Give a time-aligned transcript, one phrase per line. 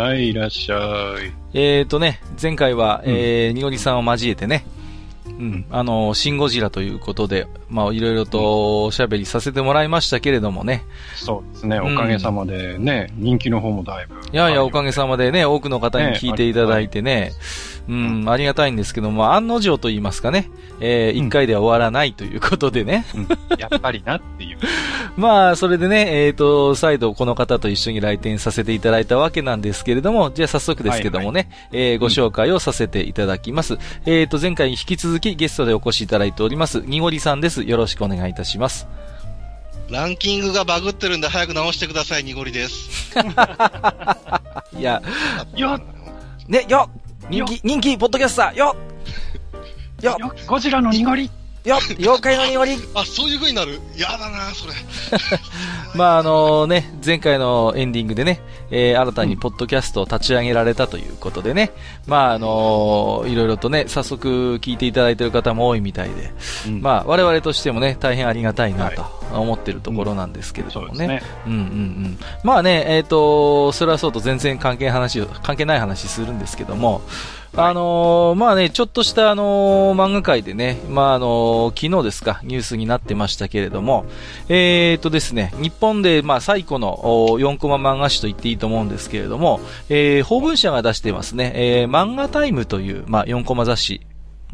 [0.00, 0.76] はい、いらっしゃ
[1.22, 1.30] い。
[1.52, 4.64] えーとね、前回は、えー、にごりさんを交えてね、
[5.26, 10.84] うん、あの、シンゴジラということで、まあ、いろいろとおしゃべりさせてもらいましたけれどもね。
[11.14, 14.14] そうですね、うんおかげさまでね、人気の方もだいぶ。
[14.14, 17.32] いやいや、おかげさまでね、多くの方に聞いていただいてね、
[17.88, 20.48] うん、ありがたいんですけども、案の定と言いますかね、
[20.80, 23.04] えー、一回では終わらないということでね。
[23.14, 24.58] うん やっぱりなっていう。
[25.16, 33.78] まあ、それでね、えっ、と、再度この方と一緒に来店させていただいたわけなんですけれども、じゃあ早速ですけどもね、えーご紹介をさせていただきます。
[34.06, 37.59] えっ、と、前回に引き続きゲストでお越しいただいております、にごりさんです。
[37.62, 38.86] よろしくお願いいたします。
[39.90, 43.14] ランキングがバグってるんで早く直してください、濁りです。
[44.78, 45.02] いや、
[45.56, 45.82] よっ。
[46.46, 46.88] ね、よ
[47.28, 48.74] 人気、人気、ポッドキャスター、よ
[50.02, 51.30] よよゴジラの濁り
[51.64, 53.80] よ妖怪のにごり あ、そういう風になる？
[53.96, 54.72] やだな、それ。
[55.94, 61.72] まああのね、前回のエンディングでね、えー新たにポッドキャストを立ち上げられたということでね、
[62.06, 66.32] まああのいろいろとね、早速聞いていただいている方も多いみたいで、
[66.66, 70.94] うんまあ我々としてもね、大変ありがたいなはいと思ってるところなんですけれどもね。
[70.96, 71.22] そうね。
[71.46, 72.18] うんうんうん。
[72.42, 77.02] まあね、えっ、と、それはそうと全然関係話を、関係ない話するんですけども、
[77.56, 84.04] あのーまあね、ちょっとしたあのー漫画界でね、まああのー昨日ですか、ニュースになってましたけれども、
[84.48, 94.00] えっ、とですね、日本でまあ最古の4コマ漫画誌と言っていいと思うんですけれども、えー、法文社が出してますね、えー、漫画タイムという、まあ4コマ雑誌、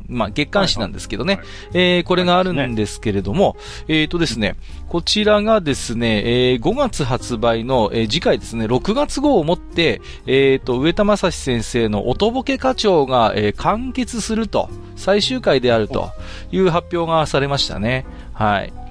[0.08, 3.56] まあ月刊誌なんですけどね、はいはいえーこれがあるんですけれども、
[3.88, 4.56] えっ、とですね、
[4.88, 16.10] こちらがですね、えー5月発売の、えー次回ですね、6月号をもって、えっ、と、上田正史先生の音ボケ課長が、えー完結すると、最終回であると
[16.52, 18.06] いう発表がされましたね。
[18.32, 18.85] はい。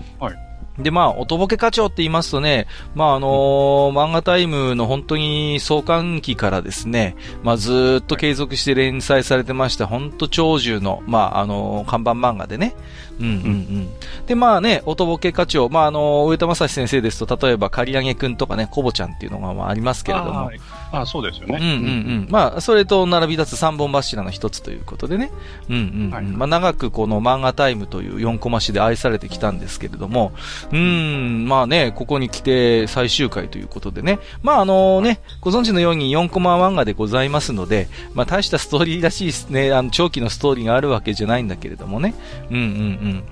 [0.77, 12.75] で、まあ、音ボケ課長って言いますとね、まあ、あのー漫画タイムの本当に創刊期からですね、まあ、ずっと継続して連載されてました、本当長寿の、まあ、あのー看板漫画でね。
[13.19, 13.89] うんうんうん。
[14.25, 20.51] で、まあね、音ボケ課長、まあ、あのー上田正史先生ですと、例えば、刈り上げくんとかね、コボちゃんっていうのがまあありますけれどもあ。
[20.51, 21.57] ーあ、そうですよね。
[21.59, 21.77] うんうんう
[22.25, 22.27] ん。
[22.29, 25.31] まあ、それと並び立つ三本柱の一つということでね。
[25.69, 30.31] うんうん、うんはいまあ、長くこの漫画タイムという4コマ誌で愛されてきたんですけれども、
[30.71, 34.19] うーん、まあね、ここに来て最終回ということでね。
[34.41, 42.15] まああのね、ご存知のように4コマ漫画でございますので、まあ大したストーリーらしいね、あの、長期のストーリーがあるわけじゃないんだけれどもね。
[42.49, 42.63] うんうん
[43.05, 43.23] うん。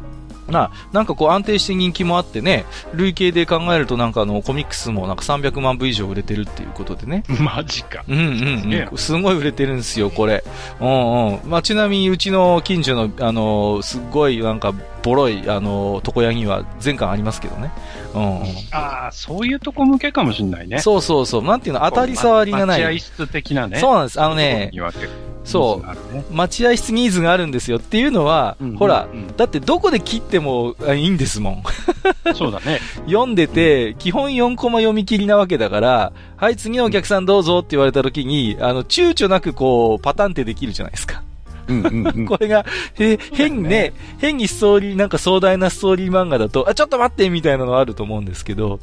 [0.48, 7.24] まあ、なんかこう安定して人気もあってね、累計で考えるとなんかあのコミックスもなんか300万部以上売れてるっていうことでね。
[7.40, 8.04] マジか。
[8.08, 8.98] うんうんうん。
[8.98, 10.44] すごい売れてるんですよ、これ。
[10.80, 11.40] うんうん。
[11.46, 14.74] まあ、ちなみに、うちの近所の、あのすっごい、なんか、
[15.04, 17.72] ボロい、あの床屋には全巻ありますけどね。
[18.14, 18.46] うん、うん。
[18.72, 20.80] ああ、そういうとこ向けかもしんないね。
[20.80, 21.44] そうそうそう。
[21.44, 22.82] なんていうの、当たり障りがない。
[22.82, 23.80] 待合室的なね。
[23.80, 24.22] そうなんです。
[24.22, 24.72] あのね、
[25.44, 31.64] そう待合室ニーズがあるんですよっていうのは、うんほら、うんだってどこで切ってもあいいんですもん。
[32.36, 32.80] そうだね。
[33.06, 41.23] 読んでて、基本4コマ読み切りなわけだから、はい、次のお客さんどうぞって言われた時に、あの、躊躇なくこう、パターンってできるじゃないですか。
[41.68, 42.26] うんうんうん。
[42.28, 42.66] これが、
[43.00, 48.80] へ変にね、変にストーリー、なんか壮大なストーリー漫画だと、あ、ちょっと待ってみたいなのあると思うんですけど、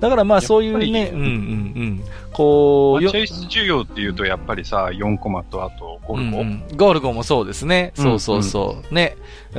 [0.00, 6.40] だからまあそういうね、うんうんうん、こう、よ待合室授業っていうと、やっぱりさ、4コマとあとゴルゴ。
[6.40, 7.92] うんうんゴルゴもそうですね。
[7.96, 8.94] うんそうそうそう。
[8.94, 9.16] ね。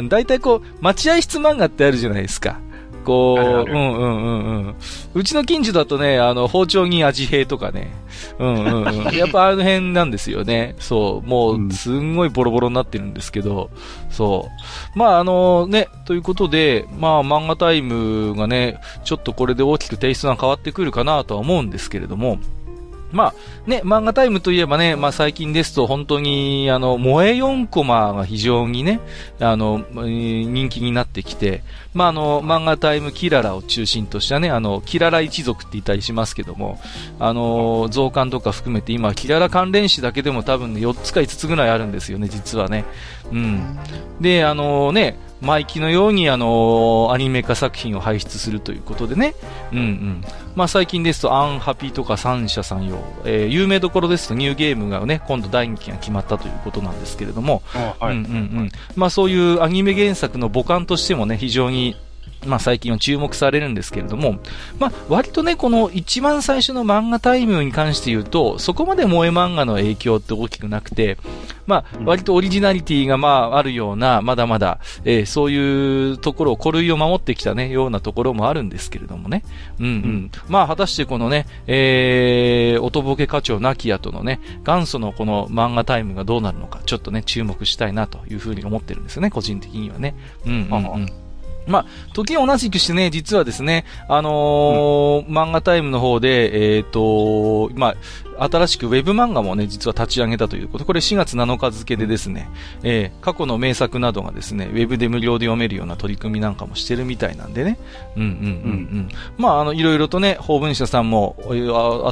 [0.07, 2.59] 大体こう、待合室漫画ってあるじゃないですか。
[3.03, 4.75] こう、あるあるうんうんうんうん。
[5.13, 7.91] うちの近所だとね、あの、包丁に味平とかね。
[8.37, 8.95] うんうんうん。
[9.15, 10.75] やっぱあの辺なんですよね。
[10.79, 11.27] そう。
[11.27, 13.69] もうんう、すんごいボロボロになってるんですけど、
[14.09, 14.49] そ
[14.95, 14.99] う。
[14.99, 22.39] まああのね、ということで、まあ漫画タイムがね、ちょっとこれで大きくテイストが変わってくるかなとは思うんですけれども、
[23.11, 28.99] まあ、ね、漫画タイムといえばね、まあ最近ですと本当に、あの、萌え4コマが非常にね、
[29.39, 31.63] あの、人気になってきて、
[31.93, 36.79] まああの、漫画タイムキララを中心としたね、あの、キララ一族って言ったりしますけども、
[37.19, 42.85] あの、増刊とか含めて今、キララ関連誌だけでも多分ね、4つか5つぐらいあるんですよね、実はね。
[43.31, 43.77] うん。
[44.19, 49.35] で、あのね、毎期のようにあの、アニメ化作品を輩出するということでね。
[49.71, 50.23] うんうん。
[50.55, 58.71] まあ最近ですと、アンハピとか三社さんよ、えー、有名どころですとニューゲームがね、今度第2期が決まったということなんですけれども、はい、うんうんうん。
[58.95, 61.95] まあそういうアニメ原作の母艦としてもね、非常に
[62.45, 64.39] まあ最近は注目されるんですけれども、
[64.79, 71.17] まあ割とね、この一番最初の漫画タイムに関して言うと、そこまで萌え漫画の影響って大きくなくて、
[71.67, 79.43] まあ割とオリジナリティがまああるような、まだまだ、えー、そういうところを、古類を守ってきたね、ようなところもあるんですけれどもね。
[79.79, 79.91] うんうん。
[79.91, 90.15] うん、まあ果たしてこのね、えー、音ボケ課長ナキアとのね、元祖のこの漫画タイムがどうなるのか、ちょっとね、注目したいなというふうに思ってるんですよね、個人的にはね。
[90.45, 91.28] うんうんうん。
[91.69, 97.95] まあ、時同じくしてね、実はですね、あのーうん、漫画タイムの方で、えっ、ー、と、まあ、
[98.39, 100.85] 新しくウェブ漫画もね、実は立ち上げたということ。
[100.85, 102.49] これ4月7日付でですね、
[102.83, 107.77] えー、過去の名作などがですね、ウェブで無料で読めるような取り組みなんかもしてるみたいなんでね。
[108.15, 108.35] うんうんうんう
[109.01, 109.09] ん。
[109.37, 111.35] まあ、あの、いろいろとね、法文社さんも、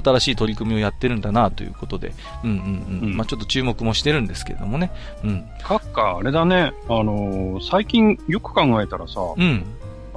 [0.03, 2.13] 新しい取り組みをやってるんだなということで、
[2.43, 3.09] うんうんうん。
[3.09, 4.91] うん、まあ、ちょっと注目もしてるんですけれどもね。
[5.23, 5.45] うん。
[5.63, 9.63] 閣下、あれだね、あのー、最近よく考えたらさ、うん。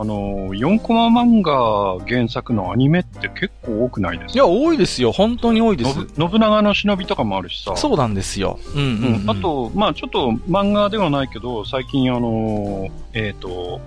[0.01, 4.33] あの、4コマ漫画原作のアニメって結構多くないですか？
[4.33, 5.13] いや、多いですよ。
[5.13, 5.93] 本当に多いです。
[6.17, 7.77] 信長の忍びとかもあるしさ。
[7.77, 8.59] そうなんですよ。
[8.75, 13.79] うんうん、うん、あと、まあちょっと漫画ではないけど、最近あの、えっ、ー、と、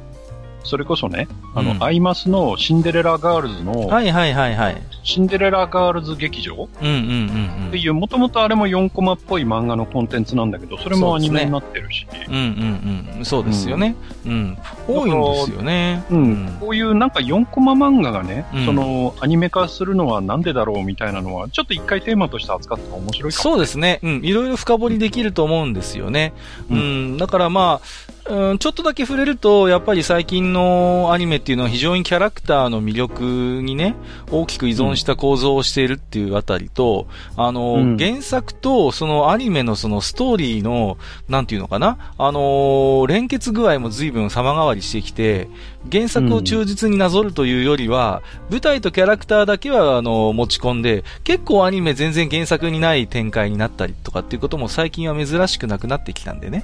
[0.64, 4.82] それこそね、あの、うん、アイマスのシンデレラガールズの、はいはいはいはい。
[5.04, 6.70] シンデレラガールズ劇場？
[6.82, 12.08] うんうんうん、っていう、もともとあれも4コマっぽい漫画のコンテンツなんだけど、それもアニメになってるし。
[12.10, 13.26] うね、うんうんうん。
[13.26, 13.96] そうですよね。
[14.26, 14.58] うん。
[14.88, 16.04] 多いんですよね。
[16.10, 16.58] うん。
[16.60, 24.00] こういうなんか4コマ漫画がね、うん、その、アニメ化するのはなんでだろうみたいなのは、ちょっと一回テーマとして扱ったら面白いかも、そうですね。
[24.04, 24.22] うん。
[24.24, 26.34] いろいろ深掘りできると思うんですよね。
[26.70, 26.78] うん。
[26.78, 26.82] う
[27.16, 33.24] ん、だからまあ、うん、ちょっとだけ触れると、やっぱり最近のアニメっていうのは非常にキャラクターの魅力
[33.62, 33.96] にね、
[34.32, 40.98] 大きく依存した構造をしているっていうあたりと、あの、うん、原作とそのアニメのそのストーリーの、
[41.28, 45.50] なんていうのかな、あの、連結具合も随分様変わりしてきて、
[45.92, 56.64] 原作を忠実になぞるというよりは、うん、舞台とキャラクターだけはあの、持ち込んで、結構アニメ全然原作にない展開になったりとかっていうことも最近は珍しくなくなってきたんでね。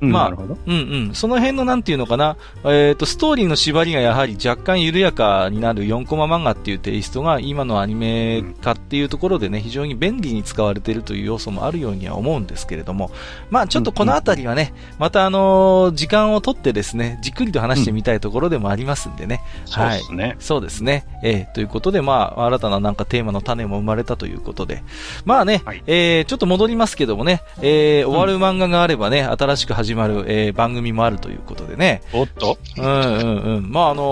[0.00, 1.14] まあ、うんうん。
[1.14, 13.10] その辺のなんていうのかな、えっ、ー、と、ストーリーの縛りがやはり若干緩やかになる4コマ漫画っていうテイストが今のアニメ化っていうところでね、非常に便利に使われているという要素もあるようには思うんですけれども、
[13.50, 19.42] まあちょっとこのあたりはね、またあのー、時間をとってですね、じっくりと話してみたいところでもありますんでね。
[19.66, 20.00] うん、はい。
[20.00, 20.36] そうですね。
[20.38, 21.06] そうですね。
[21.22, 24.82] えー、ということで、まあ、新たななんかテーマの種も生まれたということで、
[25.24, 32.00] まあね、はい、えー、ちょっと戻りますけどもね、えー、終わる漫画があればね、新しく始まる、えー、番番組もあるということでね。
[32.12, 32.56] おっと？
[32.78, 33.72] うんうんうん。
[33.72, 34.02] まあ、あの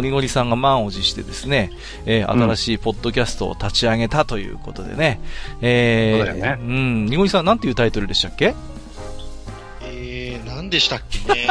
[0.00, 1.70] ー、にごりさんが満を持してですね、
[2.06, 5.20] えー、新しいポッドキャストを立ち上げたということでね。
[5.22, 8.54] うん、えー、ね、うん、にごりさん、なんていうタイトルでしたっけ？
[10.46, 11.48] 何でしたっけね。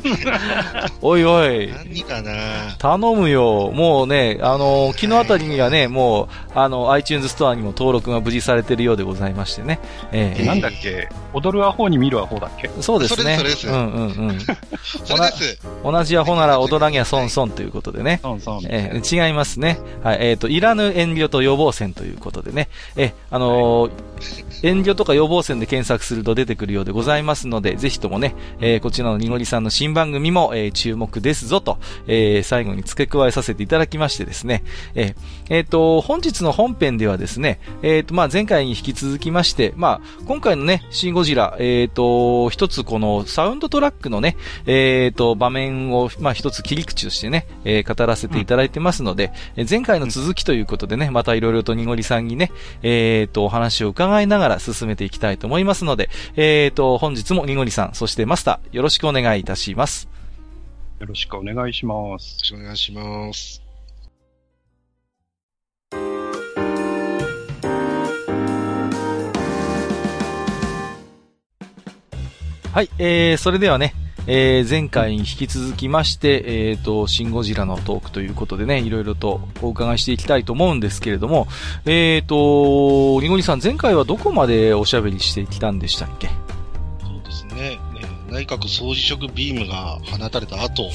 [1.02, 1.68] おいおい。
[1.68, 2.32] 何かな
[2.78, 3.70] 頼むよ。
[3.74, 9.78] もうね、あの、昨日あたりにはね、もう、あの、iTunes ストアにも登録が無事されてるようでございましてね。
[10.12, 11.08] えー、なんだっけ？
[11.32, 12.70] 踊るアホに見るアホだっけ？
[12.80, 13.36] そうですね。
[13.36, 14.38] それです、うんうんうん。
[15.04, 15.58] それです。
[15.84, 18.20] 同じアホなら踊らにゃ損損ということでね。
[18.22, 18.60] 損損。
[18.68, 19.78] えー、違いますね。
[20.02, 22.68] はい、えっ、ー、と、いらぬ遠慮と予防線ということでね。
[22.96, 23.90] え、あのー、
[24.62, 34.62] 遠慮とか予防線で検索すると出てくるようでございますので、ぜひともね、えー、こちらのにごりさんの新番組も、えー、注目ですぞと、えー、最後に付け加えさせていただきましてですね、
[34.94, 35.14] えー、
[35.50, 52.52] えー、と、本日の本編ではですね、えー、と、まあ、前回に引き続きまして、まあ、今回のね、シンゴジラ、えー、と、一つこのサウンドトラックのね、えー、と、場面を、まあ、一つ切り口としてね、えー、語らせていただいてますので、うん、前回の続きということでね、またいろいろとにごりさんにね、
[52.82, 60.08] えー、と、お話を伺いながら進めていきたいと思いますので、えー、と、本日もにごりさん、そしてマスター、よろしくお願いいたします。
[60.98, 61.98] よろしくお願いします。
[62.02, 63.62] よろしくお願いします。
[72.72, 73.94] はい、えー、それではね、
[74.28, 81.48] えー、前回に引き続きまして、えっ、ー、と、シンゴジラのトークということでね、いろいろとお伺いしていきたいと思うんですけれども、
[81.84, 86.28] えっ、ー、と、リゴニさん、前回はどこまでおしゃべりしてきたんでしたっけ？
[87.54, 87.70] ね。
[87.70, 87.78] ね
[88.30, 90.92] 内閣総辞職ビームが放たれた後、はい、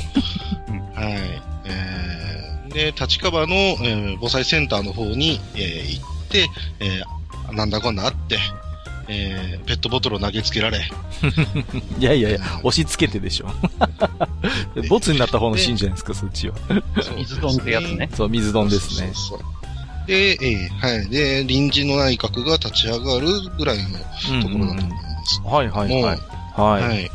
[1.66, 8.38] えー、で、立川の、えー、防災センターの方に、えー、行って、えー、なんだかんだあって、
[9.08, 10.80] えー、ペットボトルを投げつけられ。
[12.00, 13.48] いやいやいや、押し付けてでしょ。
[14.90, 16.56] ボツになった方のシーンじゃないですか、そっちは。
[17.18, 18.10] 水丼ってやつね。
[18.14, 19.12] そう、水丼ですね。
[19.14, 19.56] そうそうそう
[20.08, 21.10] で、えー、はい。
[21.10, 23.84] で、臨時の内閣が立ち上がるぐらいの
[24.42, 25.42] ところだと思います。
[25.44, 26.20] うんうん、はいはいはい。
[26.56, 26.84] はい。
[26.84, 27.12] はい。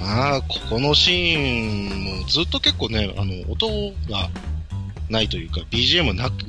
[0.00, 3.68] まあ、ここのシーンもずっと結構ね、あの、音
[4.10, 4.30] が
[5.10, 6.48] ないというか、BGM なく、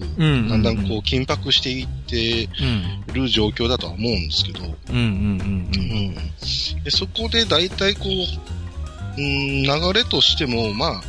[0.50, 2.50] だんだんこう緊迫していって
[3.14, 4.60] る状況だとは思うんですけど、
[6.84, 11.02] でそこで大体こう、うん、流れとしても、まあ、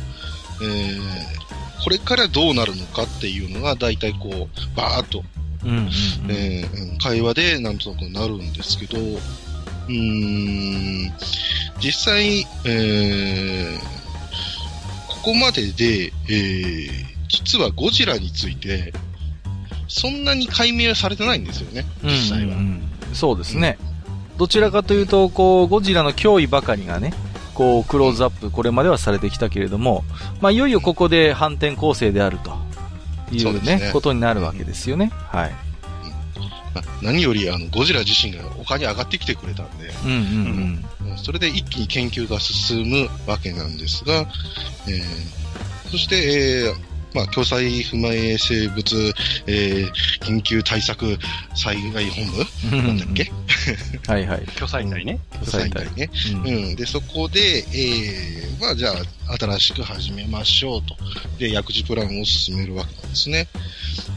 [0.63, 5.23] えー、これからどうなるのかっていうのが大体こう、バーっと、
[6.29, 6.65] え
[7.01, 8.97] 会話でなんとなくなるんですけど、
[9.87, 11.11] うん、
[11.79, 13.79] 実際、えー、
[15.07, 16.91] ここまでで、えー、
[17.27, 18.93] 実はゴジラについて、
[19.87, 22.45] そんなに解明はされてないんですよね、実際は。
[22.45, 22.57] うんうん
[23.09, 23.77] うん、そうですね。
[24.37, 27.13] どちらかというと、こう、ゴジラの脅威ばかりがね、
[27.53, 30.03] こう、クローズアップ、これまではされてきたけれども、
[30.39, 32.51] まあ、いよいよここで反転攻勢であると
[33.31, 35.11] いうね、ねことになるわけですよね。
[35.13, 35.70] はい。
[36.73, 40.13] まあ、何よりあのゴジラ自身が丘に上がってきてくれたんで、うんう
[41.07, 49.13] んうん、それで一気に研究が進むわけなんですが、えー、そして、えー、まあ、共済不明生物、
[49.47, 49.91] えー、
[50.21, 51.17] 緊急対策
[51.55, 52.25] 災害本
[52.71, 52.77] 部？
[52.77, 53.31] なんだっけ？
[54.07, 54.45] はいはい。
[54.55, 55.19] 共済隊ね。
[55.33, 56.09] 共済隊ね。
[56.33, 56.75] うん、うん。
[56.75, 58.91] で、そこで、えー、まあ、じゃ
[59.27, 60.95] あ、新しく始めましょうと。
[61.37, 63.47] で、薬事プランを進めるわけなんですね。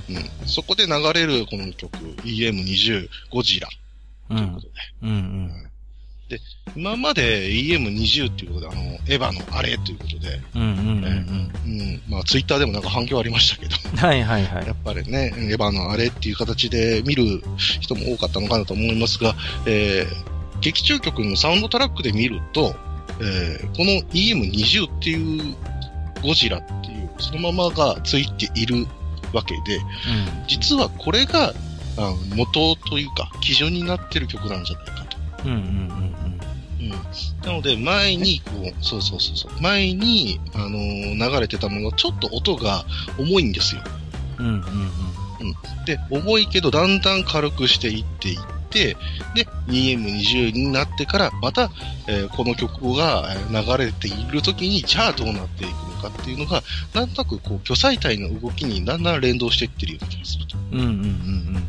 [0.08, 0.30] うん。
[0.46, 3.68] そこで流れるこの曲、EM20 ゴジラ。
[4.28, 4.72] ということで。
[5.02, 5.70] うん、うん、うん
[6.28, 6.40] で、
[6.74, 14.66] 今まで EM20 っていうことで、あの、エヴァのあれということで、うんうんうん、うん、まあ、ツイッターでもなんか反響ありましたけど、 はいはいはい。
[14.66, 17.42] やっぱりね、エヴァのあれっていう形で見る
[17.80, 22.74] 人も多かったのかなと思いますが、えー、劇中曲のサウンドトラックで見ると、
[23.20, 25.54] えー、この EM20 っていう
[26.22, 28.86] ゴジラっていう、そのままがついている
[29.34, 29.84] わけで、うん、
[30.48, 31.52] 実はこれが、
[31.96, 35.03] あ元というか、基準になってる曲なんじゃないか
[35.44, 35.50] と。
[35.50, 35.62] うんうん。
[35.62, 36.40] うん。
[36.80, 36.90] うん。
[37.46, 42.84] なので、前に、こう、そうそうそうそう、前に、あのー、流れてたものちょっと音が
[43.18, 43.52] 重いん。
[43.52, 43.82] ですよ。
[44.38, 44.46] うん。
[44.46, 44.54] うん。
[44.54, 44.60] うん。
[44.60, 45.84] うん。
[45.86, 47.00] で、重いけど、だん。
[47.00, 47.24] だん。
[47.24, 48.38] 軽くしていっていっ
[48.74, 48.96] て、
[49.34, 51.70] で、2M20 になってから、また、
[52.08, 56.62] えー、この曲が流れている時に、じゃあどうなっていくのかっていうのが、
[56.92, 60.58] なんとなく、こう、巨彩体の動きにだんだん連動していってるような気がすると。
[60.72, 60.96] うんうんうんうん。
[60.96, 61.64] うん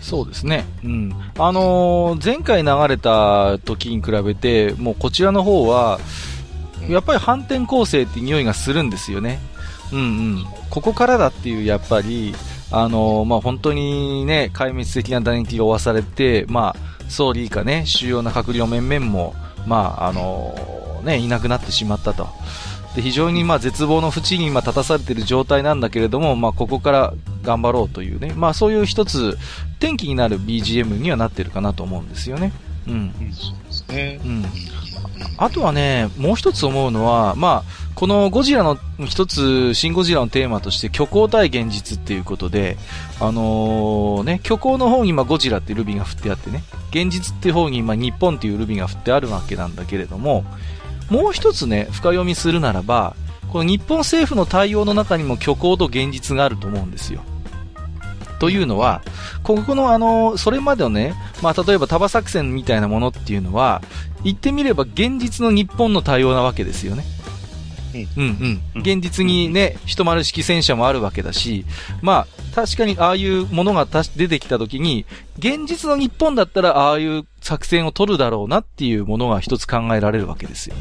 [0.00, 0.66] そうですね。
[0.84, 1.14] うん。
[1.38, 5.98] あのー、前回流れた時に比べて、もうこちらの方は、
[6.90, 9.40] やっぱり反転攻勢って匂いがするんですよね。
[9.92, 10.02] うんう
[10.40, 10.44] ん。
[10.68, 12.34] ここからだっていう、やっぱり、
[12.70, 19.34] あのー、まあ、本当にね、壊滅的な打撃が負わされて、まあ、総理以下ね、主要な閣僚面々も、
[19.66, 22.28] まあ、あのー、ね、いなくなってしまったと。
[22.94, 29.36] で非常にまあ絶望の淵に今立たされている状態なんだけれども、まあ、ここから頑張ろうというね、まあ、そういう一つ
[29.78, 32.52] 転機になる BGM にはなってるかなと思うんですよね。
[32.86, 33.12] うん。
[33.32, 34.20] そうですね。
[34.24, 34.44] うん。
[35.38, 42.76] あとはね、もう一つ思うのは、まあ、このゴジラの一つ、シン・ゴジラのテーマとして虚構対現実っていうことで、
[43.20, 50.44] あのー、ね、虚構の方に今ゴジラっていうルビーが振ってあってね、現実っていう方に今日本っていうルビーが振ってあるわけなんだけれども、
[51.08, 53.14] もう一つね、深読みするならば、
[53.52, 57.20] この日本政府の対応の中にも虚構と現実があると思うんですよ。
[58.40, 59.02] というのは、
[59.44, 63.82] ここのあの、それまでのね、まあ例えば束作戦みたいなものっていうのは、
[64.24, 67.04] 言ってみれば現実の日本の対応なわけですよね。
[68.16, 68.80] うんうん。
[68.80, 71.64] 現実にね、一丸式戦車もあるわけだし、
[72.02, 73.86] まあ、確かにああいうものが
[74.16, 75.06] 出てきた時に、
[75.38, 80.76] 現実の日本だったらああいう作戦を取るだろうなっていうものが一つ考えられるわけですよ。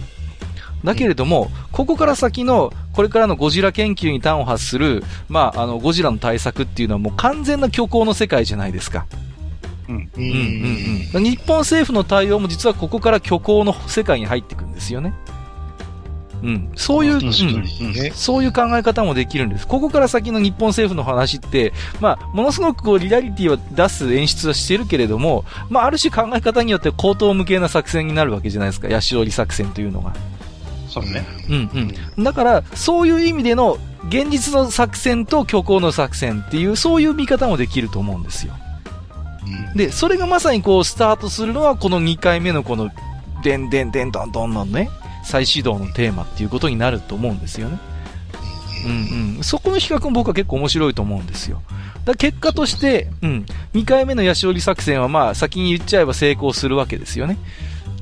[0.83, 9.05] だけれども、ここから先の、これからのゴジラ研究に端を発する、まあ、あの、ゴジラの対策っていうのはもう完全な虚構の世界じゃないですか。
[9.87, 9.95] うん。
[9.95, 11.23] うんうんうん。
[11.23, 15.13] 日本政府の対応も実はここから虚構の世界に入っていくんですよね。
[16.43, 19.65] うん、そういう、うん、そういう考え方もできるんです。
[19.65, 21.71] ここから先の日本政府の話って、
[22.01, 28.89] まあ、ものすごくこう、リアリティを出す演出はしてるけれども、まあ、ある種考え方によって高等無形な作戦になるわけじゃないですか。
[28.89, 30.13] ヤシオリ作戦というのが。
[30.89, 31.25] そうね。
[31.49, 32.23] うんうん。
[32.23, 33.77] だから、そういう意味での、
[34.09, 38.53] 現実の作戦と虚構の作戦っていう、そういう見方もできると思うんですよ。
[39.71, 42.91] うん、で、それがまさにこう、スタートするのは、この2回目のこの、
[43.43, 44.89] でんでんでんどんどんのね、
[45.23, 47.79] 再始動のテーマっていうことになると思うんですよね。
[48.85, 49.43] うんうん。
[49.43, 51.61] そこの比較も僕は結構面白いと思うんですよ。
[52.05, 57.37] だ結果として、うん、2回目のヤシオリ作戦はまあ先に言っちゃえば成功するわけですよね。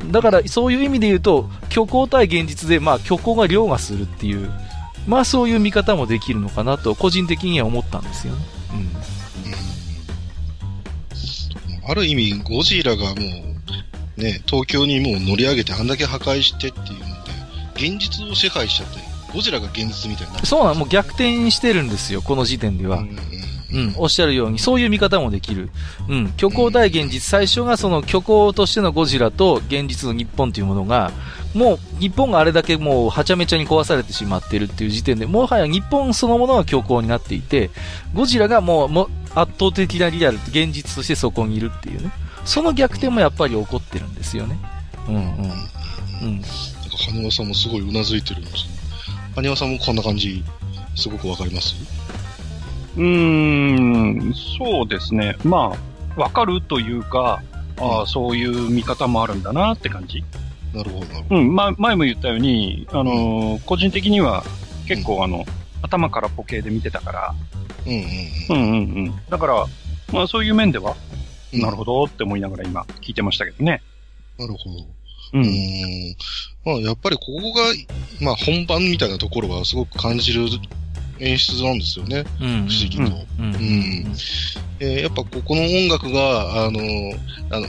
[0.10, 4.50] だからそういう意味で言うと、虚構対現実でまあ虚構が凌駕するっていう、
[5.08, 8.40] まあそういう見方もできるのかなと個人的には思ったんですよね。
[8.74, 8.90] うん。
[11.90, 13.12] ある意味、ゴジラがも
[14.18, 17.11] う、ね、東京にもう乗り上げてあんだけ破壊してっていう、
[17.76, 19.00] 現実を支配しちゃって、
[19.34, 20.40] ゴジラが現実みたいな。
[20.46, 23.00] そうなの、もう逆転してるんですよ、この時点では。
[23.00, 23.18] うん
[23.74, 25.70] うん、おっしゃるように、そういう見方もできる。
[26.10, 31.12] うん、虚構対現実、最初がその虚構としてのゴジラと現実の日本というものが、
[31.54, 37.70] もう日本があれだけもうはちゃめちゃに壊されてしまっているっていう時点で、もはや日本そのものが虚構になっていて、
[38.14, 42.12] ゴジラがもうも圧倒的なリアル、現実としてそこにいるっていうね。
[42.44, 44.58] その逆転もやっぱり起こってるんですよね。
[45.08, 45.24] うんうん。
[46.24, 46.42] うん。
[47.08, 48.66] なんか、羽輪さんもすごいうなずいてるんです
[49.36, 50.44] 羽輪さんもこんな感じ、
[50.96, 51.76] すごくわかります？
[52.98, 53.04] うー
[54.30, 55.38] ん、そうですね。
[55.44, 55.74] ま
[56.18, 57.42] あ、わかるというか、
[57.78, 60.24] ああ、そういう見方もあるんだなって感じ。
[60.74, 61.42] なるほど、なるほど。
[61.42, 64.44] うん、ま、前も言ったように、あのー、個人的には
[64.88, 65.46] 結構あの、
[65.82, 67.36] 頭からポケで見てたから、
[67.86, 68.06] うんうん、うん。
[68.50, 69.22] うんうんうん。
[69.30, 69.66] だから、
[70.12, 70.96] まあそういう面では、
[71.54, 73.82] なるほどって思いながら今聞いてましたけどね。
[74.38, 74.86] なるほど。
[75.34, 75.44] うん。
[75.44, 76.16] うん
[76.64, 77.64] まあやっぱりここが、
[78.22, 80.48] まあ本番みたいなところはすごく感じる
[81.22, 82.24] 演出なんですよね。
[82.40, 83.04] うん、不思議と。
[83.40, 83.46] うん。
[83.46, 84.16] うん、
[84.80, 86.80] えー、やっぱここの音楽が、あの、
[87.50, 87.68] あの、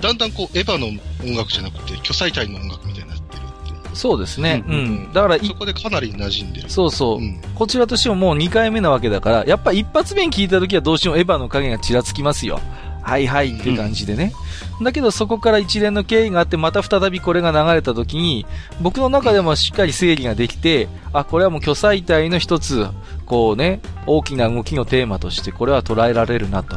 [0.00, 3.96] だんだんこう、エヴァの音楽じゃなくて、巨彩体の音楽みたいになってるって。
[3.96, 4.64] そうですね。
[4.66, 4.74] うん。
[4.74, 4.76] う
[5.08, 6.70] ん、だから、そこでかなり馴染んでる。
[6.70, 7.18] そうそう。
[7.18, 12.60] うん、こちらとしてももう2回目なわけだから、やっぱ一発目に聞いた時はどうしてもエヴァの影がちらつきますよ。
[13.02, 14.32] はいはいって感じでね。
[14.78, 18.46] うん、だけどそこから一連の経緯があって、また再びこれが流れた時に、
[18.80, 22.86] 僕の中でもしっかり整理ができて、あ、これはもう巨彩体の一つ、
[23.26, 26.76] こうね、大きな動きのテーマとしてこれは捉えられるなと。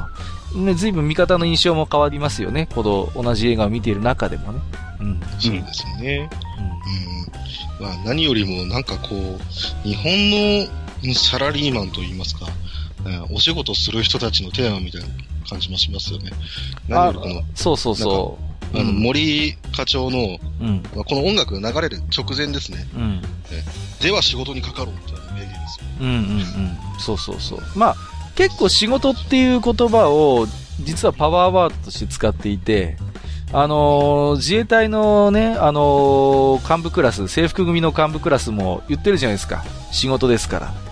[0.56, 2.68] ね、随分見方の印象も変わりますよね。
[2.74, 2.84] こ
[3.16, 4.60] の同じ映画を見ている中でもね。
[5.00, 5.22] うん。
[5.40, 6.30] そうですね。
[7.80, 7.88] うん。
[7.88, 10.14] うん、まあ何よりもなんかこう、日本
[11.04, 12.46] のサラリーマンといいますか、
[13.32, 15.08] お仕事する人たちのテーマみたいな
[15.50, 16.32] 感じもしますよね。
[16.88, 18.38] 何よりこの、そうそうそ
[18.74, 18.78] う。
[18.78, 22.86] あの、森課長の、うん、この音楽が流れる直前ですね。
[22.96, 23.22] うん、
[24.02, 25.86] では仕事にかかろうって名言ですよ。
[26.02, 26.78] うんうんうん。
[27.00, 27.60] そうそうそう。
[27.76, 27.96] まあ、
[28.36, 30.48] 結構仕事っていう言葉を
[30.80, 32.98] 実はパワーワードとして使っていて、
[33.52, 39.64] あのー、自衛隊のね、あのー、幹部クラス、制服組の幹部クラスも言ってるじゃないですか。
[39.92, 40.83] 仕事ですから。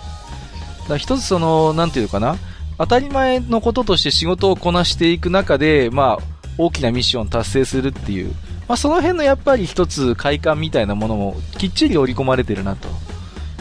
[0.88, 2.36] だ一つその、なんていうかな、
[2.78, 6.24] 当たり前のこととして仕事をこなしていく中で、まあ、
[6.58, 8.32] 大きなミッションを達成するっていう、
[8.68, 12.88] まあ、その辺のやっぱり一つ快感みたいなものもきっちり織り込まれてるなと。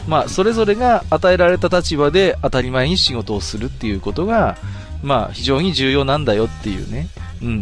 [0.07, 4.57] まあ、それぞれが与えられた立場で当たり前に仕事をするっていうことが、
[5.03, 7.07] まあ、非常に重要なんだよっていうね。
[7.41, 7.55] うんうんう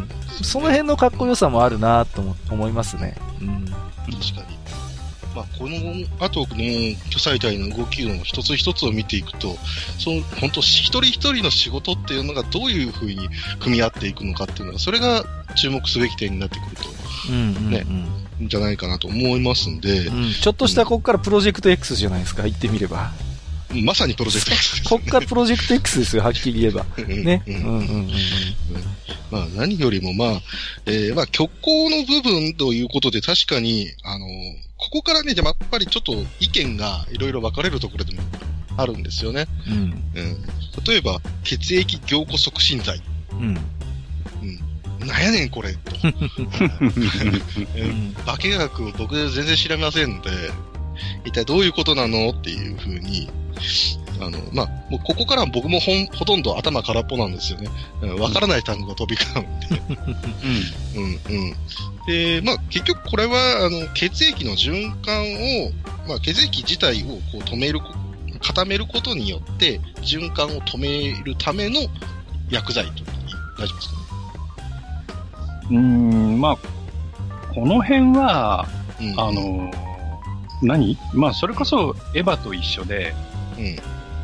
[0.00, 0.08] ん。
[0.42, 3.16] その辺のかっこよさもあるなと思いますね。
[3.40, 3.64] うん。
[3.66, 4.58] 確かに。
[5.34, 5.78] まあ、この
[6.18, 6.56] 後の
[7.10, 9.56] 巨彩体の動きの一つ一つを見ていくと、
[9.98, 13.28] その本当一人一人の仕事っていうのがどういうふうに
[13.60, 15.24] 組み合っていくのかっていうのが、それが
[15.56, 16.82] 注目すべき点になってくると、
[17.30, 17.86] うんうんうん、ね、
[18.42, 23.12] じゃないかなと思いますんで、うん、ちょっとしたここからプロジェクト X じゃないですか、言ってみれば。
[23.82, 26.84] まさにプロジェクト X です、ね、 こっからプロジェクト X ですよ、はっきり言えば。
[27.06, 27.42] ね。
[29.30, 30.42] まあ何よりもまあ、
[30.84, 34.26] えー、まあ虚構の部分ということで確かに、あの、
[34.76, 38.22] ここからね、やっぱりちょっと意見がいろいろ分かれるところでも
[38.76, 39.46] あるんですよね。
[39.66, 39.74] うん。
[39.74, 39.76] う
[40.20, 40.44] ん、
[40.84, 43.00] 例えば、血液凝固促進剤。
[43.32, 43.58] うん。
[45.00, 45.06] うん。
[45.06, 45.92] なんやねんこれ、と。
[48.26, 50.30] 化学僕全然知らませんので、
[51.24, 52.30] 一体どういうことなの？
[52.30, 53.28] っていうふうに、
[54.20, 57.68] あの、まあ、もうここから僕もほん、ほとんど頭空っぽなんですよね。
[58.18, 59.82] わからない単語が飛び交うんで。
[60.94, 61.04] うん。
[61.04, 61.54] うん、うん。
[62.06, 65.24] で、まあ、結局これは、あの、血液の循環
[65.66, 65.72] を、
[66.08, 67.80] まあ、血液自体をこう止める、
[68.40, 71.80] 固めることによって、循環を止めるための
[72.50, 73.04] 薬剤と
[73.58, 73.94] 大丈夫ですか
[75.70, 75.76] ね。
[75.76, 76.58] うん、まあ、
[77.54, 78.68] この辺は、
[79.00, 79.70] うん、あの、
[80.62, 80.96] 何？
[81.12, 83.14] まあ、それこそエヴァと一緒で、
[83.58, 83.78] うん、え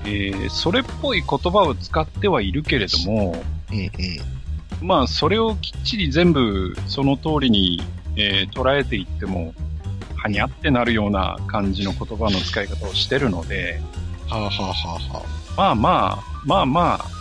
[0.04, 7.82] ー、それっぽい言葉を使ってはいるけれども、うんうん、まあ、それをきっちり全部その通りに、
[8.16, 9.54] えー、捉えていっても、
[10.16, 13.80] はにゃってなるような感じの言葉の使い方をしてるので、
[14.28, 15.24] はあはあはあは
[15.56, 17.17] あ、まあまあ、まあまあ、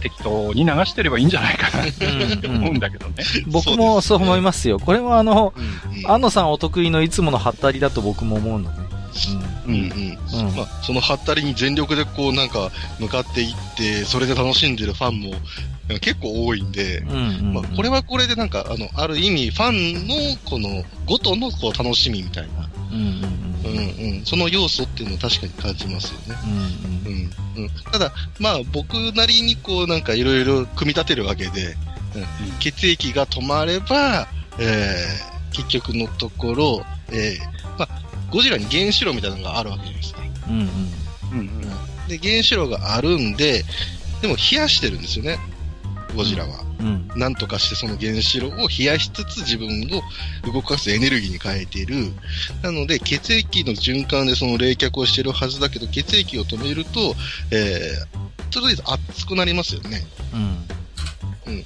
[0.00, 1.92] 適当に流してればいいんじゃないかなっ
[2.40, 3.24] て思うんだけどね。
[3.46, 4.78] 僕もそう思いますよ。
[4.78, 5.54] これはあの、
[6.06, 8.91] 安野さんお得意のいつものハったりだと僕も思うので、ね。
[9.66, 10.56] うんうんうん。
[10.56, 15.32] まあ、そのハったりに全力でこうなんか向かっていって、それで楽しんでるファンも
[16.00, 17.02] 結構多いんで、
[17.42, 22.68] まあ、これはこれでなんか、あの、ある意味ファンのこの、ごとのこう楽しみみたいな。
[22.92, 24.18] うんうんうん。
[24.18, 26.36] うん、その要素っていうのを確かに感じますよね。
[27.06, 27.64] うんうん。
[27.64, 31.76] うん、ただ、まあ僕なりにこうなんかいろいろ組み立てるわけで、
[32.16, 34.26] うん、血液が止まれば、
[34.58, 37.61] えー、結局のところ、えー、まあ、
[38.32, 40.30] ゴジラに原子炉みたいなのがあるわけですね。
[40.48, 40.68] うんうん。
[41.32, 43.64] うんうん、で、原子炉があるんで、
[44.20, 45.38] でも冷やしてるんですよね。
[46.16, 46.64] ゴジラは。
[46.80, 47.08] うん。
[47.16, 49.88] なんとかしてその原子炉を冷やしつつ自分
[50.46, 52.12] を動かすエネルギーに変えている。
[52.62, 57.14] なので、血液の循環でその冷却をしてるはずだけど、血液を止めると、
[57.50, 60.02] えー、とりあえず熱くなりますよね。
[61.46, 61.52] うん。
[61.54, 61.64] うん。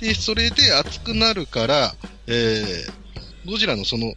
[0.00, 1.94] で、それで熱くなるから、
[2.26, 4.14] えー、ゴジラのその、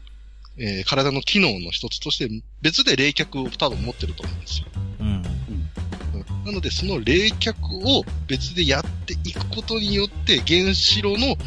[0.60, 2.30] えー、体の機能の一つとして
[2.62, 4.67] 別で冷却を多分持ってると思うんですよ。
[5.00, 5.08] うん。
[5.08, 7.54] うん、なので、その冷却
[7.88, 11.38] を別でやっていくことによって、原子炉の、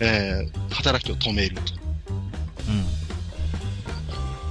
[0.00, 1.62] えー、働きを止めると。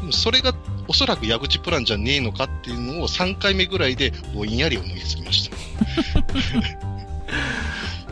[0.03, 0.11] うん。
[0.11, 0.53] それが、
[0.89, 5.55] おそらく矢口プランじゃねえのかっていうのを3回目ぐらいでぼんやり思いつきました。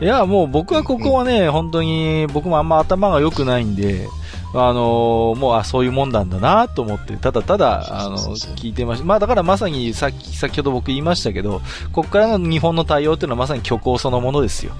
[0.00, 4.06] いや、もう僕はここはね、本当に僕もあんま頭が良くないんで、
[4.54, 9.04] あのー、もう、あ、そういうもんなんだなと思って、ただただ、あの、聞いてました。
[9.04, 11.60] まあだからまさにさっき、先ほど僕言いましたけど、
[11.92, 14.72] こっからの日本の対応っていうのはまさに虚構そのものですよ。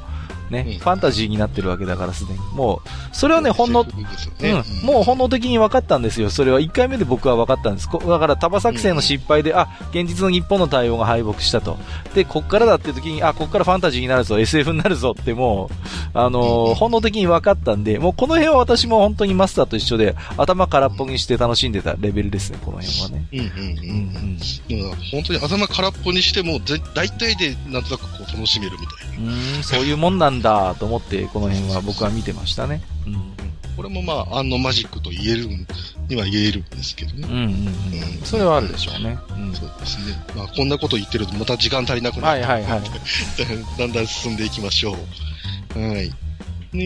[0.50, 2.38] ね、うん、ファンタジーになってるわけだからすでに。
[2.54, 6.30] もう、それはね、本能、うん、もう本能的に分かったんですよ。
[6.30, 7.88] それは1回目で僕は分かったんです。
[7.88, 11.78] だから、束作戦の失敗で、うん、あ、現実の日本の対応が敗北したと。
[12.14, 15.70] で、こっからだっていう時に、あ、こっからファンタジーになるぞ、SF になるぞっても
[16.14, 23.26] う、あのー、本能的に分かったんで、もうこの辺は私も本当にマスターと一緒で、頭空っぽにして楽しんでたレベルですね、この辺はね。
[23.32, 24.08] うんうんうん。
[24.70, 26.60] うんうん、本当に頭空っぽにしても、
[26.94, 29.32] 大体でなんとなくこう楽しめるみたいな。
[29.56, 32.82] うん、そういうもんなんだと思って、この辺は僕は見てましたね。
[33.06, 33.38] うん。
[33.76, 35.46] これもまあ、あのマジックと言える
[36.08, 37.28] には言えるんですけどね。
[37.28, 37.46] うんうんうん。
[37.46, 39.18] うん、それはあるでしょうね。
[39.36, 40.16] うん、そうですね。
[40.34, 42.82] まあ、こんなこと言ってるとまた時間足りなくなって、はいはいはい。
[43.78, 44.96] だんだん進んでいきましょ
[45.76, 45.80] う。
[45.80, 46.12] はい。
[46.72, 46.84] ね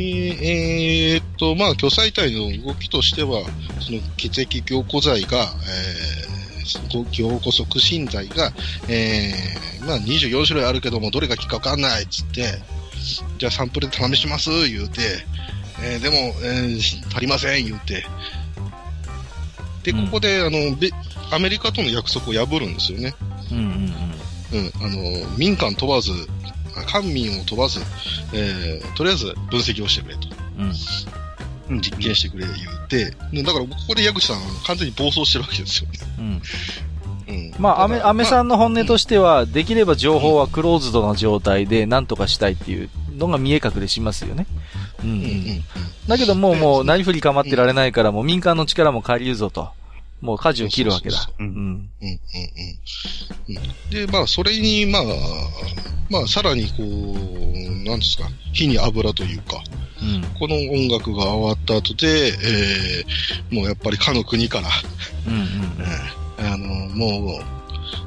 [1.15, 3.43] えー、っと、まあ、巨細体の動きとしては、
[3.81, 8.53] その血液凝固剤が、えー、凝固促進剤が、
[8.89, 12.63] えー、まあ24種類あるけども、どれが効くかわかんないっつって、
[13.39, 15.01] じゃあサンプルで試します言うて、
[15.83, 18.05] えー、でも、えー、足りません言うて、
[19.83, 20.77] で、ここで、あの、
[21.33, 23.15] アメリカとの約束を破るんですよね。
[23.51, 24.67] うんうんうん。
[24.67, 26.13] うん、あの、民間問わず、
[26.87, 27.81] 官民を問わず、
[28.33, 30.29] えー、とりあえず分析をしてくれと。
[31.69, 31.81] うん。
[31.81, 33.11] 実験してくれ言うて、
[33.43, 34.37] だからここで矢口さん
[34.67, 35.99] 完全に暴走してるわけですよね。
[36.19, 36.43] うん。
[37.33, 44.47] うん、まあ、アメ、アメさんの本音としては、できれば情報はクローズドな状態で何とかしたいっていうのが見え隠れしますよね。
[45.03, 45.11] うん。
[45.11, 45.65] うんうん、
[46.07, 49.71] だけどもう、もう、何振り構ってられないから、もう民間の力も借りるぞと。
[50.21, 51.29] もう舵を切るわけだ。
[51.39, 51.47] うん。
[51.47, 51.55] うん。
[51.57, 51.87] うん。
[53.49, 53.91] うん。
[53.91, 55.03] で、まあ、それに、まあ、
[56.11, 59.63] まあ、さらにこう、なんですか、火に油というか、
[60.01, 64.69] うん、この音楽が終わった後で、えー、もうやっぱりかの国から、
[65.27, 65.47] うんうんうん、
[66.39, 67.45] あの、もう、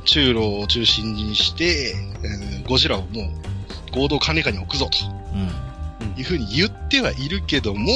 [0.05, 3.45] 中路を中心にして、えー、ゴジラをもう
[3.91, 4.97] 合同管理下に置くぞと。
[5.33, 7.91] うん、いうふうに言ってはいるけども、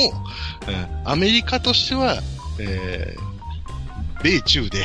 [0.68, 2.22] うん、アメリカとしては、
[2.60, 4.84] えー、米中で、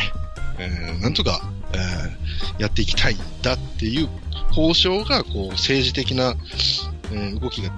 [0.58, 1.40] えー、なんとか、
[1.72, 4.08] えー、やっていきたいんだっていう
[4.48, 6.34] 交渉が、こう、政治的な、
[7.12, 7.70] えー、動きが、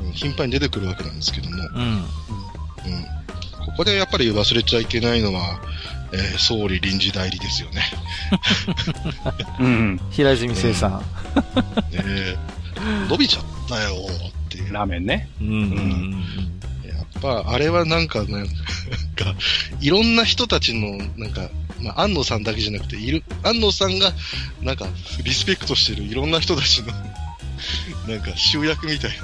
[0.00, 1.82] うん、頻繁に出てくるわけなんですけども、うん。
[1.82, 2.04] うん。
[3.66, 5.60] ここでやっぱり忘れちゃいけないのは、
[6.12, 7.82] えー、総理臨時代理ですよね。
[9.60, 10.00] うん。
[10.10, 11.00] 平泉聖さん。
[11.00, 11.04] ね
[11.96, 12.36] え。
[13.08, 13.94] 伸びちゃったよ
[14.28, 14.72] っていう。
[14.72, 15.28] ラーメンね。
[15.40, 15.48] うん。
[15.48, 16.10] うん。
[16.86, 18.52] やっぱ、あれはなんか、なんか、
[19.80, 24.12] いろんな人たちの、なんか、まあ、安野さんだけじゃなくて、いる、安野さんが、
[24.62, 24.86] なんか、
[25.22, 26.92] リスペクトしてるいろんな人たちの
[28.08, 29.16] なんか、集約みたいな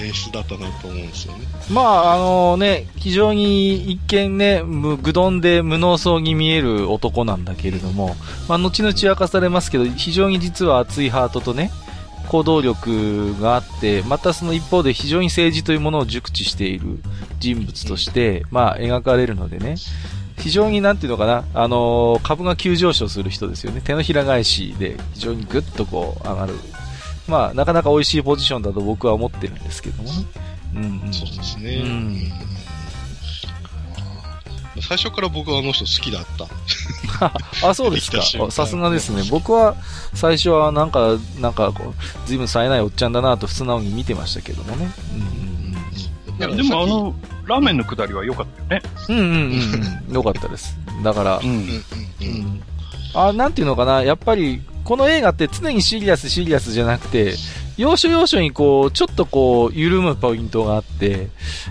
[0.00, 1.40] 演出だったなと思うんですよね。
[1.70, 4.62] まあ、あのね、非常に一見ね、
[5.02, 8.16] ぐどんで無能そうに見える男なんだけれども、
[8.48, 11.70] まあ、後々明かされますけど、非常に実は熱いハートとね、
[12.28, 16.98] 行動力があって、またその一方で非常に政治というものを熟知している
[17.40, 19.76] 人物として、まあ、描かれるのでね、
[20.38, 23.80] 非常になんていうのかな、あの、株が急上昇する人ですよね。
[23.84, 26.54] 手のひら返しで非常にぐっとこう上がる。
[27.28, 30.14] まあ、なかなか美味しいポジションだと僕は思ってるんですけどもね。
[30.74, 31.82] うん、うん、そうですね。
[31.84, 32.32] うん
[34.80, 36.24] 最初から僕はあの人好きだっ
[37.60, 37.68] た。
[37.68, 38.22] あ、そうですか。
[38.50, 39.22] さすがですね。
[39.30, 39.76] 僕は
[40.14, 44.90] 最初はなんか、なんかこう、ずいぶん冴えないおっちゃんだなと普通なのに見てましたけどもね。
[45.14, 45.52] うんうん
[46.38, 47.14] でもあの、
[47.46, 48.88] ラーメンのくだりは良かったよね。
[49.08, 49.24] うんうん
[50.08, 50.14] うん。
[50.14, 50.76] 良かったです。
[51.04, 51.84] だから、うん。
[52.20, 52.62] うん。
[53.14, 54.02] あ、なんていうのかな。
[54.02, 57.34] やっぱり、この映画って常にシリアスシリアスじゃなくて、
[57.76, 61.28] 要所要所にこう、ちょっとこう、緩むポイントがあって、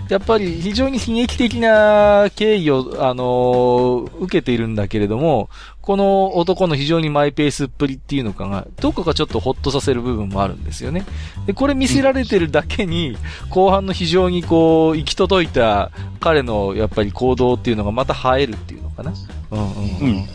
[0.08, 5.48] やっぱり非常に悲劇的な経緯を、あのー、受けているんだけれども、
[5.80, 11.04] この男の非常にマイペースっぷりっていうのかが、どこかちょっとホッとさせる部分もあるんですよね。
[11.46, 13.16] で、これ見せられてるだけに、
[13.50, 19.12] 後半の非常にこう、行き届いた彼のやっぱり行動っていうのがまた映えるっていうのかな。
[19.50, 19.98] うんうん。
[19.98, 20.06] うん。
[20.06, 20.28] うん、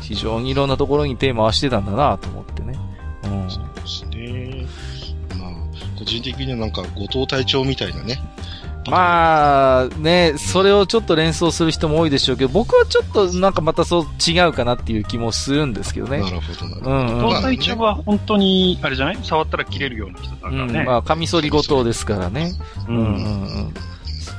[0.00, 2.78] 非常にいろんなところに手回してたんだなと思ってね。
[3.24, 3.50] うん。
[3.50, 4.66] そうですね。
[5.98, 8.18] 個人的にはなんか後藤隊長みたいなね。
[8.88, 16.18] まあ、ね、それをちょっと連想する人も多いでしょうけど、僕はちょっとなんかまたそう違うかなっていう気もするんですけどね。
[16.18, 16.90] なるほど、なるほど。
[16.90, 19.18] うん、後藤隊長は本当に、あれじゃない？
[19.22, 20.80] 触ったら切れるような人だからね。
[20.80, 22.52] うん、まあ、カミソリ後藤ですからね。
[22.88, 23.06] うんうんう
[23.68, 23.74] ん。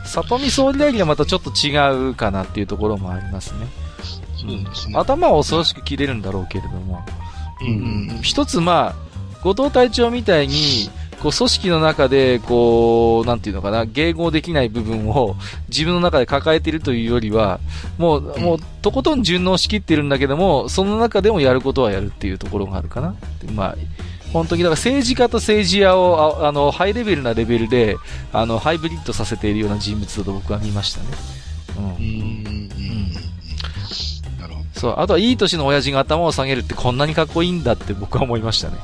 [0.05, 3.67] 里見総理大臣はまたちょっと違うかなっていうところもありますね。
[4.41, 4.95] そうですね。
[4.97, 7.03] 頭は恐ろしく切れるんだろうけれども。
[7.61, 8.21] うん、うん。
[8.21, 9.11] 一つまあ、
[9.43, 10.89] 後藤隊長みたいに、
[11.21, 15.35] こう、組織の中で、こう、なんていうのかな、迎合できない部分を
[15.69, 17.59] 自分の中で抱えているというよりは、
[17.99, 23.15] もう、もう、とことん順応しきってるんだけども、その中でもやることはやるっていうところがあるかな。
[23.53, 23.75] まあ、
[24.33, 27.97] 本当に、だから政治家と政治家を、ああの、ハイレベルなレベルで、
[28.33, 31.05] あの、ハイブリッドさせているような人物だと僕は見ましたね。
[31.77, 31.85] うん。
[31.85, 33.30] うん
[34.81, 38.77] そう、あとはいい年の親父が頭を下げるってこんなにかっこいいんだって僕は思いましたね。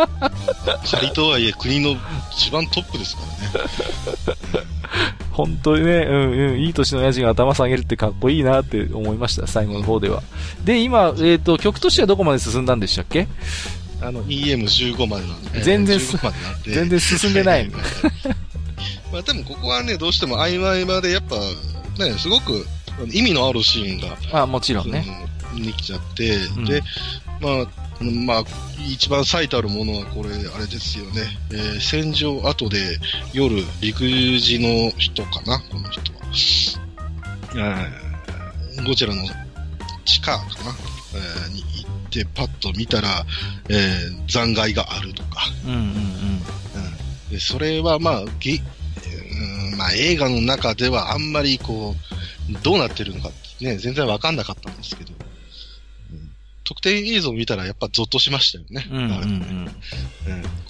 [0.84, 1.96] 仮とはいえ国の
[2.30, 3.22] 一番トップですか
[3.56, 4.66] らね。
[5.32, 10.22] 本当にね、うんうん、いい年の親父が頭下げるってかっこいいなって思いました、最後の方では。
[10.62, 13.26] で、今、えっ、ー、と、曲としてはどこまで進んだんでしたっけ？
[14.02, 15.62] あの、EM15 までなんで。
[15.62, 15.98] 全然、
[16.66, 17.70] 全然進んでない。
[19.10, 21.36] まあでもここはね、どうしても曖昧までやっぱ、
[22.04, 22.66] ね、すごく
[23.12, 24.42] 意味のあるシーンが。
[24.42, 25.04] あもちろんね。
[25.56, 26.82] できちゃって、うん、で、
[27.40, 28.44] まあ、まあ、
[28.88, 31.22] 一番最たるものはこれ、あれですよね。
[31.52, 32.98] えー、戦場後で
[33.32, 36.20] 夜、陸自の人かな、この人は。
[37.56, 39.22] えー、ゴジラの
[40.04, 40.76] 地下かな、
[41.14, 43.24] えー、に行ってパッと見たら、
[43.68, 45.46] えー、残骸があるとか。
[45.64, 45.84] うんうんうん。
[45.84, 52.13] うん、でそれはまあ、ぎうんまあ、映画の中ではあんまりこう、
[52.62, 53.30] どうなってるのか
[53.60, 55.12] ね、全然わかんなかったんですけど、
[56.12, 56.30] うん、
[56.64, 58.86] 特典映像を見たらやっぱゾッとしましたよね。
[58.90, 59.68] うんうんうん、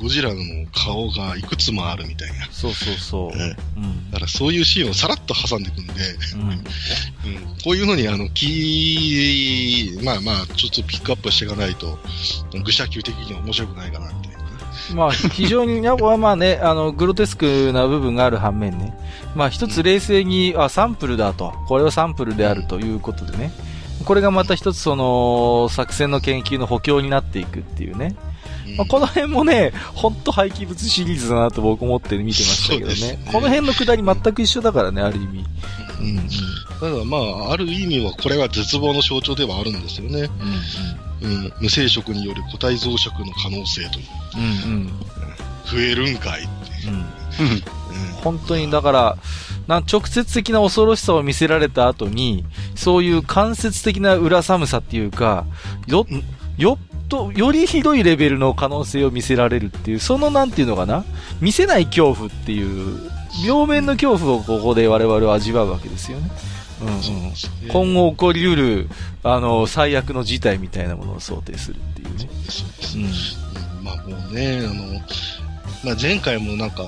[0.01, 0.41] ゴジラの
[0.73, 2.47] 顔がいくつもあるみたいな。
[2.53, 3.39] そうそうそう。
[3.79, 5.93] うん、だからそういうシーンをさらっと挟んでいくんで、
[6.35, 6.51] うん。
[6.51, 6.65] うん、
[7.65, 11.99] こういうのにあの、キー、まあまあ、ちょっとピックアップしていかないと、
[12.65, 14.35] 愚者級的には面白くないかなって。
[14.95, 18.93] まあ、非常に、こはまあね、あの、グロテスクな部分がある反面ね、
[19.35, 23.53] まあ一つ冷静に、あ、サンプルだと、これはサンプルであるということでね、
[24.05, 28.15] これがまた一つその、作戦の研究の補強になっていくっていうね。
[28.77, 32.95] まあ、この辺もね、ほんと廃棄物シリーズだなと僕思って見てましたけどね。
[32.95, 35.45] ねこの辺のくだり全く一緒だからね、ある意味。
[36.01, 36.99] うん、うん。
[36.99, 40.29] だまあ、ある意味はこれは絶望の象徴ではあるんですよね。
[41.23, 44.07] うん、うんうん、無生殖による個体増殖の可能性という。
[44.67, 44.87] うんうん、
[45.65, 46.89] 増えるんかいって。
[46.89, 47.24] うん
[48.23, 49.19] 本当に、だから、
[49.67, 52.45] な直接的な恐ろしさを見せられた後に、
[52.75, 55.45] そういう間接的な裏寒さっていうか、
[55.87, 56.07] よ、
[56.57, 61.05] よっと、よりひどいレベルの可能性を見せられるっていう、そのなんていうのかな、
[61.41, 63.11] 見せない恐怖っていう、
[63.47, 66.31] 両面の恐怖をここで我々は味わうわけですよね。
[66.83, 67.33] うんうん、
[67.69, 68.89] 今後起こりうる、
[69.23, 72.29] あの、最悪の事態みたいなものを想定するっていうね。
[72.49, 72.65] そ
[72.99, 73.01] う。
[73.01, 73.05] う
[73.81, 75.01] ん、まあもうね、あの、
[75.85, 76.85] まあ前回もなんか、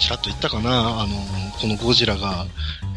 [0.00, 1.14] ちらっと言ったかな、あの、
[1.60, 2.46] このゴジラが、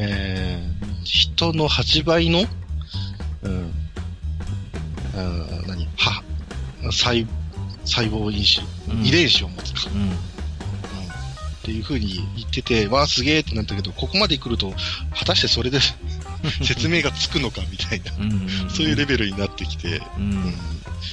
[0.00, 2.44] えー、人の8倍の、
[3.42, 3.72] うん、
[5.14, 6.22] あ何、は、
[6.84, 7.26] 細、
[7.84, 9.90] 細胞因子、うん、遺伝子を持つか。
[9.94, 10.33] うん
[11.64, 14.74] っていう風に言ってて、わあすげえってなったけど、ここまで来ると、
[15.18, 15.80] 果たしてそれで
[16.62, 18.12] 説明がつくのかみたいな
[18.68, 20.52] そういうレベルになってきて、うん、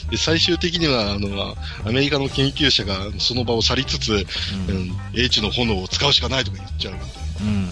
[0.09, 4.27] で最終的にはあのアメリカの研究者がその場を去りつつ、
[4.67, 7.21] うん、英知の炎を使うしかないとか言っちゃうみたいな。
[7.41, 7.71] うんうんうん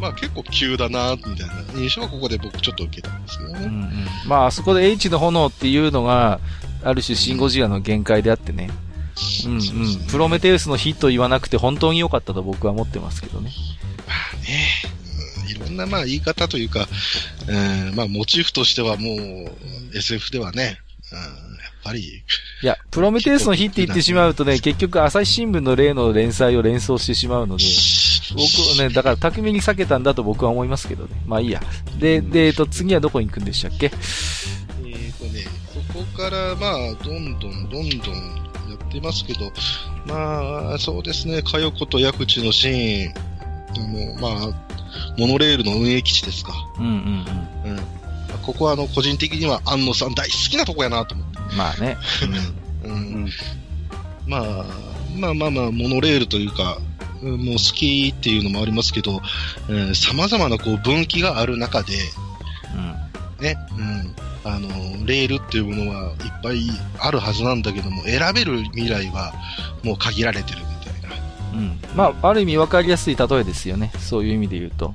[0.00, 3.58] まあ結構急だな、みたいな印象はここで僕ちょっと受けたんですけどね。
[3.62, 6.38] うんうん、まああそこで H の炎っていうのが、
[6.84, 8.70] ある種シンゴジラの限界であってね。
[8.82, 8.87] うん
[9.46, 10.06] うん。
[10.06, 13.52] プロメテウスの火と言わなくて本当に良かったと僕は思ってますけどね。
[14.06, 14.68] まあね。
[15.50, 16.86] いろんなまあ言い方というか、
[17.48, 20.78] えー、まあ、モチーフとしてはもう、SF ではね、
[21.10, 21.28] うん、やっ
[21.82, 22.22] ぱり。
[22.62, 27.64] いや、プロメテウスの日って言ってしまうとね、結局朝日新聞の例の連載を連想してしまうので、
[28.34, 31.22] 僕はね、だから巧みに避けたんだと僕は思いますけどね。
[31.26, 31.62] まあいいや。
[31.98, 33.86] で、で、えっと、次はどこに行くんでしたっけ？
[33.86, 33.92] えっ、
[35.18, 38.47] とね、そこからまあ、どんどんどんどんや
[38.88, 39.52] ってますけど、
[40.06, 43.14] まあ、そうですね、かよこと矢口のシーン、
[43.76, 44.68] あの、まあ、
[45.18, 46.52] モノレールの運営基地ですか。
[46.78, 46.92] うんうん
[47.66, 47.72] うん。
[47.72, 47.80] うん。
[48.42, 51.38] ここはあの、個人的には安野さん大好きなとこやなと思って。
[51.56, 51.96] まあね。
[52.82, 52.90] うん。
[52.90, 52.94] う
[53.26, 53.30] ん、
[54.26, 54.64] まあ、
[55.16, 56.78] まあまあまあ、モノレールというか、
[57.22, 59.20] もう好きっていうのもありますけど、
[59.68, 61.94] えー、様々なこう分岐がある中で、
[63.38, 64.14] うん、ね、うん、
[64.48, 64.68] あの、
[65.06, 69.32] レールっていうものはいっぱいあるはずなんだけども、選べる未来は
[69.82, 71.16] もう限られてるみたいな。
[71.54, 71.80] うん。
[71.94, 73.92] まあ、ある意味分かりやすい例えですよね。
[73.98, 74.92] そういう意味で言うと。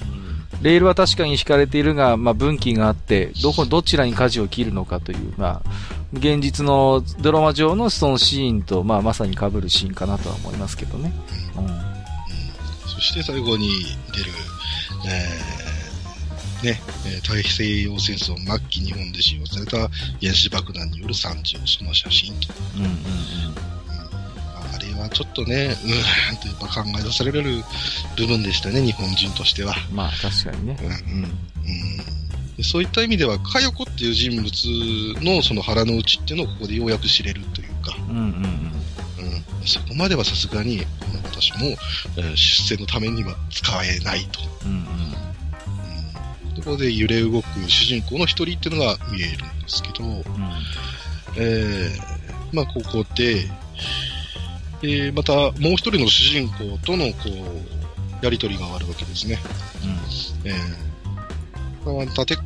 [0.62, 5.70] レールは確かに引かれているが、まあ、分岐があって、どこ、どちらに舵を切るのかという、まあ、
[6.14, 11.12] 現実のドラマ上のそのシーンと、まあ、まさに被るシーンかなとは思いますけどね。
[11.58, 11.66] うん。
[11.66, 11.72] うん、
[12.88, 13.68] そして最後に
[14.14, 14.32] 出る、
[15.06, 15.73] えー、
[16.64, 16.80] ね、
[17.22, 19.78] 太平洋戦争末期日本で使用された
[20.22, 22.54] 原子爆弾による惨事をその写真と。
[22.78, 22.98] うんうんうん
[24.74, 27.44] あれはちょっとね、うん、とやっぱ考え出される
[28.18, 29.76] 部分でしたね、日本人としては。
[29.92, 30.78] まあ確かにね。
[30.82, 31.24] うん。
[31.24, 31.32] うん
[32.64, 34.46] そういった意味では、かよこっていう人物
[35.22, 37.96] のその腹の内っていうのをここでようやく知れるというか。
[38.10, 38.26] うんうんうん。
[38.26, 40.86] うん、そこまではさすがに、
[41.24, 41.66] 私も、
[42.18, 44.40] えー、出世のためには使えないと。
[44.66, 44.83] うん
[46.56, 46.58] うん。
[46.58, 50.24] うん、こで揺れ動く主人公の一人っていうのが見えるんですけど、うん、
[51.38, 53.46] えー、まあここで、
[54.82, 57.14] えー、またもう一人の主人公とのこ
[58.22, 59.38] う、やりとりがあるわけですね。
[60.44, 62.38] うん、えー、立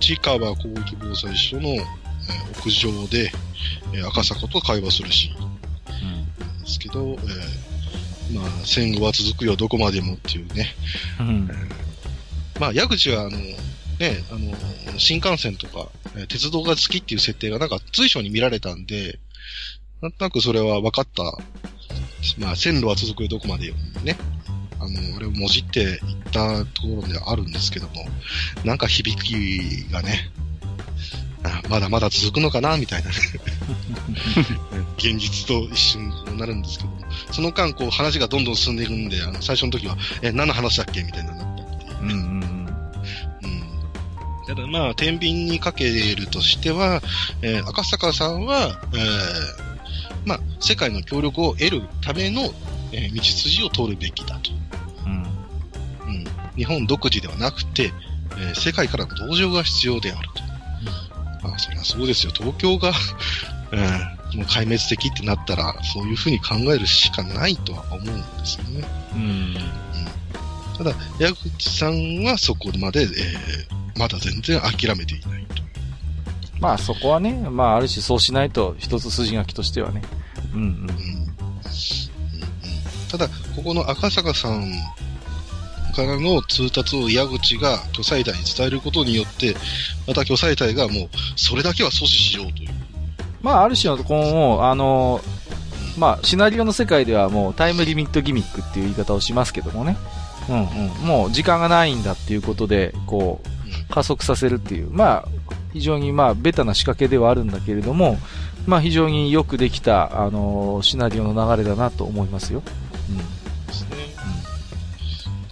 [0.00, 3.30] 立川広域防災署の、えー、屋上で、
[3.92, 10.74] えー、赤坂と会話するシーンなんですけど、えー、まあ、戦後は続くよ、どこまでもっていうね。
[11.20, 11.87] うん、えー、
[12.58, 19.18] まあ、矢口は、あの、ね、あの、新幹線とか、えー、鉄道が好きっていう設定がなんか随所に見られたんで、
[20.00, 21.22] なんとなくそれは分かった。
[22.38, 23.74] まあ、線路は続くよ、どこまでよ。
[24.02, 24.16] ね。
[24.80, 25.98] あの、俺をもじっていっ
[26.32, 28.06] たところではあるんですけども、
[28.64, 30.30] なんか響きがね、
[31.44, 33.16] あまだまだ続くのかな、みたいなね。
[34.98, 36.98] 現実と一瞬こうなるんですけども、
[37.32, 41.32] その間、こう話がどんどん進んでいくんで、あの、最初の時は、え、何の話だっけみたいな
[42.02, 42.16] う、んうん
[43.42, 44.46] うん。
[44.46, 47.02] ただまあ、天秤にかけるとしては、
[47.42, 52.42] えー、赤坂さんは、えー、まあ、世界の協力を得るための、
[52.92, 54.50] えー、道筋を通るべきだと。
[55.06, 55.22] うん。
[56.14, 56.24] うん。
[56.56, 57.92] 日本独自ではなくて、
[58.36, 60.42] えー、世界からの同情が必要であると。
[61.42, 62.32] うん、まあ、そりゃそうですよ。
[62.34, 62.92] 東京が
[63.72, 63.80] うん、
[64.38, 68.84] もう壊滅的ってなったら、そういうふうに考えるしかないとは思うんですよね。
[69.14, 69.22] うん。
[69.22, 69.56] うん、
[70.78, 75.62] ただ、矢口さんはそこまで、えー、まだ全然諦めていないと。
[76.60, 80.02] まあそこはね、まあある種そうしないと一つ筋書きとしてはね。
[80.54, 80.66] うんうん。
[80.66, 80.86] うん、
[83.10, 84.70] ただ、ここの赤坂さん
[85.96, 89.56] からの通達を矢口が巨彩隊に伝えることによって、
[90.06, 92.70] また巨彩隊がもうそれだけは阻止しようという。
[93.42, 95.20] まあある種の、この、あの、
[95.98, 99.96] まあシナリオの世界ではもうタイムリミットギミックっていう言い方をしますけどもね。
[100.48, 101.06] うんうん。
[101.06, 103.48] もう時間がないんだっていうことで、こう、
[103.92, 104.90] 加速させるっていう。
[104.90, 105.28] まあ、
[105.72, 108.18] 非常にまあベタな仕掛けではあるんだけれども、
[108.66, 112.62] まあ非常によくできた、あのー、シナリオの流れだなと思いますよ。
[113.10, 113.16] うん。
[113.66, 113.96] ですね。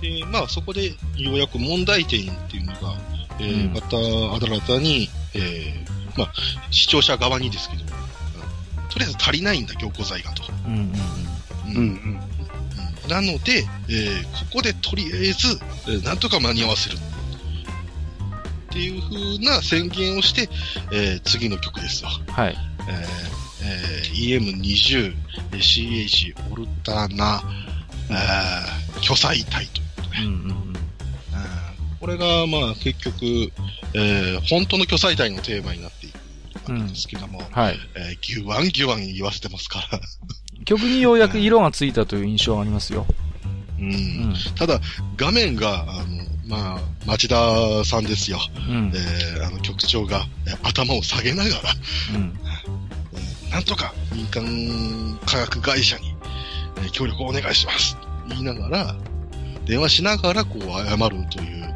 [0.02, 2.94] うん、で、まあそこでようやく問題点っていうのが、
[3.38, 3.96] えー、うん、また
[4.46, 6.32] 新たに、えー、まあ
[6.70, 7.84] 視聴者側にですけど、
[8.90, 10.42] とりあえず足りないんだ、凝固剤がと。
[10.66, 10.92] うんうん
[11.66, 11.76] うん。
[11.76, 11.82] うんう
[12.22, 12.25] ん
[13.08, 16.96] なので、えー、ここでとりあえず、えー、なんとか間に合わせる。
[16.96, 20.48] っていう風な宣言をして、
[20.92, 22.10] えー、次の曲ですわ。
[22.28, 22.56] はい。
[22.88, 25.14] えー、えー、EM20、
[25.52, 27.42] CH、オルタナ、
[28.10, 30.18] えー、巨彩体ということで。
[30.18, 30.66] うんうんうん
[31.98, 33.24] これが、まあ、結局、
[33.94, 37.78] えー、本当の巨彩体のテーマになっていくわけですけども、うん、はい。
[37.96, 40.00] えー、ギュワンギュワン言わせてますから。
[40.66, 43.06] 曲にようやく色がついたという印象がありますよ。
[43.78, 43.86] うん。
[43.86, 44.80] うん、ただ、
[45.16, 48.38] 画面が、あの、まあ、町田さんですよ。
[48.68, 50.26] うん、えー、あの局長が、
[50.62, 51.54] 頭を下げながら、
[52.14, 52.38] うん、
[53.50, 56.14] なんとか民間科学会社に、
[56.78, 57.96] えー、協力をお願いします。
[58.28, 58.96] 言いながら、
[59.66, 61.74] 電話しながらこう謝るという、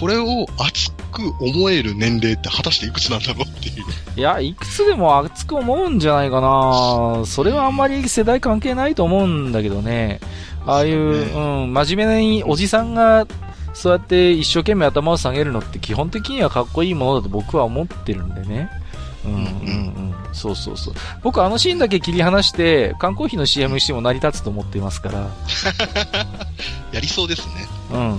[0.00, 3.84] これを熱く思える年齢って果たしていくつなんだろうっていう。
[4.16, 10.20] いや、いくつでも熱く思うんじゃないかなそれはあんまり世代関係ないと思うんだけどね。
[10.64, 13.26] ああいう、うね、うん、真面目におじさんが、
[13.74, 18.70] そうやって一生懸命頭を下げるのって基本的にはかっこいいものだと僕は思ってるんでね。
[19.24, 20.14] うんうんうん。
[20.32, 20.94] そうそうそう。
[21.22, 25.28] 僕あのシーンだけ切り離して、缶コーヒーの CM しても成り立つと思っていますから。
[26.92, 27.68] やりそうですね。
[27.92, 28.18] うん。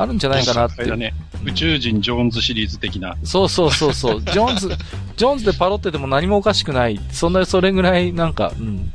[0.00, 0.84] あるんじゃないかなって。
[0.96, 3.16] ね、宇宙人ジョーンズシリーズ的な。
[3.24, 4.22] そうそうそうそう。
[4.26, 4.68] ジョーンズ、
[5.16, 7.00] ジョーンズでパロってても何もおかしくない。
[7.12, 8.92] そんな、それぐらい、なんか、うん。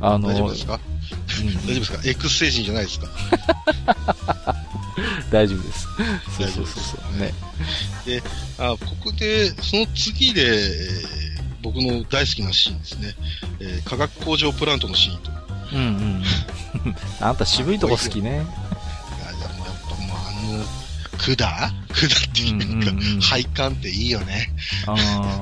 [0.00, 0.78] あの、大丈夫ですか、
[1.40, 3.06] うん、大丈夫ですか ?X 星人じゃないですか？
[5.30, 5.88] 大丈夫です。
[6.38, 7.20] そうそうそうそう。
[7.20, 7.32] ね。
[8.06, 8.22] で、
[8.58, 13.14] あ、ここで、その次で、えー、僕の大好きなシーンですね。
[13.60, 15.30] えー、化学工場プラントのシーンと。
[15.72, 16.24] うんうん。
[17.20, 18.46] あんた渋いとこ好きね。
[20.46, 20.64] の、
[21.18, 24.50] 管管っていうか、うんうんうん、配管っていいよね。
[24.86, 24.94] あ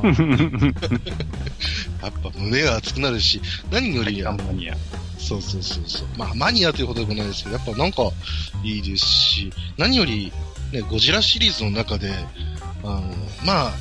[2.03, 3.41] やっぱ胸が熱くなるし、
[3.71, 4.77] 何より、マニア。
[5.19, 6.09] そうそうそうそう。
[6.17, 8.03] まあ、マニアということでもないですけど、やっぱなんか
[8.63, 10.33] いいですし、何より、
[10.73, 12.13] ね、ゴジラシリーズの中で、
[12.83, 13.03] あの、
[13.45, 13.73] まあ、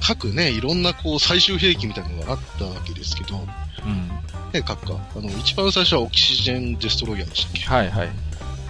[0.00, 3.46] 各ね、いろんなこう最終兵器みたいなのがあったわけですけど、
[3.84, 4.08] うん。
[4.52, 4.94] ね、各か。
[5.16, 7.60] あの、一番最初はオキシジェンデストロイヤーでしたっけ？
[7.66, 8.08] はいはい。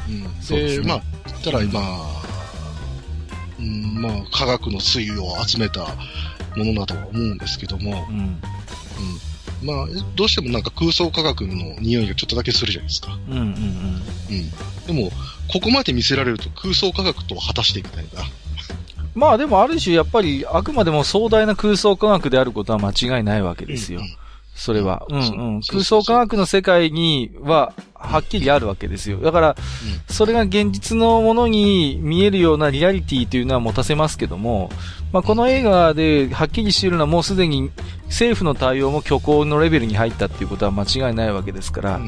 [0.08, 0.40] うん。
[0.40, 1.80] で、でね、まあ、言ったら今、
[3.58, 5.86] うん、まあ、科学の推移を集めた
[6.56, 8.16] ものだとは思うんですけども、うん。
[8.16, 8.40] うん。
[9.66, 13.18] まあ、どうしてもなんか空想科学の匂いがちょっとだけするじゃないですか。
[13.28, 13.46] うんうんうん。
[13.46, 13.56] うん。
[14.86, 15.10] でも、
[15.52, 18.22] ここまで見せられると空想科学とは果たしてみたいな。
[19.14, 23.98] まあでもある種やっぱりあくまでも壮大な空想科学であることは間違いないわけですよ。
[24.00, 24.16] うんうん
[24.58, 25.06] それは。
[25.08, 25.22] うんう
[25.58, 25.60] ん。
[25.60, 29.18] 空想科学の世界には、はっきりあるわけですよ。
[29.18, 29.56] だから、
[30.08, 34.70] それが現実のものに見えるようなリアリティというのは持たせますけども、
[35.12, 37.70] まあ、この映画ではっきりしているのはもうすでに
[38.06, 42.00] 政府の対応も虚構のレベルに入ったっていうことは間違いないわけですから、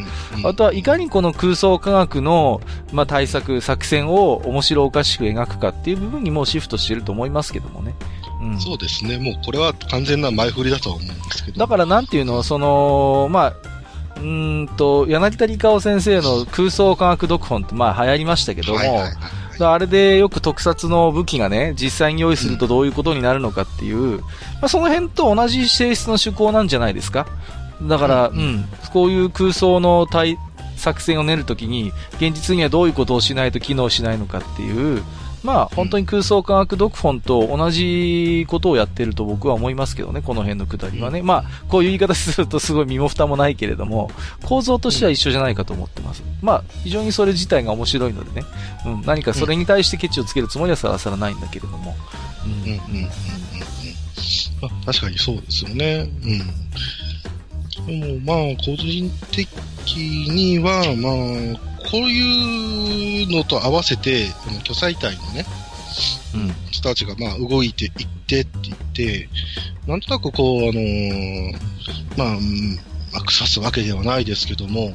[0.45, 2.61] あとはいかにこの空想科学の、
[2.93, 7.95] まあ、対策、作戦を面白おかしく描くかっていう部分にもうシフトしていると思いますけどもね。
[8.43, 9.19] うん、そうですね。
[9.19, 11.59] もうこれは完全な前振りだと思うんですけど。
[11.59, 13.80] だからなんていうの、その、まあ、
[14.21, 19.15] うんと、柳田理香先生の空想科学読本ってまあ流行りましたけども、はいはいはい
[19.67, 24.27] あれでよく特撮の武器がね、実際に用意するとどういうことになるのかっていう、うん、ま
[24.63, 27.27] あ、その辺と同じ性質の趣向なんじゃないですか。
[27.83, 30.39] だから、うん、うん、こういう空想の対
[30.77, 35.03] 作戦を練るときに、現実にはどういうことをしないと機能しないのかっていう、
[35.43, 41.23] まあ、本当に空想科学読本と同じことをやってると僕は思いますけどね、この辺のくだりはね。
[41.23, 44.11] まあ、こういう言い方するとすごい身も蓋もないけれども、
[44.45, 46.23] 構造としては一緒じゃないかと思ってます。
[46.43, 48.47] まあ、非常にそれ自体が面白いのでね、
[48.87, 51.97] うん、何かそれに対してケチをつけるつもりはさらさらないんだけれども。
[52.45, 53.09] うん、うん、うん、うん。
[54.85, 56.11] 確かにそうですよね。
[56.23, 56.41] うん。
[57.87, 59.49] でも、まあ、個人的
[59.97, 65.45] には、まあ、こういうのと合わせて、この巨彩隊のね、
[66.35, 67.93] うん、人たちがまあ動いていっ
[68.27, 69.29] てって言って、
[69.87, 71.53] なんとなくこう、あのー、
[72.17, 74.93] まあ、まあ、腐すわけではないですけども、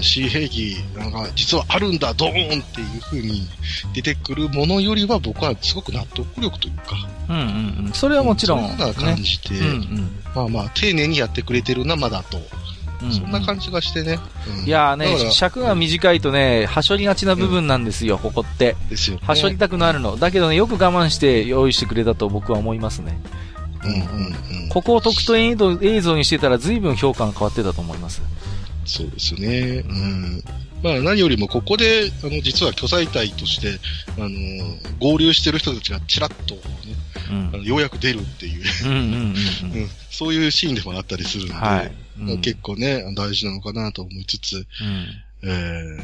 [0.00, 3.48] C 兵器が実はあるんだ、ドーンっていう風に
[3.94, 6.96] 出てくるものよりは僕はすごく納得力というか、
[7.28, 12.38] うんうんうん、それはもちろん、そんな感じて、ねうんうん、まあまあ丁寧にやってくれてるな、まだと。
[13.10, 14.20] そんな感じがしてね。
[14.64, 18.76] いやーね、尺が短いとね、はしょりがちな部分なんですよ、ここって。
[18.88, 20.16] ですよ、はしょりたくなるの。
[20.16, 23.20] だけどね、よく我慢して用意してくれたと僕は思いますね。
[23.84, 24.68] うんうんうん。
[24.68, 25.54] ここを特等映
[26.00, 28.22] 像にしてたら随分評価が変わってたと思います。
[28.84, 29.84] そうですよね。
[29.88, 30.42] うん。
[30.82, 33.78] まあ何よりもここで、あの、実は巨彩隊として、
[34.18, 34.28] あの、
[34.98, 36.60] 合流してる人たちがちらっと、ね、
[37.30, 38.64] うん、あのようやく出るっていう。
[40.10, 41.92] そういうシーンでもあったりするんで、はい。
[42.18, 44.66] うん、結構ね、大事なのかなと思いつつ、うん、
[45.44, 46.02] えー、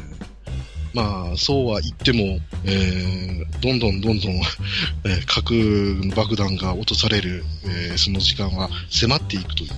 [0.93, 4.33] まあ、そうは言っても、えー、どんどんどんどん
[5.05, 9.69] えー、核爆弾が落とされる、えー、その時間は迫っていくという。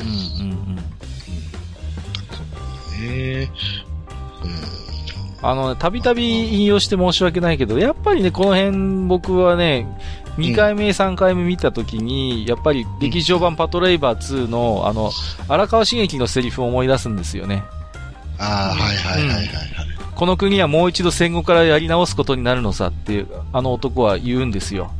[0.00, 0.78] うんうんうん。
[2.98, 3.50] うん、ね
[5.40, 9.86] あの、たびたび引用して申し訳ないけど、やっぱりね、この辺僕はね、
[10.36, 15.10] 2回目、3回目見たときに、やっぱり劇場版パトレイバー2の、あの、
[15.48, 17.62] 荒川茂樹のセリフを思い出すんですよね。
[18.38, 19.48] ああ、はいはいはいはい、はい、
[20.14, 24.90] この国はもう一度戦後からやり直すことになるのさっていう、あの男は言うんですよ。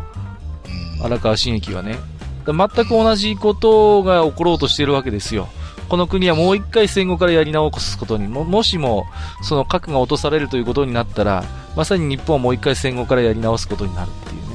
[1.02, 1.98] 荒川茂樹はね。
[2.46, 5.48] 全く同じことが起ころうとしているわけですよ。
[5.88, 9.06] この国はもう一回戦後からやり直すことにも、もしも、
[9.42, 11.44] その核が落とされるということになったら、
[11.76, 14.48] まさに日本はもう一回戦後からやり直すことになるっていうね。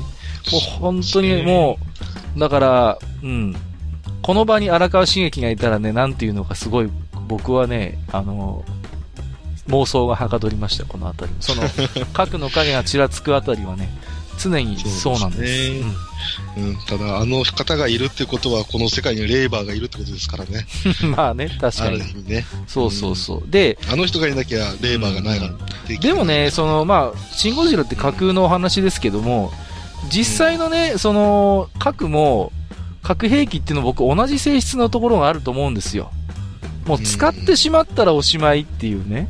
[0.51, 1.79] もう本当にも
[2.36, 3.55] う、だから、うん。
[4.21, 6.89] この場に荒川茂樹がいたらね、なんていうのかすごい、
[7.28, 8.63] 僕はね、あの、
[9.67, 11.32] 妄想がはかどりました、このあたり。
[11.39, 11.63] その、
[12.13, 13.89] 核の影がちらつくあたりはね、
[14.39, 15.41] 常にそうなんです。
[15.41, 15.86] ね
[16.57, 20.65] うん、うん、ただ、あの方がいるってことは、この世界にレーバーがいるってことですからね。
[21.15, 22.01] まあね、確かに。
[22.01, 22.45] ある意味ね。
[22.67, 23.38] そうそうそう。
[23.39, 29.51] うん、で、あの人がいなきゃレーバーがないから、うん、でもね、その、まあ、シン・ゴジラって架空のお話ですけども、
[30.11, 32.51] 実際のね、その、核も、
[33.01, 36.11] 核兵器っていうの僕同じ性質のところがあると思うんですよ。
[36.86, 39.29] もう使ってしまったらおしまいっていうね。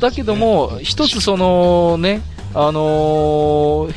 [0.00, 2.22] だけども、一つそのね、
[2.54, 3.94] あのー、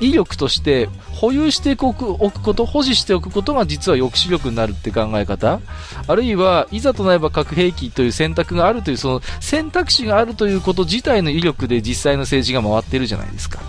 [0.00, 5.60] 威力として保有しておくおくこと、保持しておくことが実は抑止力になるって考え方
[6.06, 13.60] あるいは、いざとなれば核兵器という選択があるという、その選択肢があるということ自体の威力で実際の政治が回ってるじゃないですか。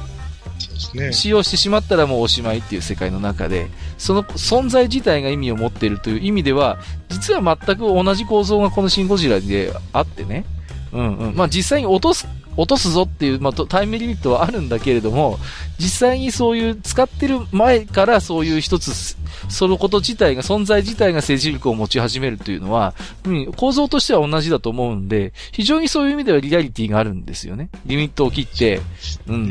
[0.94, 3.68] ね、使用してしまったらもうおしまいっていう世界の中で、
[3.98, 6.78] その存在自体が意味を持っているという意味では、
[7.10, 10.46] 実は全く同じ構造がこのシン・ゴジラであってね、
[10.92, 11.36] うんうん。
[11.36, 12.28] まあ実際に落とす、
[12.58, 15.38] 落とすぞっていう、まあ、タイムリミットはあるんだけれども、
[15.78, 19.18] 実際にそういう使ってる前からそういう一つ、
[19.50, 22.94] そのこと自体が、存在自体が政治力を持ち始めるというのは、
[23.26, 27.70] うん、構造としては同じだと思うんで、非常にそういう意味ではリアリティがあるんですよね。
[27.86, 28.82] リミットを切って、
[29.28, 29.46] うんうんう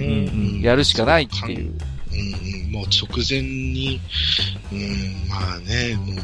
[0.59, 1.75] ん、やるしかないっていう。
[2.15, 2.19] う
[2.69, 4.01] ん、もう直前に、
[4.73, 6.17] うん、まあね、もう、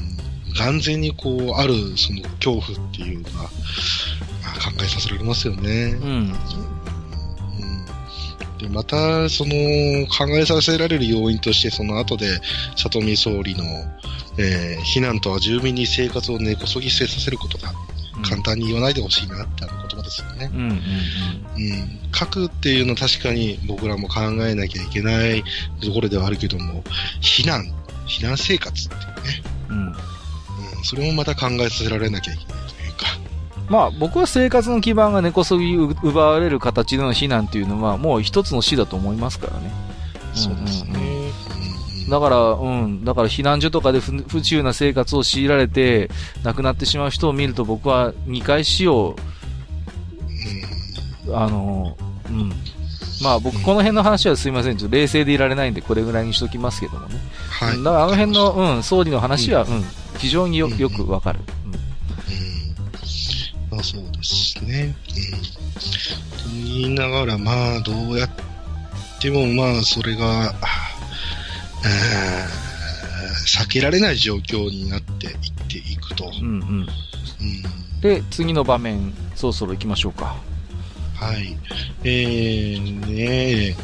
[0.57, 3.49] 完全にこう、ある、その恐怖っていうか、考
[4.82, 5.97] えさせられますよね。
[6.01, 6.09] うん。
[6.09, 6.12] う
[8.55, 12.41] ん、で、また、その、考えさせられる要因として、その後で、
[12.76, 13.64] 里見総理の、
[14.38, 17.70] えー、避難とは住民に生活を根こそぎ捨てさせることだ。
[17.70, 17.76] うん、
[18.22, 20.50] 簡単に言わないでほしいなってあの言葉ですよね。
[20.52, 20.80] うん、うんうん、
[22.12, 25.42] 核っていうのは確かに僕らも考えなきゃいけない
[25.82, 26.82] ところではあるけども、
[27.20, 27.72] 避難、
[28.06, 29.42] 避難生活っていうね。
[29.68, 29.86] うん。
[29.86, 29.94] うん、
[30.84, 32.60] それもまた考えさせられなきゃいけない。
[33.70, 39.70] まあ僕は生活の基盤が根こそぎ奪われる形での避難っていうのはもう一つの死だと思いますからね。
[40.34, 40.98] そうですね。
[42.11, 46.11] だから、うん、だから避難所とかで不自由な生活を強いられて
[46.42, 49.16] 亡くなってしまう人を見ると僕は2回死を、
[51.32, 51.96] あの、
[52.28, 52.52] うん。
[53.22, 57.16] まあ僕この辺の話はすいません、ちょっと冷静でいられないんでこれぐらいにしときますけどもね。
[57.50, 57.82] はい。
[57.82, 59.84] だからあの辺の、うん、総理の話は、うん、
[60.18, 61.40] 非常によよくわかる。
[61.64, 61.70] うん
[63.70, 64.96] まあそうですね。
[65.08, 65.32] うん。
[65.32, 68.30] と言いながら、まあどうやっ
[69.20, 70.52] ても、まあそれが、
[73.47, 75.35] 避けられない状況になっていっ
[75.68, 76.31] ていくと。
[76.41, 76.53] うんうん。
[76.53, 80.37] うん、で、次の場面、そろそろ行きましょうか。
[81.14, 81.57] はい。
[82.05, 83.76] えー、ね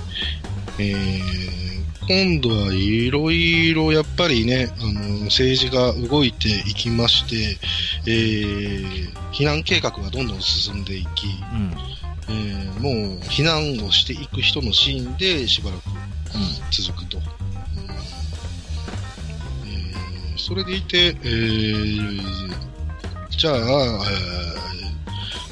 [0.78, 7.58] えー、今度はいろいろやっぱりね、あの、政治が動いていきまして、
[8.06, 11.72] えー、避難計画がどんどん進んでいき、うん、
[12.28, 15.82] えー、もう避難をしていく人のシーンでしばらく
[16.70, 17.18] 続くと。
[17.18, 17.24] うん、
[20.46, 22.22] それでいて、えー、
[23.30, 23.64] じゃあ、えー、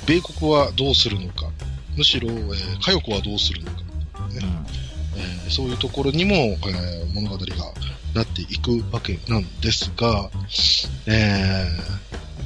[0.06, 1.50] 米国はどうするのか、
[1.96, 3.84] むしろ、えー、佳代子はどうするのか、ね、
[4.36, 4.40] う
[5.18, 5.18] ん。
[5.18, 7.44] えー、そういうところにも、えー、物語が
[8.14, 10.30] なっていくわけなんですが、
[11.08, 11.66] え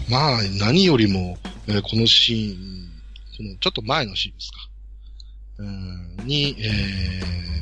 [0.08, 1.36] ー、まあ、何よりも、
[1.66, 2.56] えー、このシーン、
[3.36, 4.58] このちょっと前のシーンですか、
[5.58, 6.62] えー、に、え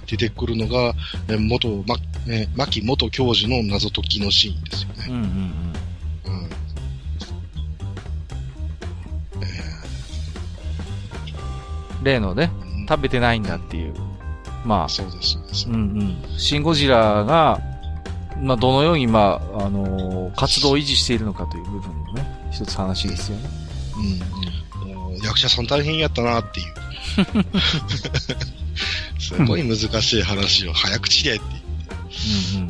[0.07, 0.95] ー、出てくるのが、
[1.26, 5.06] えー、元、ま、えー、牧元教授の謎解きのシーンですよね。
[5.08, 5.22] うんうんうん。
[5.22, 6.50] うん
[12.02, 12.52] 例のね、
[12.88, 13.94] 食べてないんだっていう。
[14.64, 15.68] まあ、そうです、そうです。
[15.68, 15.76] うんう
[16.34, 16.38] ん。
[16.38, 17.60] シン・ゴジラが、
[18.40, 23.48] まあ、どのように、まあ、あのー、活動を維持しているのかという部分のね、一つ話ですよね。
[24.76, 25.16] うん、うん。
[25.18, 26.66] 役者さん大変やったなっていう。
[29.18, 31.44] すごい難しい話を早口でって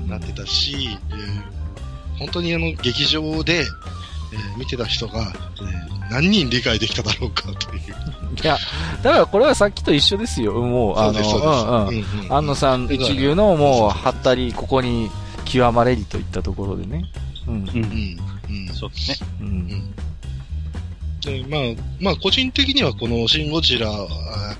[0.09, 7.81] なってたし、えー、本当にあの、劇場で、えー、見てた人が、えー、何人理解できただろうかという。
[8.43, 8.59] いや、
[9.03, 10.53] だからこれはさっきと一緒ですよ。
[10.55, 12.05] もう、あの、うんうん。
[12.33, 15.11] 安野さん一流のもう、はったり、ここに
[15.45, 17.05] 極まれりといったところでね。
[17.47, 17.55] うん。
[17.55, 18.19] うん。
[18.49, 18.75] うん。
[18.75, 19.29] そうですね。
[19.41, 19.95] うん。
[21.27, 21.61] で、まあ、
[22.01, 23.91] まあ、個人的にはこのシン・ゴジラ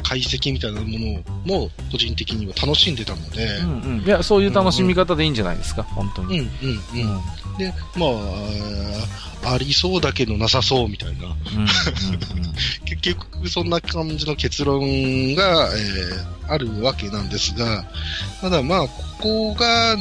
[0.03, 3.47] 解析みたいなものも、個人的には楽しんでたので。
[3.59, 4.05] うんうん。
[4.05, 6.41] いや、そういう楽しみ方でいいんじゃないですか、うん、本当に。
[6.41, 7.59] うんうんうん。
[7.59, 8.07] で、ま
[9.49, 11.37] あ、ありそうだけどなさそうみたいな。
[12.85, 14.81] 結局、そんな感じの結論
[15.37, 17.85] が、えー、あるわけなんですが、
[18.41, 19.97] ただまあ、ここが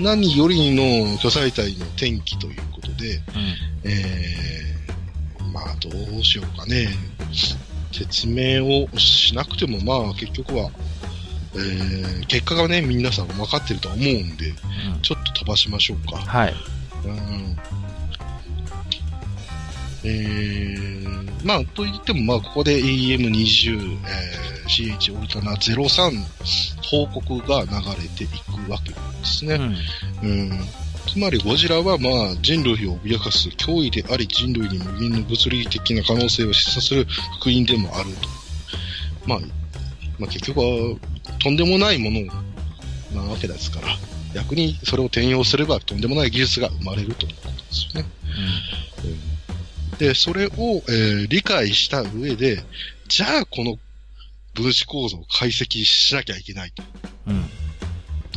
[0.00, 3.22] 何よりの巨彩体の転機ということで、うん、
[3.84, 4.75] えー、
[5.56, 5.88] まあ、ど
[6.18, 6.88] うしようかね。
[7.90, 10.70] 説明をしなくても、まあ、結局は、
[11.54, 16.18] えー、結果がね、皆さん分かってると思うんで、うん、ちょっと飛ばしましょうか。
[16.18, 16.54] はい。
[17.06, 17.56] うん
[20.04, 26.12] えー、まあ、と言っても、まあ、ここで AM20、えー、CH オルタナ03
[26.82, 29.54] 報告が流れていくわけですね。
[30.22, 30.85] うん、うん
[31.16, 37.06] つまりゴジラはまあ人類を脅かす脅威であり人類に無限の物理的な可能性を示唆する
[37.40, 38.28] 福音でもあると。
[39.26, 39.38] まあ、
[40.18, 40.66] まあ結局は
[41.38, 42.20] とんでもないもの
[43.14, 43.88] なわけですから、
[44.34, 48.08] 逆にそれを転用すればとんでもない技術が生まれるということですよね。
[49.92, 52.62] うん、で、それを、えー、理解した上で、
[53.08, 53.78] じゃあこの
[54.52, 56.82] 分子構造を解析しなきゃいけないと。
[57.28, 57.48] うん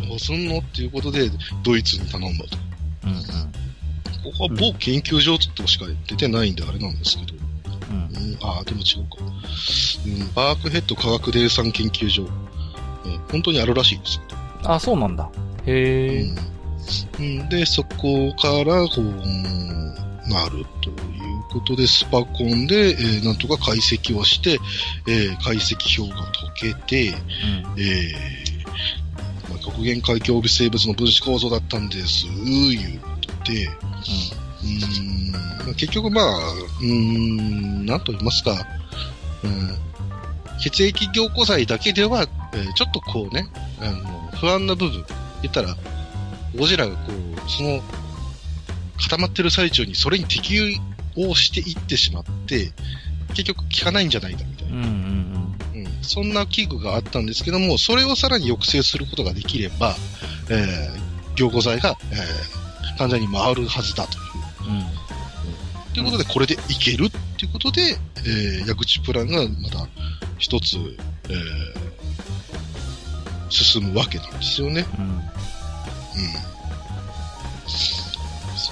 [0.08, 1.30] どうすんのっていうことで、
[1.62, 2.69] ドイツに頼んだと。
[3.10, 3.24] うんうん、
[4.32, 7.34] ここは某研究所としか出てないんであれなんですけど。
[7.90, 9.18] うん、うん、ああ、でも違うか。
[10.06, 12.24] うん、バークヘッド科学霊産研究所。
[12.24, 14.20] うん、本当にあるらしいです
[14.64, 15.30] あ、そうなんだ。
[15.66, 16.36] へえ、
[17.20, 17.50] うん。
[17.50, 20.96] で、そこから、こう、なるという
[21.52, 24.60] ことで、スパコンで、えー、なんとか解析をして、
[25.08, 28.49] えー、解析表が解けて、うん、え
[29.58, 33.70] 極限海峡微生物の分子構造だったんです、言って、
[34.64, 36.26] うん、うん結局まあ、
[36.82, 38.66] うん、なんと言いますか、
[39.44, 39.78] うん、
[40.60, 43.48] 血液凝固剤だけでは、えー、ちょっとこうね、
[43.80, 45.06] あの、不安な部分、
[45.42, 45.76] 言ったら、
[46.58, 47.82] ゴジラがこう、その、
[49.02, 50.60] 固まってる最中にそれに適
[51.16, 52.72] 応していってしまって、
[53.30, 54.76] 結局効かないんじゃないかみたいな。
[54.76, 55.49] うんうんうん、
[56.02, 59.96] そんな器具があったんですけども、それをさらに抑制することができれば、
[60.50, 64.24] えー、凝固剤が、えー、患者に回るはずだという。
[64.72, 65.00] うん
[65.94, 69.88] ということで、これでいけるっていうことで、えー、矢口プランがまた
[70.38, 71.40] 一つ、えー、
[73.50, 74.86] 進むわけなんですよね。
[74.98, 75.06] うん。
[75.06, 75.12] うん。
[77.68, 78.72] そ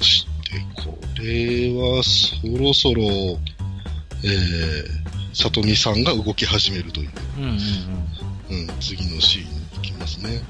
[0.00, 3.02] うして、これはそろそろ、
[4.22, 5.03] えー、
[5.34, 7.10] 里見さんが動き始めるという。
[7.38, 7.56] うんうんうん。
[8.50, 10.42] うん、次のシーンに行きますね。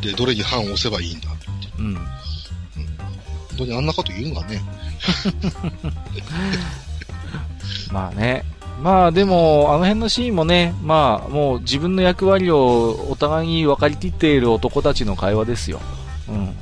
[0.00, 1.46] で、どれに判を押せばいいんだって。
[1.78, 1.86] うん。
[1.86, 1.94] うん。
[1.94, 2.06] 本
[3.58, 4.62] 当にあんなこと言うんかね。
[7.90, 8.44] まあね。
[8.80, 15.80] まあでも、あの辺のシーンもね、まあもう自分の役割をお互いに分かりきっている男たちの会話ですよ。
[16.28, 16.34] うん。
[16.36, 16.42] うん。
[16.42, 16.44] うん。
[16.44, 16.56] うん。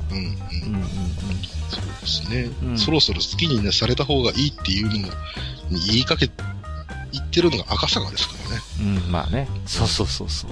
[1.69, 5.13] そうですね、うん、そろそろ好きに、ね、された方がいいっていうのも、
[5.69, 6.31] 言いかけ、
[7.11, 8.61] 言ってるのが赤坂ですからね。
[9.03, 9.47] うん、まあね。
[9.65, 10.51] そうそうそうそう。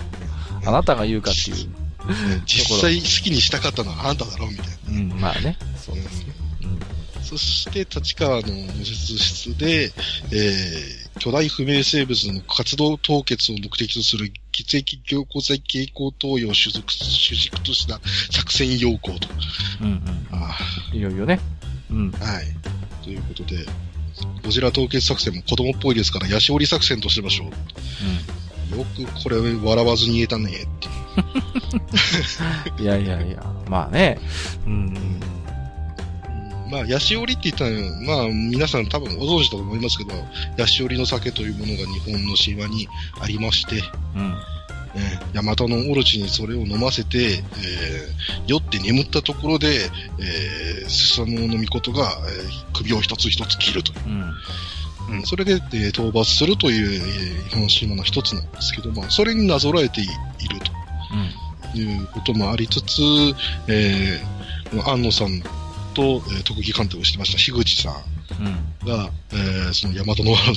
[0.65, 1.69] あなたが言うかっていう。
[2.45, 4.73] 実際好きにしたかったのはあんただろうみたいな。
[4.89, 5.57] うん、まあね。
[5.77, 6.35] そうですね。
[7.25, 9.91] そして立川の無術室で、
[10.31, 17.99] えー、巨大不明生物の活動凍結を目的とする血液凝固剤蛍光投与を主軸主軸とした
[18.31, 19.27] 作戦要項と。
[19.81, 20.27] うんうん。
[20.31, 20.55] あ
[20.93, 21.39] いよいよね。
[21.89, 22.11] うん。
[22.11, 22.45] はい。
[23.03, 23.65] ということで、
[24.43, 27.47] ゴジラ凍結作戦も子供っぽいですから、ヤシオリ作戦としましょう。
[28.73, 28.79] うん。
[28.79, 30.89] よくこれ笑わずに言えたねってい
[32.79, 32.81] う。
[32.81, 34.19] いやいやいや、まあね。
[34.65, 35.19] うん。
[36.69, 40.11] まあ、ヤシオリって言ったら、まあ、皆さん多分ご存知だと思いますけど、
[40.57, 42.87] ヤシオリの酒というものが日本の神話に
[43.21, 43.83] ありまして、
[44.15, 44.35] うん。
[44.95, 47.43] えー、ヤマタノオロチにそれを飲ませて、えー、
[48.47, 49.89] 酔って眠ったところで、
[50.19, 53.91] えー、スサノオノミコトが、えー、首を一つ一つ切ると。
[53.91, 53.99] いう。
[55.09, 60.11] うん、うん、それで、えー、討伐するという、えー、日本神話の一つなんですけども、それになぞらえている
[61.73, 63.01] と、いうこともありつつ、
[63.67, 65.41] えー、安野さん
[65.93, 67.37] と、えー、特技監督してました。
[67.37, 68.15] 樋口さん。
[68.85, 70.53] が、うん、えー、その大和のわの、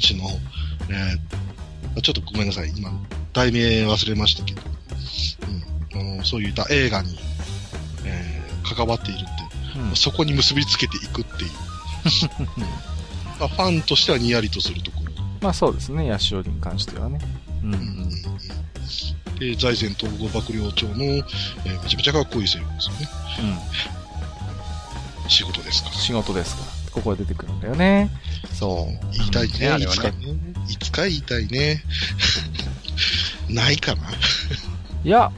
[0.91, 2.91] えー、ちょっとごめんなさい、今、
[3.39, 4.63] 題名忘れましたけど、
[5.95, 7.17] うん、あのそういった映画に、
[8.05, 11.51] えー、関わっているって、うん、そこに結びつけていくっていう。
[13.39, 15.13] まあ、ファンとしてはにやりとするところ。
[15.41, 17.21] まあそうですね、ヤシオリに関してはね。
[17.63, 18.11] うん、うん、
[19.39, 23.09] で、財前統合幕僚長の、えー、めちゃめちゃかっこいいセリフですよね。
[23.41, 23.99] うん
[25.29, 26.79] 仕事ですか仕事ですから。
[26.91, 28.11] ここで出てくるんだよね。
[28.55, 29.13] そう。
[29.13, 30.13] 言いたいね、あれはね。
[30.69, 31.83] いつか言いたいね。
[33.49, 34.03] ないかな。
[35.05, 35.31] いや、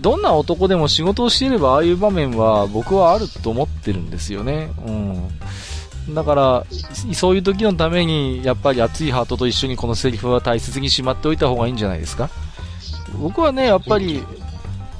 [0.00, 4.70] どんな男でも仕事をしていればああいう場面は僕はあると思ってるんですよね。
[4.86, 6.14] うん。
[6.14, 6.66] だから、
[7.12, 12.30] そういう時のために、やっぱり熱いハートと一緒にこのセリフは大切にしまっておいた方がいいんじゃないですか。
[13.20, 14.22] 僕はね、やっぱり、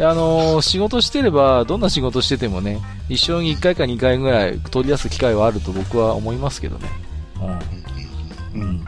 [0.00, 6.88] あのー、仕事してれば、どんな仕事しててもね、一生に1回か2回ぐらい取り出す機会はあると僕は思いますけどね。
[8.54, 8.62] うん。
[8.62, 8.86] うん。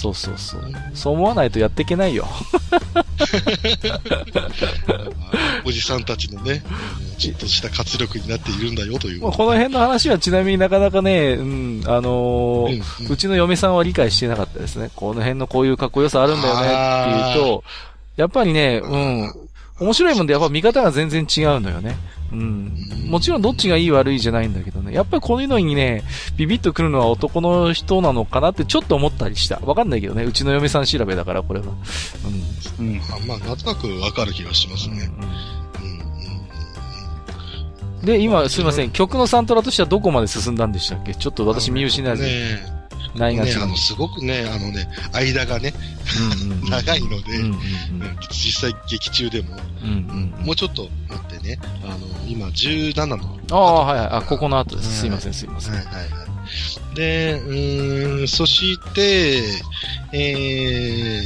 [0.00, 0.60] そうそうそう。
[0.94, 2.26] そう思わないとやっていけないよ。
[5.66, 6.62] おじさんたちのね、
[7.18, 9.20] ちょっとした活力になっているんだよという。
[9.20, 14.90] この辺の話はちなみになかなかね、うん、あのーうんうん、うちの嫁さんは理解してなかったですね。
[14.96, 17.62] この辺のこういうかっこよさあるんだよねっていうと、
[18.16, 19.34] やっぱりね、うん、
[19.80, 21.98] 面白いもんでやっぱ見方が全然違うのよね。
[22.32, 22.72] うん。
[23.08, 24.92] もちろんどっちがいい悪いじゃないんだけどね。
[24.92, 26.04] やっぱりこういうのにね、
[26.36, 29.58] ビビッとくるのは男の人なのかなってちょっと思ったりした。
[29.60, 30.24] わかんないけどね。
[30.24, 31.66] うちの嫁さん調べだから、これは。
[32.78, 32.86] うん。
[32.86, 33.00] うん。
[33.26, 35.10] まあ、なんとなくわかる気がしますね。
[38.00, 38.90] うん、で、今、すいません。
[38.90, 41.14] 曲のサントラとしてはどこまで進んだんでしたっけ？
[41.14, 42.79] ちょっと私見失いねない
[43.18, 45.74] あの、すごくね、あのね、間がね、
[46.68, 47.24] 長いので、
[48.30, 49.56] 実際劇中でも、
[50.44, 53.38] もうちょっと待ってね、あの、今17の。
[53.50, 54.08] ああ、はいはい。
[54.12, 55.00] あ、ここの後です。
[55.00, 55.74] すいません、すいません。
[55.74, 56.94] はいはいはい。
[56.94, 59.42] で、うん、そして、
[60.12, 61.22] え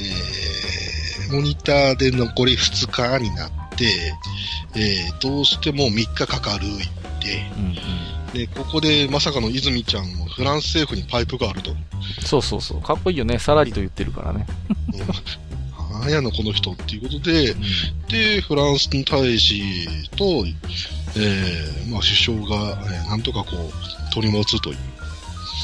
[1.30, 4.14] ー、モニターで残り2日になって、
[4.76, 11.70] えー、どうしても3日かかるって、うんうんで、ここでまさかの泉ちゃんもフランス政府にパイプがあると。
[12.26, 12.82] そうそうそう。
[12.82, 13.38] かっこいいよね。
[13.38, 14.46] さらりと言ってるからね。
[16.00, 17.60] なんやの、この人っていうことで、うん、
[18.08, 20.44] で、フランスの大使と、
[21.16, 24.76] えー、まあ首相が、えー、なんとかこう、取り持つという、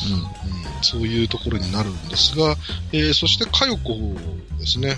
[0.06, 2.54] うん、うん、そういうところになるんですが、
[2.92, 4.14] えー、そして佳代子
[4.58, 4.96] ですね、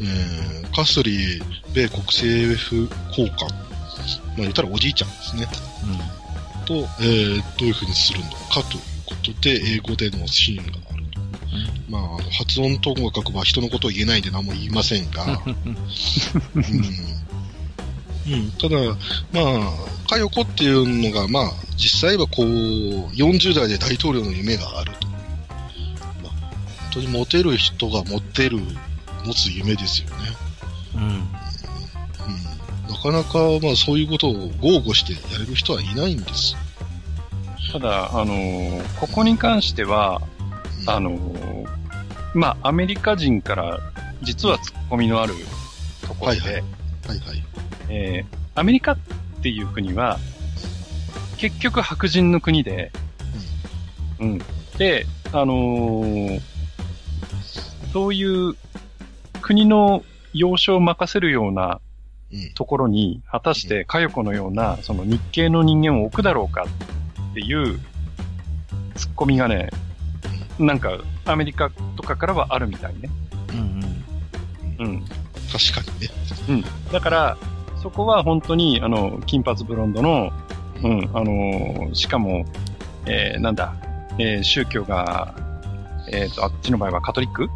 [0.00, 5.46] えー、カスリー米国政府高官、まあ言ったらおじいちゃんですね。
[6.70, 11.20] うんと、えー、どういうふうにするのかということで、英語でのシーンがあると。
[11.88, 15.56] まあ、あの発音ともかくは人のことを言えないんで何も言いませんが、うん
[18.32, 18.76] うん、ただ、
[19.32, 19.72] まあ、
[20.08, 22.46] 佳代子っていうのが、まあ、実際はこう、
[23.16, 25.08] 40代で大統領の夢があると。
[25.08, 25.16] ま
[26.26, 28.58] あ、本当にモテる人が持ってる、
[29.24, 30.14] 持つ夢ですよね。
[30.94, 31.02] うん。
[31.02, 31.30] うん
[32.59, 32.59] な
[33.02, 36.56] かなか、まあそういうことを豪語してやれる人はいないんです。
[37.72, 40.20] ただ、あのー、ここに関しては、
[40.82, 41.66] うん、あのー、
[42.34, 43.80] まあアメリカ人から
[44.22, 45.34] 実はツッコミのある
[46.06, 46.62] ところで、はいはい。
[47.08, 47.44] はいはい、
[47.88, 48.98] えー、アメリカっ
[49.42, 50.18] ていう国は、
[51.38, 52.92] 結局白人の国で、
[54.18, 54.30] うん。
[54.32, 54.38] うん、
[54.76, 56.40] で、あのー、
[57.92, 58.56] そういう
[59.40, 61.80] 国の要所を任せるような
[62.54, 66.66] ところに、果たして佳代子のような、その日系の人間を置くだろうか
[67.30, 67.78] っていう
[68.94, 69.70] ツッコミがね、
[70.58, 73.10] なんかアメリカとかからはあるみたいね。
[73.52, 73.84] うん、
[74.78, 74.86] うん。
[74.86, 75.04] うん。
[75.50, 76.08] 確かにね。
[76.48, 76.52] う
[76.88, 76.92] ん。
[76.92, 77.36] だから、
[77.82, 80.30] そこは本当に、あの、金髪ブロンドの、
[80.82, 82.44] うん、あの、しかも、
[83.06, 83.74] えー、なんだ、
[84.18, 85.34] えー、宗教が、
[86.12, 87.48] えっ、ー、と、あっちの場合はカトリック？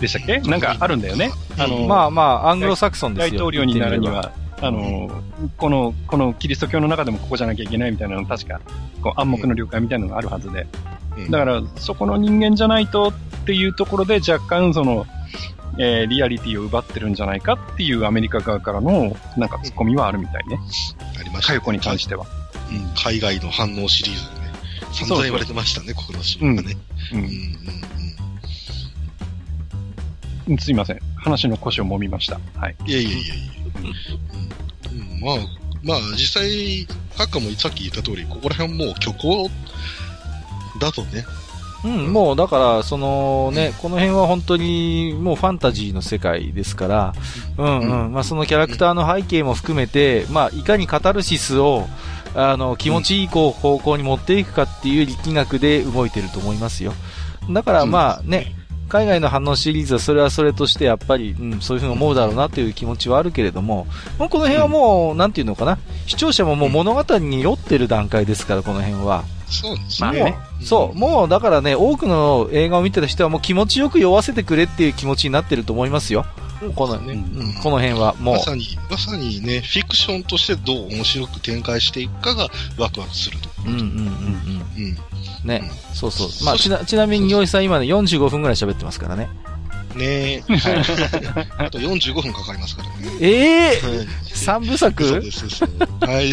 [0.00, 0.38] でしたっけ？
[0.40, 1.30] なんかあるんだよね。
[1.58, 3.32] あの、まあまあ、アングロサクソンですよ。
[3.32, 5.10] 大統領になるには、あの、
[5.56, 8.60] この、このキリスト教の中でもここじゃなきゃいけないみたいなの確か、
[9.02, 10.66] こう暗黙の了解みたいなのがあるはずで。
[11.30, 13.12] だから、そこの人間じゃないとっ
[13.44, 15.06] ていうところで若干その、
[15.78, 20.58] えー、リアリティを奪ってるんじゃないかっていうアメリカ側からの、なんかツッコミはあるみたいね。
[21.18, 21.60] ありました、ね。
[21.60, 22.26] かよに関しては。
[22.70, 24.52] うん、海外の反応シリーズでね、
[24.92, 26.72] 散々言われてましたね、ここのシーンがね。
[26.72, 26.78] うん。
[27.12, 27.20] うん、
[30.48, 31.00] うんすいません。
[31.16, 32.40] 話の腰を揉みました。
[32.56, 32.76] はい。
[32.86, 33.34] いやいやいやいや。
[34.92, 35.36] うん、まあ、
[35.82, 36.86] まあ、実際、
[37.16, 39.50] ハッカもさっき言った通り、ここら辺もう虚構
[40.80, 41.24] だとね。
[41.84, 47.14] うん、もうだから、そのね、うん、この辺は本当にもうファンタジーの世界ですから、
[47.56, 51.86] うんうん、うん、まあそのキャラクターの背景も含めて、まあいかにカタルシスを、
[52.34, 56.92] あの、気持ちいい方向に持っていくかっていう力学で動いてると思いますよ。
[57.50, 58.54] だからまあね、
[58.88, 63.86] 海外の反応シリーズはそれはそれとしてやっぱり、うん、そういうふうに思うだろうなという気持ちはあるけれども、
[64.18, 69.24] もうこの辺はもう、うん、なんていうのかな、視聴者ももう物語に酔ってる段階ですから、この辺は。
[69.50, 70.22] そうですね。
[70.22, 76.24] もう、そう、もうだからね、多くの映画を見てた人はもう気持ちよく酔わせてくれっていう気持ちになってると思いますよ。
[76.74, 78.34] この、ね、うん、この辺はもう。
[78.36, 83.48] まさに、まさにね、フィクションとしてどう面白く展開していくかがワクワクすると。
[83.66, 83.88] うんうんうんうん。
[84.76, 85.46] うん。
[85.46, 86.28] ね、そうそう。
[86.44, 89.28] まあ、ちな、ちなみに、よいさん今ね、45分ぐらい喋ってますからね。
[89.98, 90.56] ねえ。
[90.56, 91.66] はい。
[91.66, 93.18] あと45分かかりますからね。
[93.20, 95.04] ええー、三、部作？
[95.04, 95.68] そうです、そう。
[96.00, 96.32] はい。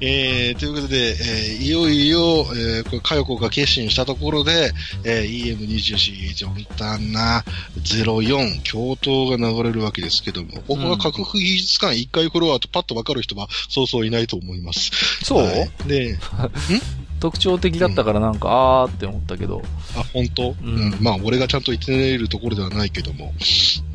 [0.00, 2.18] えー、ということで、えー、いよいよ、
[2.54, 4.72] えー、これ、かよこが決心したところで、
[5.04, 7.44] えー、EM24 ジョンタナ
[7.82, 14.90] 04、共闘が流れるわけですけども、ここが核技術館1回フロアとパッとわかる人はそうそういないと思います。
[15.24, 16.18] そう、はい、で、ん
[17.20, 19.62] 特徴的だったからなんか、うん、あーって思ったけど。
[19.96, 23.32] あ、本当、うん、まあ、俺がちゃんと言ってれるところではないけども。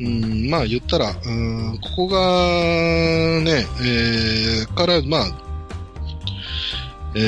[0.00, 2.18] うん、まあ、言ったら、うん、ここが、
[3.40, 5.42] ね、えー、から、まあ、
[7.14, 7.18] え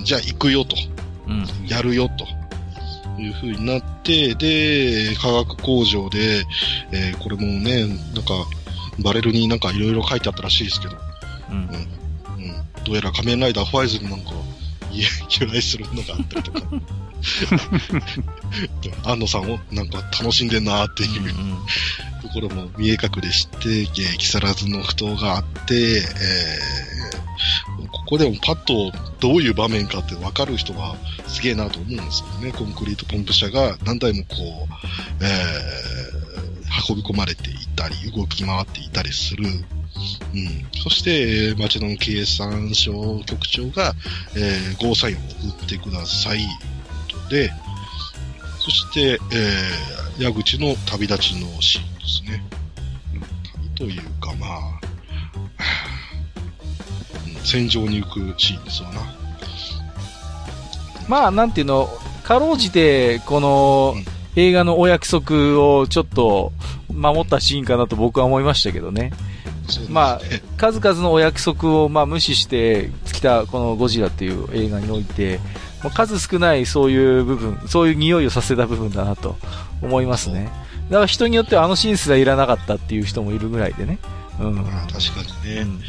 [0.00, 0.76] ー、じゃあ行くよと。
[1.28, 2.26] うん、やるよと。
[3.20, 6.44] いう風になって、で、化学工場で、
[6.92, 8.34] えー、これもね、なんか、
[8.98, 10.96] バレルになんかいろいろ書いてあったらしいですけど、
[11.50, 11.56] うん。
[11.56, 11.64] うん。
[11.64, 14.32] うん、どうやら仮面ライダーファイズルなんか、
[14.92, 16.60] 由来するのがあったりとか。
[19.04, 21.30] 安野さんをなんか楽しんでんなっていう、うん、
[22.20, 30.96] ところも見え隠れして、木更津の不当があって、えー、ここでもパッとどういう場面かって分かる人は
[31.28, 32.52] すげえなと思うんですよね。
[32.52, 39.44] コンクリートポンプ車が何台もこう、えー、運び込まれていたり、動き回っていたりする。
[40.34, 43.94] うん、そして、町の経産省局長が、
[44.34, 45.18] えー、ゴーサインを
[45.56, 46.40] 送ってください。
[47.08, 47.50] とで、
[48.58, 52.44] そして、えー、矢口の旅立ちのシーンですね。
[53.52, 54.80] 旅というか、まあ、
[57.44, 59.00] 戦場に行くシーンですわな。
[61.08, 61.88] まあ、なんていうの、
[62.22, 63.94] かろうじて、この、
[64.34, 66.52] 映画のお約束をちょっと
[66.90, 69.12] 守ったシーンかなと僕は思いましたけどね。
[69.88, 70.20] まあ、
[70.56, 75.40] 数々のお約束を、まあ、無視してきたこのゴジラっていう映画において、
[75.82, 79.36] まあ、数少ないそういう部分、そういう匂いをさせた部分だなと
[79.80, 80.50] 思いますね。
[80.88, 83.98] だから人によってはあのシーンすらいらなかったっていう人もいるぐらいでね。
[84.48, 84.98] うん、確か
[85.44, 85.80] にね、うん、うん、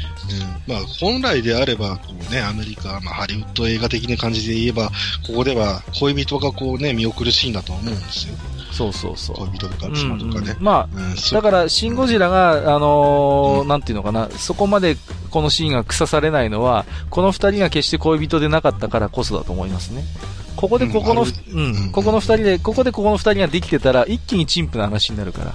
[0.68, 4.90] まあ、本来であればこう、ね、アメリカ、まあ、ハリウッド映画的な感じで言えば、
[5.26, 8.36] ここでは恋人がこう、ね、見送るシーンだと思うんですよ。
[8.72, 9.36] そうそうそう。
[9.38, 10.52] 恋人とか妻とかね。
[10.52, 14.98] うんうん、まあ、うん、だから、シン・ゴジラが、あのーうん、なんていうのかな、そこまで
[15.30, 20.04] このシーンが腐されないのは、この二人が決して恋人でなかったからこそだと思いますね。
[20.56, 25.54] ここでここの、うん、うん、ここの二人で、ここでここの二人ができてたら、一気に陳腐な話になるから。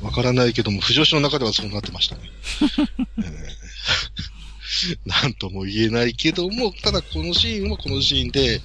[0.00, 0.06] うん。
[0.06, 2.22] わからないけども、不女子の中ではそうなってましたね。
[3.18, 8.60] えー、 なんとも言えないけども、ただこのシーンはこのシーンで、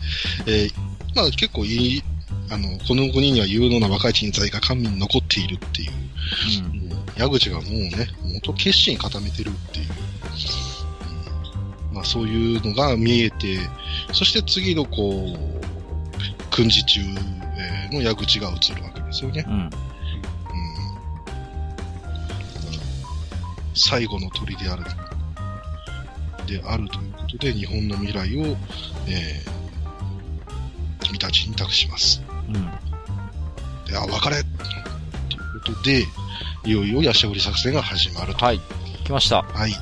[0.46, 0.74] えー、
[1.16, 2.04] まあ結構いい
[2.50, 5.92] あの、この国には有能な若い人材が官民に残っているっていう、
[6.72, 9.88] うん、もう矢口がもうね、元決心固めてるっていう、
[11.90, 13.60] うん、まあそういうのが見えて、
[14.14, 15.56] そして次のこう、
[16.52, 17.02] 訓示中
[17.92, 19.44] の矢口が映るわけですよね。
[19.48, 19.70] うん、
[23.76, 24.84] 最後の鳥である、
[26.48, 28.56] であるということで、日本の未来を、
[29.08, 32.24] えー、君たちに託します。
[32.48, 32.54] うん。
[33.86, 34.44] で、あ、別れ
[35.30, 36.06] ということで、
[36.66, 38.46] いよいよヤシャ売り作戦が始まると。
[38.46, 38.62] はい。
[39.04, 39.44] 来ました。
[39.44, 39.72] はい。
[39.72, 39.78] よ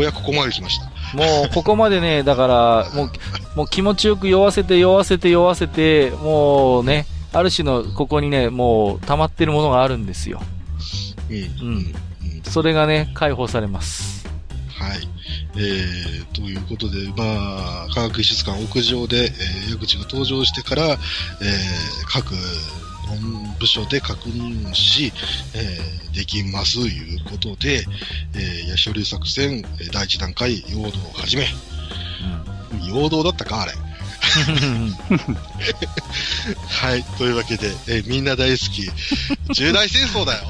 [0.00, 0.86] うやくここまで来ました。
[1.16, 3.10] もう、ここまでね、 だから、もう、
[3.56, 10.42] もう気持ちよく酔わせて、酔わせて、酔わせて、もうね、ある種の、ここにね、もう、溜まってるものがあるんですよ。
[11.30, 11.36] うん。
[11.36, 11.38] う
[11.78, 11.94] ん。
[12.54, 14.28] それがね、解放されます。
[14.68, 15.08] はい。
[15.56, 20.96] えー、ということで、まあ、科学技術館屋上で、えー、矢口が登場してから、えー、
[22.06, 22.32] 各
[23.08, 25.12] 文部署で確認し、
[25.56, 27.84] えー、できますということで、
[28.36, 31.48] えー、ヤシオリ作戦、第一段階、陽動を始め。
[32.72, 33.72] うん、陽動だったか、あれ。
[36.68, 37.02] はい。
[37.18, 38.90] というわけで、えー、みんな大好き、
[39.52, 40.42] 重大戦争だよ。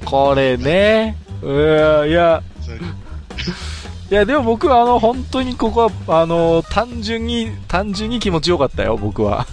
[0.04, 1.16] これね。
[1.42, 2.42] いや、いや、
[4.10, 9.46] いや、でも僕はあの、本当にここは、あの、単純に、単純に気持ちよかったよ、僕は。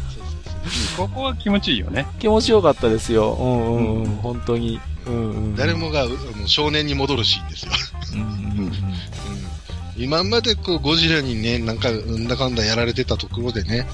[0.96, 2.06] ここは気持ちいいよね。
[2.20, 3.34] 気持ちよかったですよ。
[3.34, 4.80] うんうん、うん、本当に。
[5.06, 6.06] うんうん、誰もが
[6.46, 7.72] 少年に戻るシーンですよ。
[8.14, 8.74] うんうんうん
[9.98, 13.88] 今までこうゴジラにね、なんか、なんだかんだやられてたところでね、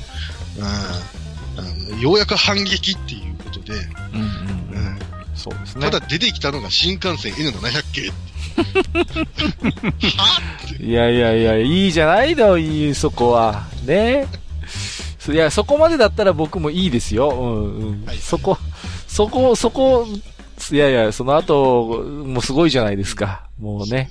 [1.91, 3.73] うん、ようやく反撃っていうことで、
[4.13, 4.99] うんうんうん
[5.39, 5.89] そうですね。
[5.89, 8.11] ただ出てきたのが新幹線 N700 系。
[10.83, 13.65] いやいやいや、いいじゃないの、いい、そこは。
[13.85, 14.27] ね。
[15.29, 17.29] いや、そこまでだったら僕もいいですよ。
[17.29, 18.05] うんうん。
[18.05, 18.57] はい、そこ、
[19.07, 20.05] そこ、そこ、
[20.71, 23.47] いやいや、その後、もうすごいじゃないですか。
[23.59, 24.09] もうね。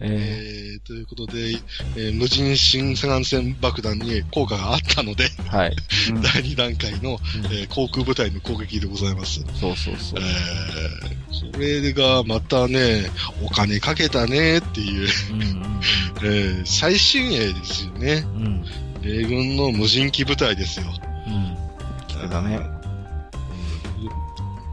[0.00, 1.52] えー、ということで、
[1.96, 5.76] えー、無人新幹線爆弾に効果があったので、はい。
[6.10, 7.18] うん、第2段階の、
[7.52, 9.44] えー、航空部隊の攻撃でございます。
[9.60, 10.20] そうそうそう。
[10.20, 13.10] えー、これがまたね、
[13.42, 15.80] お金かけたねっていう、うんうん、
[16.22, 18.24] えー、最新鋭ですよね。
[18.34, 18.64] うん、
[19.02, 20.86] 米軍の無人機部隊ですよ。
[21.26, 22.30] うん。
[22.30, 22.73] だね。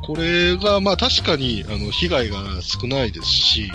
[0.03, 3.71] これが、まあ確かに、あの、被害が少ないですし、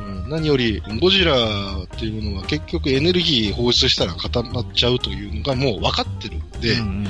[0.00, 1.34] うん、うん、何より、ゴジラ
[1.82, 7.06] っていうものは結局エネルギー放出したら固まっちゃうというのがもう分かってるんで、うん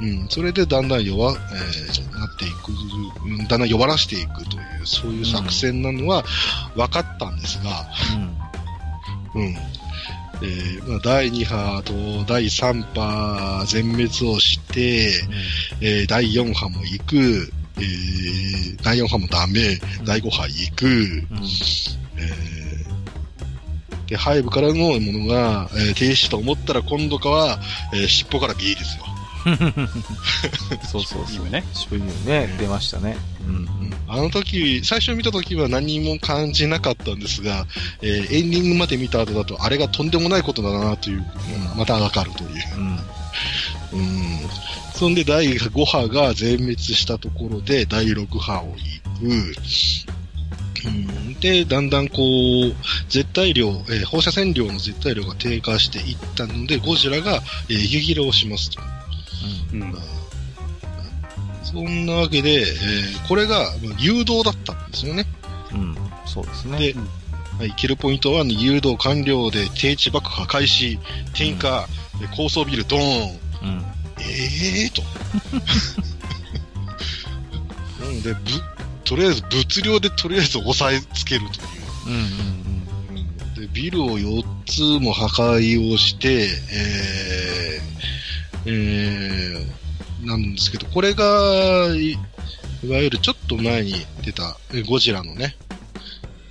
[0.00, 6.24] うん、うん、それでだんだん弱、えー、なっていく、だんだん弱らしていくという、そういう作戦なのは
[6.76, 7.88] 分かったんですが、
[9.34, 9.42] うん。
[9.42, 9.56] うん。
[10.40, 11.92] えーまあ、第2波と
[12.32, 15.08] 第3波全滅をして、
[15.80, 20.92] うん、えー、第4波も行く、えー、第4波もダメ、第5波行く、うん、
[22.16, 27.60] えー、で、背部からのものが、えー、停止と思ったら今度かは、
[27.92, 29.04] えー、尻尾から B ですよ。
[30.84, 31.64] そうそうそうね。
[31.72, 33.16] そういうね、出ましたね。
[33.46, 33.68] うん、
[34.08, 37.66] あの時、最初見た時は何も感じなかったんですが、
[38.02, 41.24] えー、エンディングまで見た後だと、あれがとんでもないことだなという、
[41.76, 42.50] またわかるという。
[43.92, 44.40] うん、うん
[44.98, 50.08] そんで第5波が全滅したところで第6波を行く。
[50.86, 52.74] うん、で、だんだんこう、
[53.08, 58.82] 絶対量、えー、放射線量の絶対量が低下していったので、ゴジラが、えー、息切れをしますと。
[59.72, 59.94] うん、うん、
[61.62, 65.26] そんなわけで、えー、これが誘導だったんですよね。
[65.72, 65.96] うん、
[66.26, 66.78] そうですね。
[66.78, 66.94] で、
[67.60, 70.98] はい、キルポイント1に誘導完了で低地爆破開始、
[71.34, 71.86] 点火、
[72.20, 75.02] うん、高層ビルドーン、うんええー、と。
[78.04, 78.40] なので、ぶ、
[79.04, 81.78] とりあえず物量でとりあえず押さえつけるという。
[82.06, 82.22] うんうん
[83.56, 91.24] うん、でビルを4つも破壊をして、えー、えー、なんですけど、これが、
[92.84, 93.94] いわゆるちょっと前に
[94.24, 94.56] 出た
[94.88, 95.56] ゴジラのね、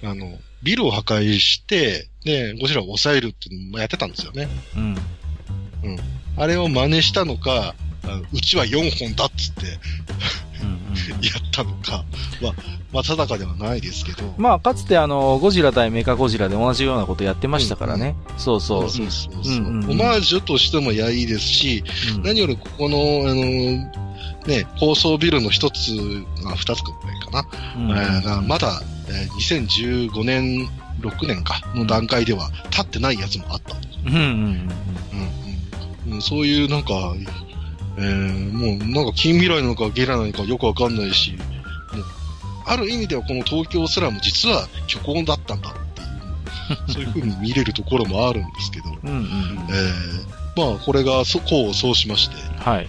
[0.03, 4.49] あの、ビルを破壊して、で、ゴジラを抑えるっていうのもやってたんですよね。
[4.75, 4.97] うん。
[5.83, 5.97] うん。
[6.37, 7.75] あれを真似したのか、
[8.31, 12.03] うちは4本だっつってやったのか、
[12.41, 12.53] まあ、
[12.93, 14.33] まあ、定かではないですけど。
[14.37, 18.15] まあ、かつてあの、ゴジラ対メカゴジラで同じようなことやってましたからね。
[18.27, 18.89] うんうん、そうそう。
[18.89, 21.83] そうそうそう、うんうん、オマージュとしてもやいいですし、
[22.15, 22.97] うん、何よりここの、
[23.29, 23.43] あの、
[24.47, 25.91] ね、高層ビルの一つ、
[26.45, 27.47] あ、二つくらいかな。
[27.77, 30.69] うん、えー、まだ、えー、2015年、
[31.01, 33.75] 6年かの段階では立ってないやつもあった。
[34.07, 34.29] うんうんうん。
[35.41, 35.46] うん
[36.09, 37.15] うん、そういうなんか、
[37.97, 41.41] えー、もうなんか近未来なのかゲラなのかよくわかんないし、もう、
[42.65, 46.03] ある意味ではこの東京すらも実は虚構だったんだってい
[46.89, 52.87] う、そういう風に見れるところもあるんですけど、うんうんうん、えー、まあこれがそこうそうしまして、はい。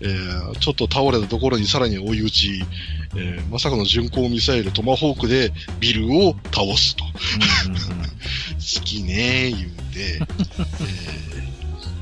[0.00, 2.64] えー、えー、ちょっと倒れたところにさらに追い打ち、
[3.16, 7.04] えー、まさかの巡航ミサイルトマホークでビルを倒すと。
[7.04, 11.40] 好きねー言うて、えー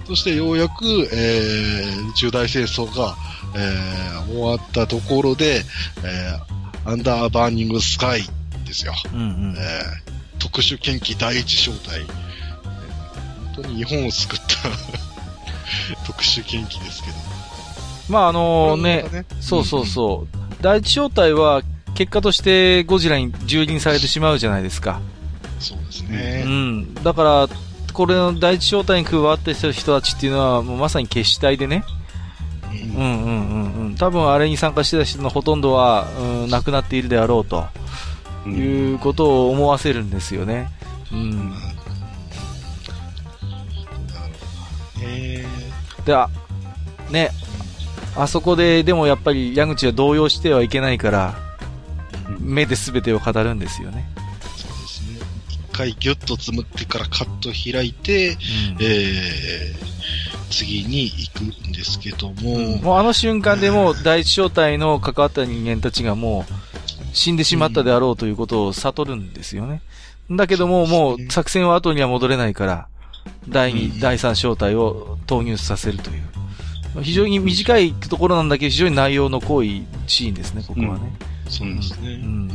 [0.08, 3.14] そしてようやく、えー、中大戦争が、
[3.54, 5.60] えー、終わったところで、
[6.02, 8.22] えー、アンダーバーニングスカイ
[8.64, 8.94] ですよ。
[9.12, 12.00] うんうん、えー、特殊研究第一小隊。
[12.00, 12.06] えー、
[13.54, 14.46] 本当に日本を救った
[16.06, 17.16] 特殊研究ですけど。
[18.08, 20.37] まああのね、ねそうそうそう。
[20.37, 21.62] うん、第一小隊は
[21.94, 25.00] 結果としてゴジラに蹂躙されてしまうじゃないですか。
[25.58, 26.44] そうですね。
[26.46, 26.94] うん。
[26.94, 27.48] だから、
[27.92, 31.84] これの第一招待に加わってる人たちっていうのは、もうまさに決死隊でね、
[32.96, 33.94] うんうんうんうん。
[33.96, 37.66] 多分あれに参加してた人のほとんどは、うん、亡くなっているであろうと、
[38.46, 40.70] いうことを思わせるんですよね。
[41.12, 41.52] うん。
[46.04, 46.28] で、あ、
[47.10, 47.30] ね、
[48.18, 51.34] あそこで、でもやっぱり矢口は動揺してはいけないから、
[52.40, 54.08] 目で全てを語るんですよね。
[55.78, 58.36] 回ギュッと積むってからカット開いて、うん、
[58.80, 62.56] えー、次に行くんですけども。
[62.56, 69.80] うん、もうあの瞬間でもう第一小隊の関わった人間たちがもう死んでしまったであろうということを悟るんですよね。
[70.30, 72.88] だけども、もう作戦は後には戻れないから、
[73.48, 76.37] 第2、うん、第3小隊を投入させるという。
[77.02, 81.12] 非常に短いところなんだけど、非常に内容の濃いシーンですね、ここはね。
[81.48, 82.14] そうですね。
[82.14, 82.50] うん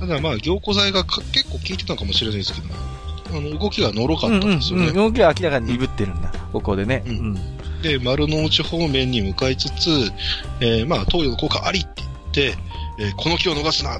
[0.00, 4.88] ただまあ、凝固剤が結構効いてたかもしれないですけど、あの、動きがのろかったんですよね。
[4.88, 7.02] うんうんうん、動きは明らかに鈍ってるんだ、ここでね。
[7.06, 7.34] うん。
[7.80, 10.12] で、丸の内方面に向かいつつ、
[10.60, 12.58] えー、まあ、投与の効果ありって言って、
[12.98, 13.98] えー、この気を逃すな、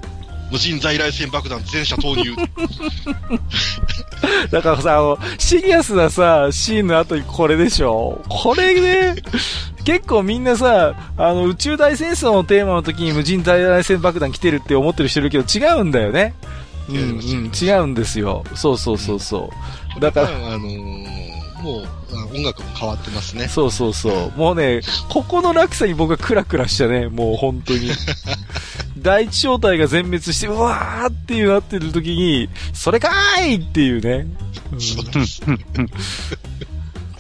[0.55, 2.33] 無人在来線爆弾全車投入。
[4.53, 9.17] だからさ、あの、シリアスなさ、シーンの後にこれでしょこれね、
[9.85, 16.37] 結構みんなさ、あの、宇宙大戦争のテーマの時に無人在来線爆弾来てるって思ってる人いるけど違うんだよね。
[16.89, 18.45] うん、うん、違うんですよ。
[18.55, 19.51] そうそうそうそ
[19.97, 20.01] う。
[20.01, 21.25] だから、あのー
[21.65, 21.87] もう
[22.37, 23.49] 音楽も変わってますね。
[23.49, 24.33] そうそうそう。
[24.39, 27.91] もうね、ここの落差に僕はクラクラしたね、もう本当に。
[29.05, 34.27] 第一小隊が全滅して、うわーっていうなってる時に、それかーいっていうね。
[34.73, 35.91] うん、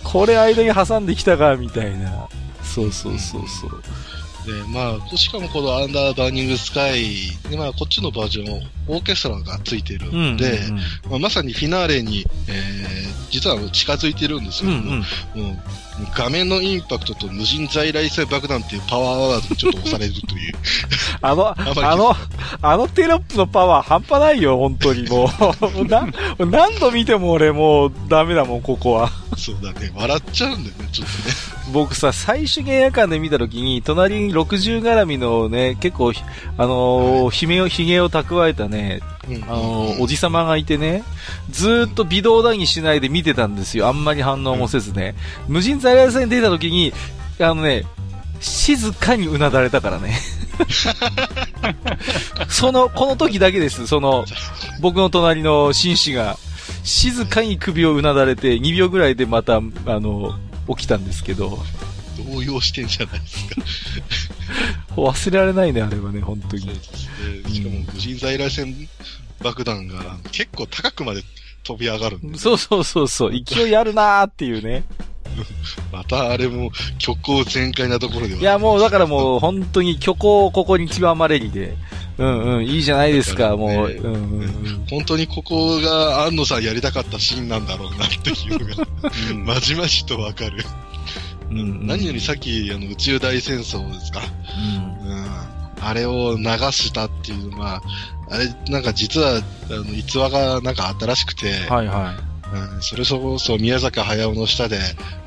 [0.02, 2.26] これ間に挟んできたか、みたいな。
[2.62, 3.82] そうそうそうそう。
[4.46, 7.04] で、まあ、しかもこのアンダーバーニングスカイ
[7.50, 15.62] で、まあ、こっちのバージョン、オーケストラがついてるんで、うんうんうん、まあ、まさにフィナーレに、えー、実は近づいてるんですけども、うんうん、もう
[16.16, 20.54] 画面のインパクトと無人在来線爆弾っていうパワーワードにちょっと押されるという。
[21.20, 22.16] あの、 あの、
[22.60, 25.30] あのテロップのパワー半端ないよ、本当にも
[25.80, 25.84] う。
[25.86, 26.06] な
[26.38, 29.10] 何度見ても俺もうダメだもん、ここは。
[29.36, 29.92] そうだね。
[29.94, 31.54] 笑っちゃうんだよね、ちょっとね。
[31.72, 36.12] 僕さ、最終限夜間で見たときに、隣に60絡みのね、結構、
[36.58, 39.00] あのー、ひめを、髭を蓄えたね、
[39.48, 41.02] あのー、おじさまがいてね、
[41.50, 43.88] ずっと微動だにしないで見てたんですよ。
[43.88, 45.14] あんまり反応もせずね。
[45.48, 46.92] 無人在来線に出たときに、
[47.38, 47.84] あのね、
[48.40, 50.18] 静かにうなだれたからね。
[52.48, 53.86] その、この時だけです。
[53.86, 54.24] その、
[54.80, 56.38] 僕の隣の紳士が、
[56.82, 59.60] 静かに首をうなだれて、2秒ぐらいでまた、あ
[60.00, 61.58] の、起きたんですけど。
[62.32, 63.56] 動揺してんじゃないですか。
[65.00, 66.62] 忘れられないね、あれはね、本当に。
[66.62, 66.90] そうです
[67.48, 67.54] ね。
[67.54, 68.88] しかも、無人在来線
[69.42, 71.22] 爆弾が結構高くまで
[71.64, 74.84] 飛び上がるんで、そうそうそうそう、 勢いあるなーっていうね。
[75.92, 78.40] またあれも虚構全開なところでは。
[78.40, 81.76] いやもうだからもう本当に虚構ここに極まれりで。
[82.16, 84.86] うんうん、いいじゃないですか、ね、もう、うんうんうん。
[84.88, 88.86] 本当にここが安野さんやりたかったシーンなんだろうなっていうのが、
[89.54, 90.64] まじまじとわかる。
[91.50, 94.20] うん、うん、何よりさっき、あの、宇宙大戦争ですか。
[95.02, 95.26] うん、うん、
[95.80, 97.82] あれを流したっていうのは、
[98.30, 102.33] あれ、なんか実は、あの、逸話がなんかあったらしくて、はいはい。
[102.54, 104.78] うん、それこそ宮坂駿の下で、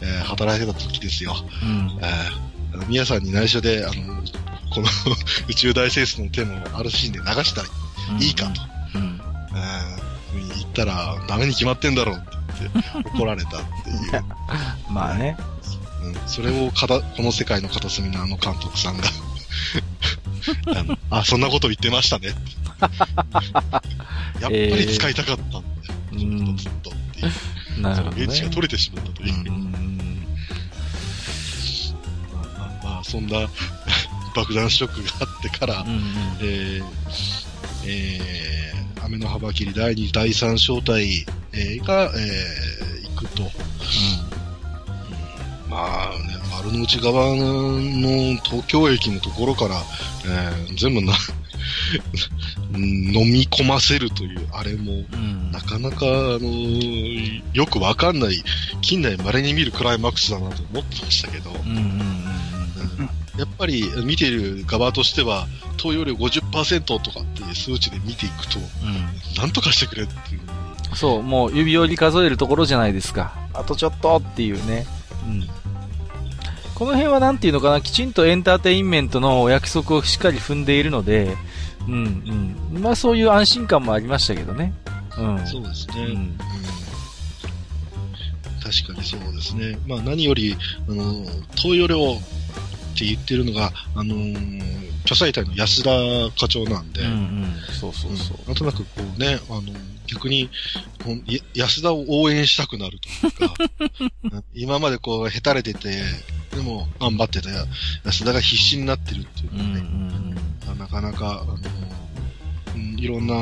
[0.02, 1.36] えー、働いてた時ですよ。
[1.62, 4.24] うん、えー、宮さんに内緒で、あの、
[4.70, 4.88] この
[5.50, 7.68] 宇宙大戦争のテーマをあるシーンで流したら
[8.20, 8.62] いいかと。
[8.96, 9.22] うん。
[9.56, 14.24] えー、言ったら、ダメに決まってんだろうって言って 怒られたっていう。
[14.90, 15.36] まあね。
[16.04, 19.04] うん、それをかた、この世界の片隅のあの監督さんが
[20.68, 22.30] あの、あ、そんなこと言ってましたね。
[24.40, 25.64] やっぱり使いたかったんだよ。
[26.14, 27.30] えー、ずっとずてい
[27.80, 27.82] う。
[27.82, 28.24] なるほど、ね。
[28.24, 29.34] エッジが取れてしまったという。
[29.34, 29.60] うま
[32.42, 33.48] あまあまあ、そんな
[34.36, 36.02] 爆弾ショックがあってから、うんうん、
[36.42, 36.84] えー、
[37.86, 43.44] えー、雨の幅切り第2、第3小隊、えー、が、えー、行くと。
[43.44, 44.38] うん
[45.70, 49.76] まあね、丸の内側の東京駅のところから、
[50.26, 51.14] えー、全部な
[52.76, 58.44] 飲み込ませるという、あれも、うん、なかなか、あのー、よくわかんない、
[58.82, 61.52] 近代稀に見るクライマックスだなと思ってましたけど、
[63.38, 65.48] やっぱり見ている側としては、
[65.78, 70.42] 投与量50%とかっていう数値で見ていくと、うん、なんとかしてくれっていう。
[70.96, 73.34] そう、もう指折り数えるところじゃないですか。
[73.54, 74.86] あとちょっとっていうね。
[75.26, 75.48] うん。
[76.74, 81.36] この辺はなんていうのかな、きちんとエンターテインメントのお約束をしっかり踏んでいるので、
[81.88, 82.82] うんうん。
[82.82, 84.74] まあそういう安心感もありましたけどね。
[85.18, 85.48] うん。
[85.48, 86.06] そうですね。
[86.06, 86.38] うん、
[88.62, 89.78] 確かにそうですね。
[89.88, 90.56] まあ何より、
[90.88, 91.26] あの、
[91.62, 94.62] 投与量って言ってるのが、あのー、
[95.06, 95.90] 巨彩隊の安田
[96.38, 99.62] 課長なんで、うんうん、そうそうそう、うん、なんとなくこうね、あの、
[100.08, 100.50] 逆に、
[101.54, 106.02] 安田を応援したくなるというか、 今までこう、へたれてて、
[106.58, 107.50] でも頑張ってた。
[108.04, 111.58] 安田が必死になってるっていうのはね、うんうん、なかなか、あの、
[112.76, 113.36] うん、いろんな、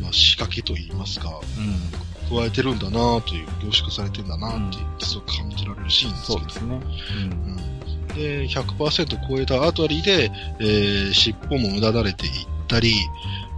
[0.00, 1.40] まあ、仕掛けといいますか、
[2.30, 6.38] うん、加えてるんだなという、凝縮されてるんだなっていう、すごく感じられるシーンですけど。
[6.38, 6.80] そうですね。
[7.14, 7.56] うん。
[8.14, 12.32] で、100%超えたあたりで、えー、尻尾も無駄だれていっ
[12.66, 12.94] たり、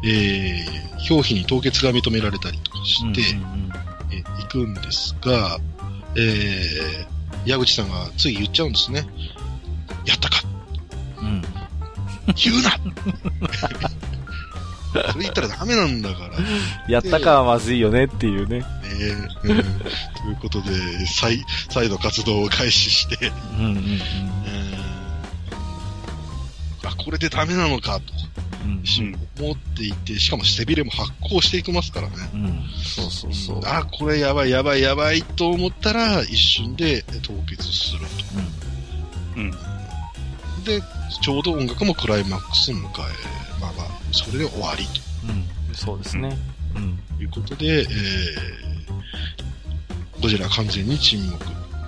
[0.04, 3.72] えー、表皮に凍結が認められたりとかして、うんうんうん、
[4.12, 5.58] えいくんですが、
[6.16, 7.13] えー、
[7.44, 9.06] 矢口さんがつい言っちゃうんですね。
[10.06, 10.42] やったか。
[11.20, 11.42] うん。
[12.34, 12.70] 言うな
[14.94, 16.34] それ言ったらダメなんだから。
[16.88, 18.60] やったかはまずいよねっていうね。
[18.60, 18.66] ね
[19.42, 19.62] うん、とい
[20.32, 20.70] うことで、
[21.06, 24.00] 再、再度活動を開始して、うんうんうん、
[26.84, 28.12] あ、これでダメなのかと。
[29.36, 32.14] 持っていって、しかも背びれも発光していきますからね。
[32.34, 32.64] うん。
[32.82, 33.60] そうそうそう。
[33.64, 38.06] あ、これやばいやばいやばいと思ったら、一瞬で凍結すると。
[39.36, 39.42] うん。
[39.44, 39.50] うん。
[40.64, 40.82] で、
[41.22, 42.82] ちょうど音楽もクライマックスを迎え、
[43.60, 44.92] まあまあ、それで終わりと。
[45.28, 45.44] うん。
[45.74, 46.38] そうですね。
[46.74, 46.98] うん。
[47.20, 47.86] いうことで、えー、
[50.22, 51.44] ゴジラ完全に沈黙。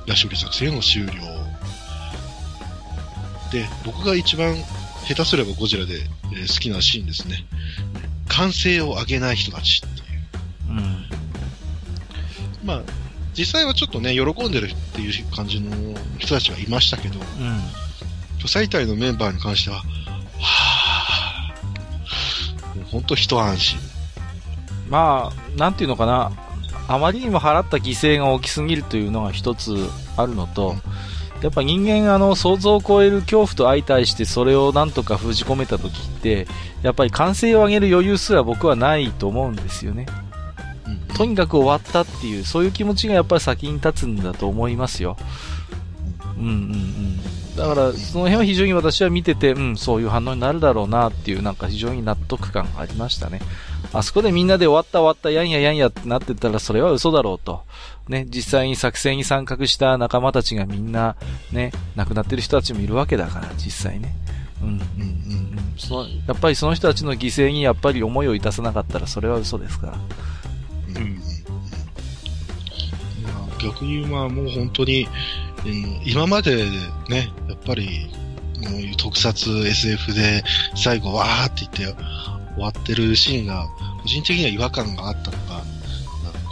[0.07, 1.13] ヤシオリ作戦の終了。
[3.51, 4.55] で、僕が一番
[5.07, 6.01] 下手すればゴジラで、
[6.33, 7.47] えー、好きなシーンですね。
[8.29, 10.71] 歓声を上げない人たちっていう。
[10.71, 11.07] うん。
[12.65, 12.83] まあ、
[13.35, 15.71] 実際はちょっとね、喜んでるっていう感じの
[16.19, 17.61] 人たちはいましたけど、うん。
[18.39, 19.77] 巨彩隊のメンバーに関しては、
[20.41, 23.79] はぁ、もう本当一安心。
[24.89, 26.33] まあ、なんていうのかな、
[26.89, 30.83] あまりにも払った犠牲が大きすぎるというのが一つあるのと、うん
[31.43, 36.47] やっぱ人間あの想像を超える恐怖と相対してそれをなんとか封じ込めた時って
[36.83, 40.07] やっぱり歓声を上げる余裕すら僕はないと思うんですよね、
[40.87, 45.17] うん、とにかく終わったっていうそういう気持ちがやっぱり先に立つんだと思いますよ。
[46.39, 46.45] うん。
[46.45, 47.07] うんうん
[47.57, 53.41] だからその辺は非常に私は見ててうんそういう反応になるだろうなっていうなんか非常に納得感がありましたね。
[53.93, 57.63] あそこでみんなで終わった終わったやんややんやってなってたらそれは嘘だろうと
[58.09, 61.17] ね、実際に作戦に参画した仲間たちがみんな、
[61.53, 64.15] ね、亡くなってる人たちもいるわけだから、実際ね。
[64.63, 65.75] うん、うん、うん。
[65.77, 69.99] その、やっぱりその人たちの犠牲にやっぱり思いをいたさなかったら、それは嘘ですから。
[70.97, 71.21] うん。
[73.59, 75.09] 逆にまあもう本当に、
[75.65, 76.65] うん、今まで
[77.09, 78.09] ね、やっぱり、
[78.63, 80.43] こういう特撮 SF で
[80.75, 82.03] 最後わーって言って
[82.55, 83.67] 終わってるシーンが、
[84.03, 85.63] 個人的には違和感があったのが、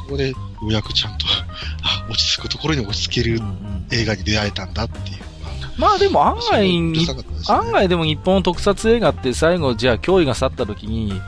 [0.05, 1.27] ここでようやくちゃんと
[2.09, 3.41] 落ち着くところに落ち着ける
[3.91, 5.17] 映画に出会えたんだっていう。
[5.77, 7.01] まあでも案外、ね、
[7.49, 11.21] 案外でも日本の特撮映画って最後じゃあ脅威が去った時に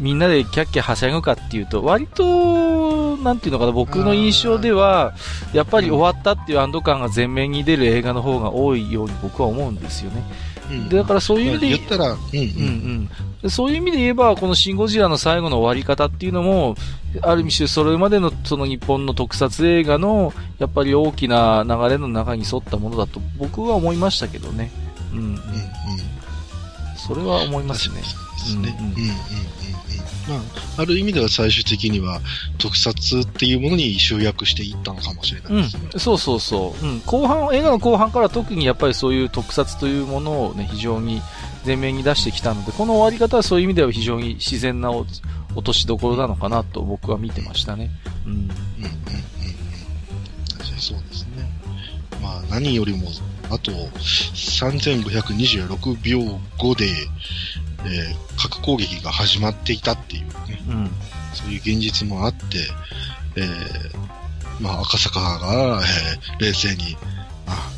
[0.00, 5.14] みんなでキャッキャはしゃぐかっていうと割となんていうのかな僕の印象では
[5.54, 10.22] やっぱり終わったっていう安堵感が前面に出る映画の方が多いように僕は思うんですよね。
[10.70, 12.18] うん、だからそういう意味で言ったら、うん。
[12.34, 13.08] うん
[13.42, 16.74] うん、そういう意味で言えば、このシン・ゴジラの最後の終わり方っていうのも、
[17.22, 24.70] ある意味それまでのその日本の特撮映画の、やっぱり大きな流れの中に沿ったものだと僕は思いましたけどね。
[25.12, 25.40] うん、うん、うん。
[26.96, 27.96] それは思いますね。
[27.96, 28.02] で
[28.46, 28.76] すね。
[28.78, 28.96] うん、うん、うん。
[30.28, 30.34] ま
[30.78, 32.20] あ、ある意味では最終的には
[32.58, 35.88] 特撮っていうものに集約していったのかもしれないですね。
[35.94, 36.84] うん、そうそうそう。
[36.84, 41.22] うん、後半、映画の後半から特にやっぱりそういう特撮というものをね、非常に
[41.64, 44.90] 前面に出してきたので、この終わり方はそういう意味では非常に自然な
[45.56, 47.90] 落としどころなのかなと僕は見てましたね。
[48.26, 48.32] うん。
[48.32, 48.56] うんうんうんうん。
[50.78, 51.50] そうですね。
[52.22, 53.08] まあ何よりも、
[53.50, 56.90] あと3526秒後で、
[57.84, 60.90] えー、核攻撃が始まっていたっていうね、うん、
[61.32, 62.58] そういう現実もあって、
[63.36, 63.46] えー、
[64.60, 66.98] まあ、赤坂が、えー、冷静に、
[67.46, 67.70] あ、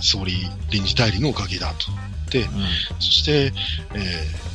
[0.00, 1.86] 総理臨時代理のおかげだと。
[2.30, 2.50] で、うん、
[2.98, 3.52] そして、
[3.94, 4.51] えー、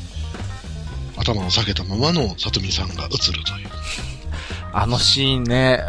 [1.18, 3.68] 頭を下げたままの里見さんが映るという。
[4.74, 5.82] あのシーンね、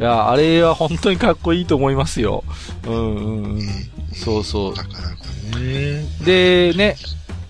[0.00, 2.42] いや、あれは本当にかっこいいと思いますよ。
[2.86, 3.58] うんうんうん。
[3.58, 3.66] うん、
[4.12, 4.74] そうそう。
[4.74, 5.14] なかなか
[5.58, 6.04] ね。
[6.24, 6.96] で、ね、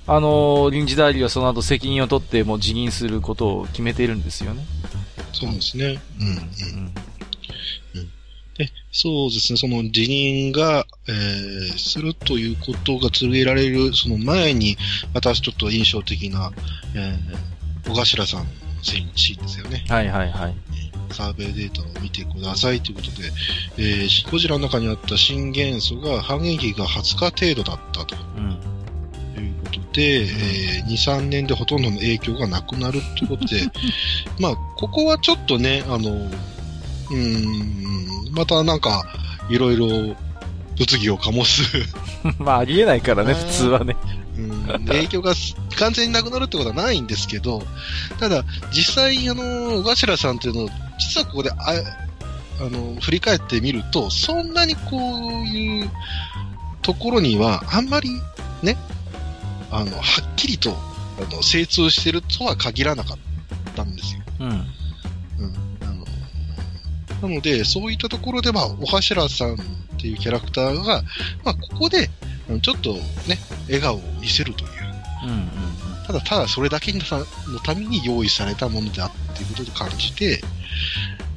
[0.07, 4.65] あの、臨時代理はその後責任を取っても辞任することを決めているんですよね。
[5.33, 5.99] そうですね。
[6.21, 6.35] うん、うん。
[6.35, 7.14] うんで、
[8.97, 14.77] そうですね、その辞任が、えー、するということが告げられる、その前に、
[15.12, 16.53] 私ちょっと印象的な、
[16.95, 18.47] えー、小頭さんの
[18.85, 19.85] シーンですよね。
[19.89, 20.55] はいはいはい。
[21.12, 23.33] サーベイデータを見てくださいということで、
[23.79, 28.16] えー、ゴジラの中にあった新元素が反撃が20日程度だったと。
[28.37, 28.75] うん
[29.95, 33.62] で、えー、2、3年でほとんどの影響がなくなるってことで、
[34.41, 36.31] まあ、ここはちょっとね、あの、
[37.11, 39.05] うん、またなんか、
[39.49, 40.17] いろいろ
[40.77, 41.63] 物議を醸す
[42.39, 43.97] まあ、ありえないからね、普通はね。
[44.37, 45.33] うん、影響が
[45.79, 47.63] 完全になくなるってことはないんですけど、
[48.19, 51.57] ただ、実際、あの、小頭さんっていうのを、実はここで、あ
[52.61, 55.91] あの、振り返ってみると、そんなにこういう
[56.83, 58.11] ところには、あんまり
[58.63, 58.77] ね、
[59.71, 60.77] あの、はっきりと、
[61.19, 63.19] あの、精通してるとは限らなかっ
[63.75, 64.21] たんですよ。
[64.41, 64.49] うん。
[64.49, 65.74] うん。
[67.29, 69.57] なので、そういったところで、まあ、お頭さんっ
[69.99, 71.03] ていうキャラクターが、
[71.43, 72.11] まあ、ここで、
[72.63, 72.93] ちょっと
[73.27, 74.71] ね、笑顔を見せるという。
[75.25, 75.49] うんうん、
[76.07, 77.01] ただ、ただそれだけの
[77.65, 80.43] ために用意されたものであっていうことで感じて、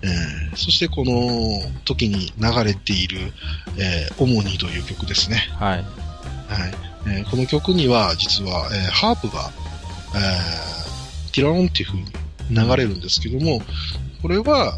[0.03, 3.31] えー、そしてこの時に流れている、
[3.77, 5.38] えー、主にという曲ですね。
[5.57, 5.77] はい。
[5.77, 5.85] はい。
[7.07, 9.49] えー、この曲には実は、えー、ハープが、
[10.15, 12.05] えー、ティラノンっていう風に
[12.49, 13.61] 流れるんですけども、
[14.22, 14.73] これは、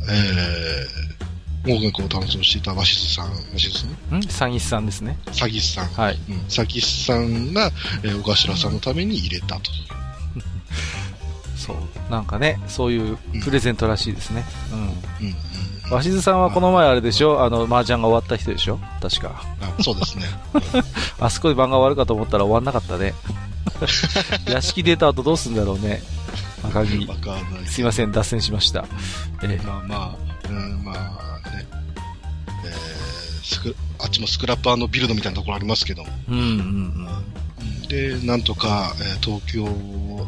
[1.66, 4.20] えー、音楽を担当していた鷲津さん、鷲津さん？
[4.20, 4.20] ん？
[4.22, 5.18] 詐欺師さんですね。
[5.28, 5.88] 詐欺師さん。
[5.88, 6.20] はい。
[6.30, 7.72] うん、詐欺師さんが、
[8.03, 9.61] えー、小頭さんのために入れたと。
[11.57, 11.78] そう。
[12.11, 14.45] なんかね、そういうプレゼントらしいですね。
[14.72, 14.80] うん。
[14.80, 14.95] うん、うん
[15.90, 17.44] 鷲津さんはこの前あれでしょ？
[17.44, 18.80] あの、麻雀が終わった人でしょ？
[19.02, 19.44] 確か。
[19.60, 20.26] あそうですね。
[21.20, 23.16] あそこで番が終わるかと思ったら終わんなかったね。
[24.48, 26.03] 屋敷出た後どうすんだろうね。
[26.64, 27.07] 赤木。
[27.65, 28.86] すいません、脱線しました。
[29.44, 31.65] えー、まあまあ、うん、まあね。
[32.65, 36.10] えー、スク、あっちもスクラッパーのビルドみたいなところありますけども。
[36.30, 37.88] うんうんうん。
[37.88, 39.65] で、なんとか、えー、東京、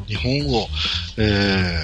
[0.08, 0.68] 日本を、
[1.18, 1.80] え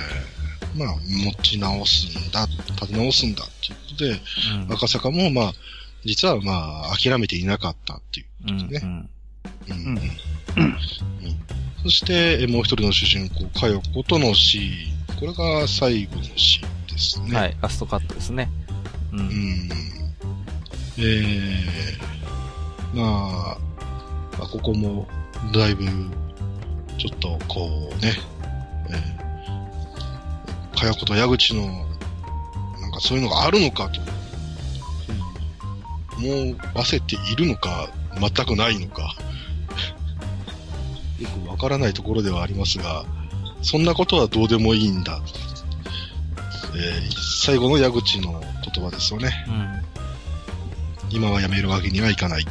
[0.76, 4.22] ー、まあ、持ち直すんだ、立て直すんだっていうことで、
[4.66, 5.54] うん、赤坂も、まあ、
[6.06, 8.82] 実はまあ、諦めていなかったっていうことでね。
[8.84, 9.10] うん、
[9.70, 10.12] うんうん
[11.84, 15.18] そして、もう一人の主人公、かよことのシーン。
[15.20, 17.36] これが最後のシーンですね。
[17.36, 18.50] はい、ラストカットですね。
[19.14, 19.20] うん。
[19.20, 19.70] うん、
[20.98, 23.58] えー、まあ、
[24.38, 25.08] まあ、ここも、
[25.54, 25.86] だいぶ、
[26.98, 28.14] ちょっと、こうね、
[28.90, 31.74] えー、かよこと矢口の、な
[32.88, 34.02] んかそういうのがあるのかと、
[36.20, 37.88] もう、忘せているのか、
[38.20, 39.16] 全くないのか。
[41.20, 43.06] よくわからないところではありますが、
[43.62, 45.20] そんなことはどうでもいいんだ。
[46.76, 48.42] えー、最後の矢口の
[48.74, 49.46] 言葉ですよね。
[49.48, 52.46] うん、今はやめるわけにはいかない。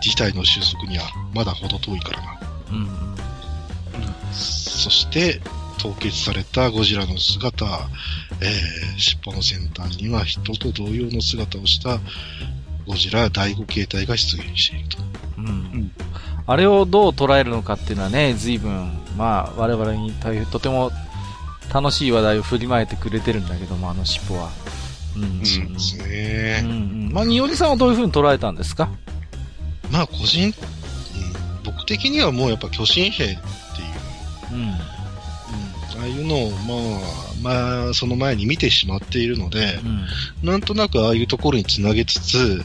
[0.00, 2.40] 事態の収束にはまだ程遠いからな。
[2.70, 2.88] うん、うん、
[4.32, 5.40] そして、
[5.78, 7.66] 凍結されたゴジラの姿、
[8.40, 11.98] えー、尻尾の先端には人と同様の姿をした
[12.86, 14.98] ゴジラ第5形態が出現していると。
[15.38, 15.92] うん、うん
[16.46, 20.90] あれをどう捉えるのかっていうのはね、随分、まあ、我々に大変、とても
[21.72, 24.50] 楽しい話題を振りまいてくれてるんだけども、あの尻尾は。
[25.16, 26.60] うん、うん、そうですね。
[26.64, 26.74] うん、う
[27.10, 27.10] ん。
[27.12, 28.88] まあ、によりさんはどういうふうに捉えたんですか？
[29.90, 30.52] まあ、個人、うん、
[31.64, 33.38] 僕的にはもうやっぱ巨神兵っていう、
[34.52, 34.62] うん。
[34.62, 34.78] うん、あ
[36.02, 36.50] あいうのを、
[37.42, 39.80] まあ、まあ、その前に見てしまっているので、
[40.42, 42.64] うん、なんとなくああいうところにつなげつつ、うん、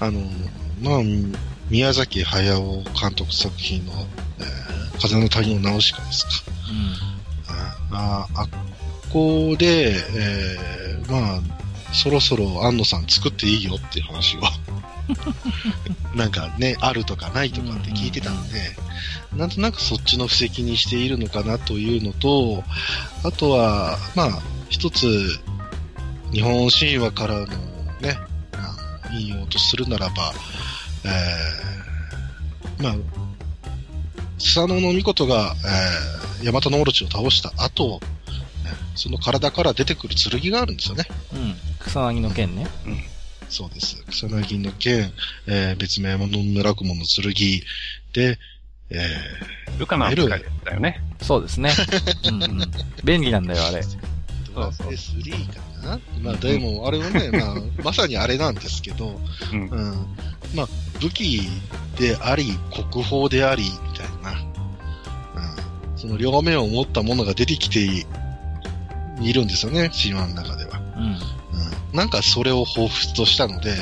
[0.00, 0.20] あの、
[0.80, 1.00] まあ、
[1.70, 3.92] 宮崎駿監督作品の、
[4.38, 6.30] えー、風の谷の直しかですか。
[7.90, 8.48] うん、ああっ
[9.12, 11.40] こで、えー、まあ、
[11.92, 14.40] そろそろ安野さん作っていいよっていう話を。
[16.14, 18.76] なんかね、あるとかないとかって聞いてたんで、
[19.36, 22.64] なんとなくそっちの布石にしているのかなというのと、
[23.22, 25.40] あとは、まあ、一つ、
[26.32, 27.46] 日本神話からの
[28.00, 28.18] ね、
[29.12, 30.32] 引用とするならば、
[31.06, 32.94] えー、まあ、
[34.38, 35.54] スサノオノミコトが、
[36.40, 38.00] えー、ヤマタノオロチを倒した後、
[38.96, 41.04] その体から出てくる剣があるんですよね。
[41.34, 41.54] うん。
[41.78, 42.66] 草薙の剣ね。
[42.86, 42.98] うん。
[43.48, 44.02] そうです。
[44.08, 45.12] 草薙の剣、
[45.46, 47.32] えー、別名の村雲の剣
[48.12, 48.38] で、
[48.88, 51.00] えー、ルカナって書いてたよね。
[51.20, 51.72] そうですね。
[52.28, 52.72] うんうん。
[53.04, 53.82] 便利なんだよ、あれ。
[53.82, 54.88] そうそう。
[54.88, 57.54] S3 かなまあでも、あれはね、 まあ、
[57.84, 59.20] まさにあれなんですけど、
[59.52, 60.06] うん、うん。
[60.54, 60.68] まあ、
[61.00, 61.48] 武器
[61.98, 64.32] であり、国宝であり、みたいな、
[65.90, 67.80] うん、その両面を持ったものが出てきて
[69.20, 70.80] いるんですよね、神話の中では。
[70.96, 71.04] うん。
[71.90, 73.74] うん、なんかそれを彷彿としたので、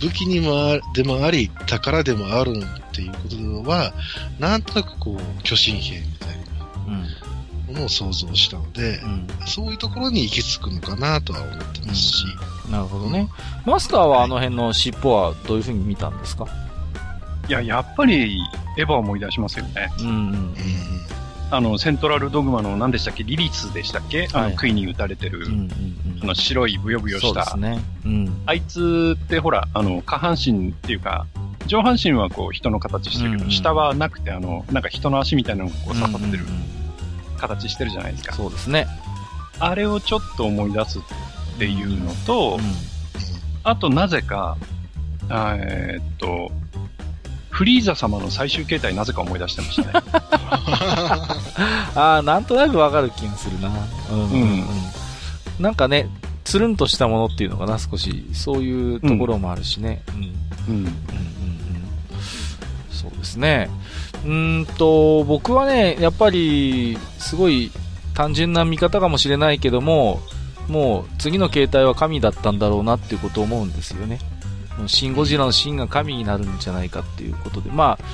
[0.00, 3.92] 武器にもでもあり、宝でもあるっていうことは、
[4.38, 6.42] なんとなくこう、巨神兵みたいな。
[7.72, 12.24] うんものを想像したので、うん、そういうところに行き着くのかなとは思ってますし。
[12.66, 13.28] うん、なるほどね。
[13.64, 16.46] マスターはあの辺の尻尾はどういうふうに見たんですか、
[17.48, 18.38] いや、やっぱり
[18.78, 19.90] エヴァを思い出しますよね。
[20.00, 20.54] うん、うん、
[21.50, 23.24] あの、セントラルドグマの何でしたっけ？
[23.24, 25.46] リリスでしたっけ、はい、あの、杭に打たれてる、
[26.22, 27.56] あの、白いブヨブヨした。
[27.56, 27.80] ね。
[28.04, 28.42] うん。
[28.46, 31.26] あいつってほら、あの、下半身っていうか、
[31.66, 36.44] 上半身はこう人の形してるけど、うんうん、下はなくて、あの、なんか人の足みたいなのがこう刺さってる。
[36.44, 36.81] うんうんうん
[37.48, 38.34] 形してるじゃないですか。
[38.34, 38.86] そうですね。
[39.58, 41.02] あれをちょっと思い出すっ
[41.58, 42.62] ていうのと、うん、
[43.62, 44.56] あとなぜか、
[45.30, 46.50] えー、っと、
[47.50, 50.04] フリーザ様の最終形態なぜか思い出してましたね。
[51.94, 53.68] ああ、なんとなくわかる気がするな。
[54.10, 54.66] うん、うん、うん。
[55.60, 56.08] なんかね、
[56.44, 58.24] つるんとしたものっていうのかな、少し。
[58.32, 60.02] そういうところもあるしね。
[60.08, 60.14] うん。
[60.22, 60.24] うん。
[60.26, 60.76] うん。
[60.76, 60.86] うん。
[60.86, 60.94] うん。
[62.90, 63.68] そうですね。
[64.24, 67.70] うんと、僕はね、やっぱり、すごい
[68.14, 70.20] 単純な見方かもしれないけども、
[70.68, 74.18] もう次の形態は神だったんだろうなっていうことを思うんですよね。
[74.86, 78.04] シン・ゴジラのシンが神になるんじゃないかっていうことで、まあ、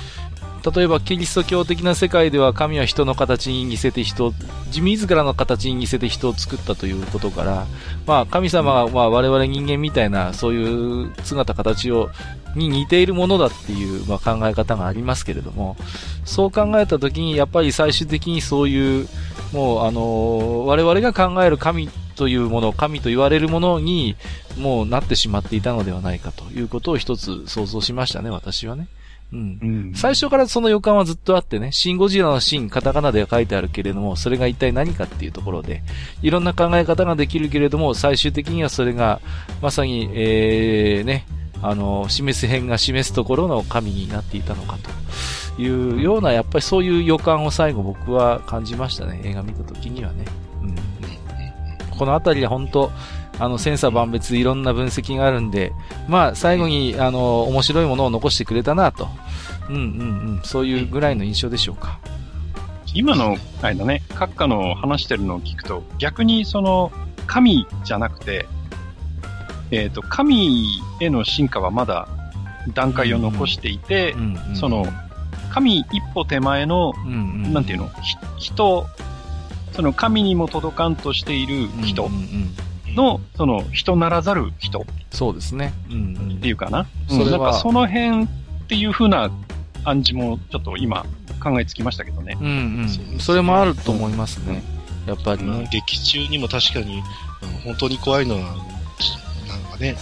[0.63, 4.33] 例えばキリスト教的な世界では神は人の形に似せて人、
[4.73, 7.65] 自らの形に似せて人を作ったということから、
[8.05, 12.09] まあ神様がまあ我々人間みたいなそういう姿形を
[12.55, 15.77] に似ているものだっていう、まあ、考え方がありますけれども、
[16.25, 19.07] そう考えたときに、やっぱり最終的にそういう、
[19.53, 24.15] もう、あの、我々が考える神というもの、神と言われるものに、
[24.57, 28.87] もうなってしまっていたのではないかということを一つ想像しましたね、私はね。
[29.31, 29.59] うん。
[29.61, 35.83] うん、最初からその予感はずっとあってね、シンゴジラのシン、カタカナでは書いてあるけれども、それが一体何かっていうところで、
[36.21, 39.21] いろんな考え方ができるけれども、最終的にはそれが、
[39.61, 41.25] まさに、えー、ね、
[41.61, 44.77] あの、示す辺が示すところの神になっていたのか
[45.57, 49.21] というような、やっぱりそういう予感を最後僕は感じましたね。
[49.23, 50.25] 映画見た時にはね。
[50.63, 50.75] うん。
[51.97, 52.91] このあたりで本当、
[53.39, 55.73] あの、千差万別いろんな分析があるんで、
[56.07, 59.07] まあ、最後に、あの、面白いものを残してくれたなと。
[59.69, 59.83] うんうんう
[60.39, 60.41] ん。
[60.43, 61.99] そういうぐらいの印象でしょうか。
[62.93, 66.91] 今の、あれだね、閣下の話してるのを聞くと、逆にその、
[67.27, 68.47] 神じゃなくて、
[69.71, 72.07] えっ、ー、と、神への進化はまだ
[72.73, 74.85] 段階を残していて、うんうん、その、
[75.51, 77.11] 神一歩手前の、うん
[77.45, 77.89] うん、なんていうの、
[78.37, 78.85] 人、
[79.73, 82.55] その神にも届かんとしている人、うんうんうん
[82.95, 84.85] の、その、人ならざる人。
[85.11, 85.73] そうですね。
[85.89, 86.87] うん、うん、っていうかな。
[87.07, 88.27] それは、なんかその辺っ
[88.67, 89.29] ていう風な
[89.83, 91.05] 感じも、ちょっと今、
[91.41, 92.37] 考えつきましたけどね。
[92.39, 92.51] うんう
[92.85, 92.89] ん。
[92.89, 94.63] そね、それもあると思いますね。
[95.05, 95.67] やっぱりね。
[95.71, 97.01] 劇中にも確かに、
[97.63, 98.57] 本当に怖いのは、なん
[99.71, 99.95] かね、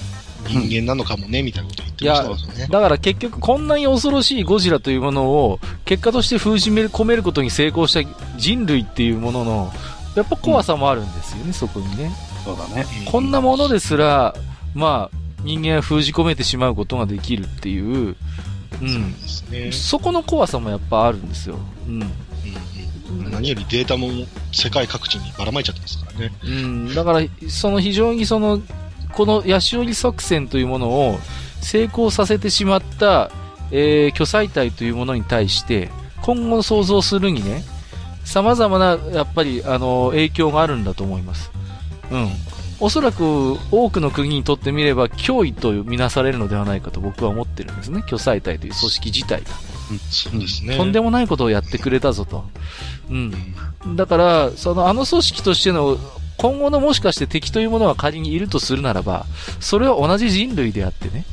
[0.47, 2.67] 人間なのかもね、みたいなこと言ってましたね。
[2.69, 9.73] だから結局こんなに恐ろしいゴジラというものを結果として封じ込めることに成功した人類っていうものの、
[10.15, 12.11] やっぱ怖さもあるんですよね、うん、そこにね。
[12.47, 12.85] そうだね。
[13.05, 14.33] こんなものですら、
[14.73, 18.15] まあ、人間は封じ込めてしまうことができるっていう、
[18.81, 19.13] うん。
[19.25, 21.57] そね、そこの怖さもやっぱあるんですよ。
[21.87, 22.01] うん。
[23.09, 24.09] うん、何よりデータも
[24.51, 26.31] 世界各地にばらまいちゃってますからね。
[26.43, 26.95] うん。
[26.95, 28.61] だから、その非常にその、
[29.13, 31.19] このヤシオリ作戦というものを
[31.61, 33.31] 成功させてしまった、
[33.71, 35.89] えー、巨彩体というものに対して、
[36.21, 37.63] 今後想像するにね、
[38.23, 41.51] 様々な、やっぱり、あの、影響があるんだと思います。
[42.11, 42.29] うん。
[42.79, 48.03] おそらく多くの国にとってみれば脅威とみなされるのではないかと僕は思ってるんですね。
[48.07, 49.47] 巨彩隊という組織自体が。
[49.89, 50.77] うん、そうですね。
[50.77, 52.45] とんでもないことをやってくれたぞと。
[53.09, 53.95] うん。
[53.95, 55.97] だから、そのあの組織としての
[56.37, 59.25] 今後のもしかして敵というものが仮にいるとするならば、
[59.59, 61.25] それは同じ人類であってね。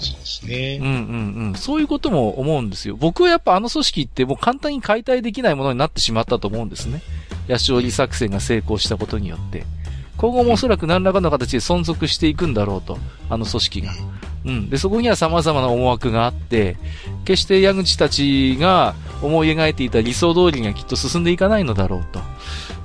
[0.00, 0.78] そうですね。
[0.82, 1.54] うんうんうん。
[1.54, 2.96] そういうことも思うんですよ。
[2.98, 7.00] 僕はやっぱあの組織ってもう簡単に解体できないものになってしまったと思うんですね。
[7.46, 9.64] ヤシオリ作戦が成功したことによって。
[10.16, 13.92] 今後もおそらく何らかの形で存続していくんだろうと、あの組織が。
[14.44, 14.70] うん。
[14.70, 16.76] で、そこには様々な思惑があって、
[17.24, 22.20] 決して矢口たちが思い描いていた理想通りにはきっと進んでいかないのだろうと。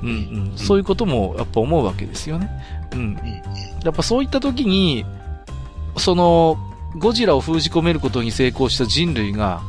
[0.04, 0.12] うんう
[0.56, 0.58] ん。
[0.58, 2.50] そういうこともやっぱ思うわけですよね。
[2.94, 3.14] うん。
[3.84, 5.06] やっぱそういった時に、
[5.98, 6.58] その、
[6.98, 9.62] ゴジラを封じ込めることに成功した人類が、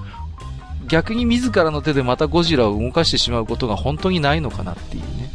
[0.89, 5.31] 逆に自らの手でまたゴジラを動かしてしまうことが本当にないのかなっていうね。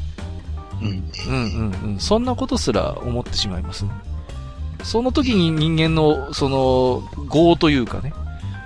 [0.85, 1.33] うん。
[1.33, 1.99] うんうん。
[1.99, 3.91] そんなことすら思ってしまいますね。
[4.83, 7.03] その時に人間の、その、
[7.33, 8.13] 業というかね。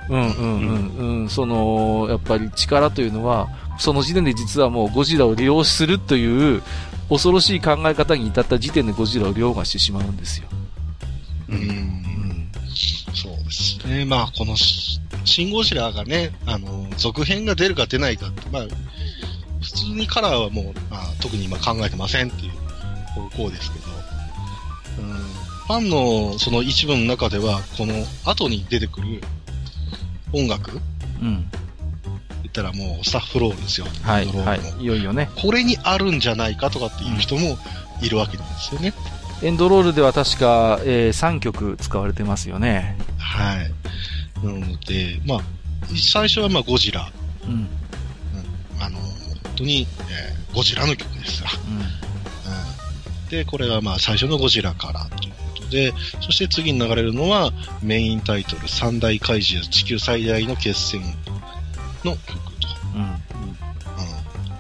[0.09, 1.29] うんうんうんうん。
[1.29, 3.47] その、やっぱり力というのは、
[3.77, 6.61] その時点で実はもうゴジラを利用するという
[7.09, 10.47] 恐ろしい考え方に至った時点でゴジラを凌駕してしまうんですよ。
[11.47, 11.55] うん。
[11.55, 12.51] うん、
[13.13, 14.05] そうですね。
[14.05, 18.63] まあ、この、シン・ゴジラがね、あの、続編が出るか出ないかって、まあ、
[19.61, 22.51] 普通にカラーはもう、まあ、特に今考えてませんっていう
[23.29, 23.85] 方向ですけど、
[24.99, 27.93] うん、ファンのその一部の中では、この
[28.25, 29.21] 後に出てくる
[30.33, 30.71] 音楽、
[31.21, 31.49] うん、
[32.43, 33.87] 言ったらもうスタッフロールですよ。
[34.03, 34.83] はい、はい。
[34.83, 35.29] いよいよね。
[35.35, 37.57] これにあるんじゃないかとかっていう人も
[38.01, 38.93] いるわけなんですよね。
[39.41, 42.97] エンドロールでは確か、えー、3曲使われてますよね。
[43.17, 43.71] はい。
[44.45, 45.39] なので、まあ、
[45.95, 47.11] 最初はまあゴジラ。
[47.45, 47.51] うん。
[47.51, 47.67] うん、
[48.79, 48.99] あの、
[49.59, 61.01] 当に、えー、ゴジラの曲ですが、うん、うん、で、これがまあ最初のゴジラからということで、そして次に流れるのはメインタイトル、三大怪獣地球最大の決戦
[62.03, 62.27] の曲
[62.59, 62.67] と。
[62.95, 63.19] うんうん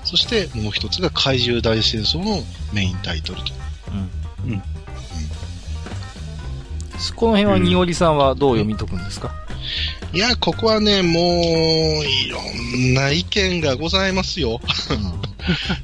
[0.09, 2.41] そしてもう一つが怪獣大戦争の
[2.73, 3.51] メインタイトルと。
[4.43, 4.51] うん。
[4.53, 4.53] うん。
[4.53, 4.61] うん、
[7.15, 9.31] この辺はニオリさんはどう読み解くんですか、
[10.13, 12.39] いや、ここはね、もう、いろ
[12.77, 14.59] んな意見がございますよ。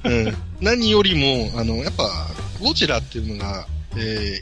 [0.04, 2.10] うん、何よりも、あの、やっぱ、
[2.60, 4.40] ゴジラっていうのが、え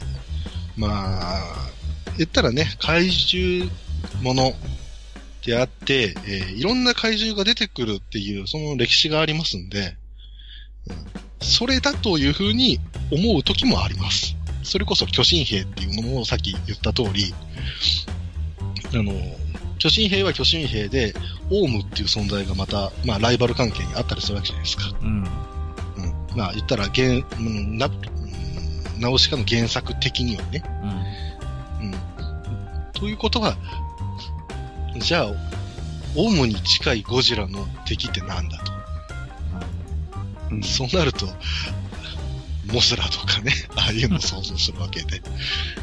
[0.76, 1.70] まあ、
[2.16, 3.70] 言ったらね、怪獣
[4.22, 4.54] ものっ
[5.44, 9.96] であって、えー、いろんな怪獣が出てくるっていう、その歴史がありますんで、
[10.88, 10.96] うん、
[11.46, 12.80] それだというふうに
[13.12, 14.36] 思う時もあります。
[14.62, 17.34] それこそ巨神兵っていうものをさっき言った通り、
[18.94, 19.12] あの、
[19.84, 21.12] 巨神兵は巨神兵で、
[21.50, 24.84] オウムっていう存在がまた、まあ、ライバル関係にあったりするわけじゃないですか。
[25.02, 25.08] うん。
[25.08, 25.26] うん。
[26.34, 27.90] まあ、言ったら、原、うん、な、
[28.98, 30.64] ナウシカの原作的にはね。
[31.80, 31.88] うん。
[31.88, 31.94] うん。
[32.94, 33.58] ということは、
[34.96, 35.26] じゃあ、
[36.16, 38.72] オウムに近いゴジラの敵ってなんだと。
[40.50, 41.26] うん、そうなると、
[42.72, 45.20] モスラとかね、 ああいうのを想像するわけで。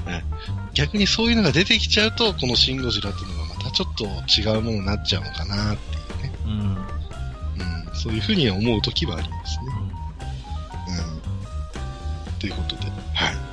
[0.74, 6.34] 逆にそういうのが出てきちゃうと、このシン・ゴジラっていうのがまたちょっと違うものになっちゃうのかなっていうね。
[6.46, 6.52] うん。
[6.52, 9.66] うん、そういうふうに思うときはありますね。
[10.88, 12.30] うん。
[12.30, 12.84] うん、ということで、
[13.14, 13.52] はい。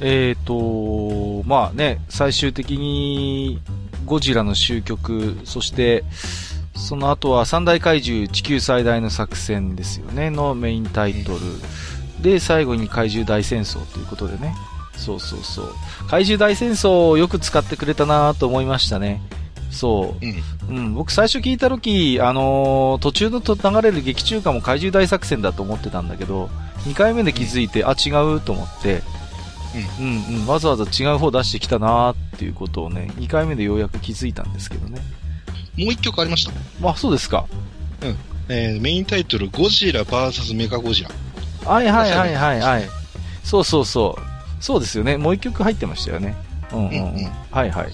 [0.00, 3.60] えっ、ー、と、まあね、最終的に
[4.04, 6.04] ゴジラの終局、そして、
[6.74, 11.40] その後は三大怪獣地球最大の作戦ですよね、のメインタイトル。
[12.22, 14.54] で、最後に怪獣大戦争ということでね。
[14.96, 15.74] そうそうそう。
[16.08, 19.20] 怪獣大戦争をよく使ってくれたなと思いましたね。
[19.70, 20.24] そう。
[20.70, 20.76] うん。
[20.76, 26.48] うん、僕最初聞いた時、あのー、途中のと流れる劇中歌も怪獣大作戦だと思ってたんだけど、
[26.86, 29.02] 2回目で気づいて、あ、違うと思って、
[29.98, 35.00] うん、うん、うん、わざわざ違う方出してきたなっていうことをね、2回目でようやく気づいたんですけどね。
[35.76, 36.46] もう一曲ありまし
[36.80, 36.88] た？
[36.88, 37.44] あ、そうですか。
[38.02, 38.16] うん。
[38.48, 41.10] えー、メインタイトル、ゴジラ VS メカゴジラ。
[41.64, 42.88] はいはいはいはいはい。
[43.44, 44.22] そうそうそう。
[44.66, 45.16] そうですよね。
[45.16, 46.34] もう一曲入ってましたよね。
[46.72, 47.24] うんうん、うん、うん。
[47.24, 47.70] はいはい。
[47.70, 47.92] やっ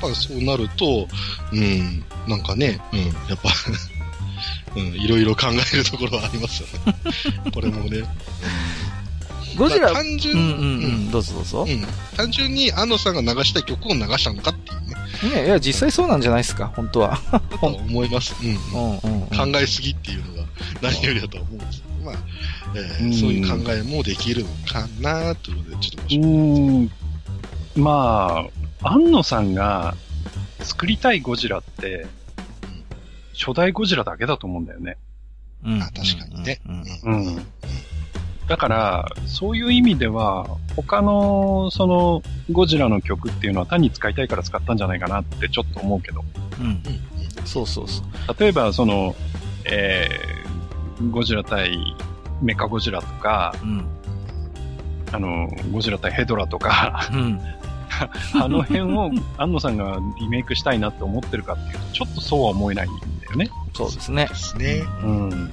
[0.00, 1.06] ぱそうなると、
[1.52, 3.50] うん、なんかね、うん、やっぱ
[4.74, 6.96] うん、いろいろ考えるところはありますよね。
[7.54, 8.02] これもね。
[9.56, 11.64] ゴジラ、単純、うんうんうん、どうぞどうぞ。
[11.68, 11.86] うん。
[12.16, 15.42] 単純に安野さんが流したい曲を流したのかっていうね。
[15.42, 17.20] ねいや、実際そうなんじゃないですか、本当は。
[17.60, 18.34] と思います。
[18.42, 18.48] うん。
[18.48, 20.48] うんうん、うん、考えすぎっていうのが
[20.82, 22.14] 何よりだと思うんですまあ、
[22.76, 26.90] えー、そういう考えもできるかなというので、ちょっとうん。
[27.76, 28.46] ま
[28.82, 29.94] あ、安野さんが
[30.60, 32.06] 作りたいゴジラって、
[33.36, 34.96] 初代ゴジラだけだと思うんだよね。
[35.64, 35.80] うん。
[35.80, 36.60] 確かにね。
[37.04, 37.26] うん。
[37.26, 37.46] うん
[38.46, 42.22] だから、そういう意味では、他の、その、
[42.52, 46.22] ゴジラの曲っていうのは単に使いたいから使ったんじゃないかなってちょっと思うけど。
[46.60, 46.82] うん。
[47.46, 48.40] そうそうそう。
[48.40, 49.16] 例えば、その、
[49.64, 50.53] えー、
[51.10, 51.78] ゴジラ対
[52.42, 53.86] メカゴジラとか、うん、
[55.12, 57.40] あの、ゴジラ対ヘドラとか、うん、
[58.40, 63.50] あの辺を安野さんがリメイクしたいなって思ってるかっていうと、ちょっとそうは思えないんだよね。
[63.74, 64.26] そうですね。
[64.26, 64.84] ですね。
[65.02, 65.52] うん。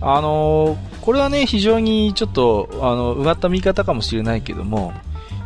[0.00, 4.92] あのー、これはね、非常にちょっと、あの、うがった見方かもしれないけども、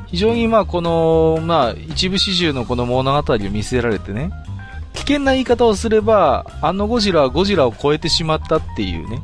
[0.07, 4.31] 非常にまあ、この、まあ、一部始終のこの物語を見せられてね、
[4.97, 9.21] 危険な言い方をすれば、あのゴジラはゴジラを超えてしまったっていうね、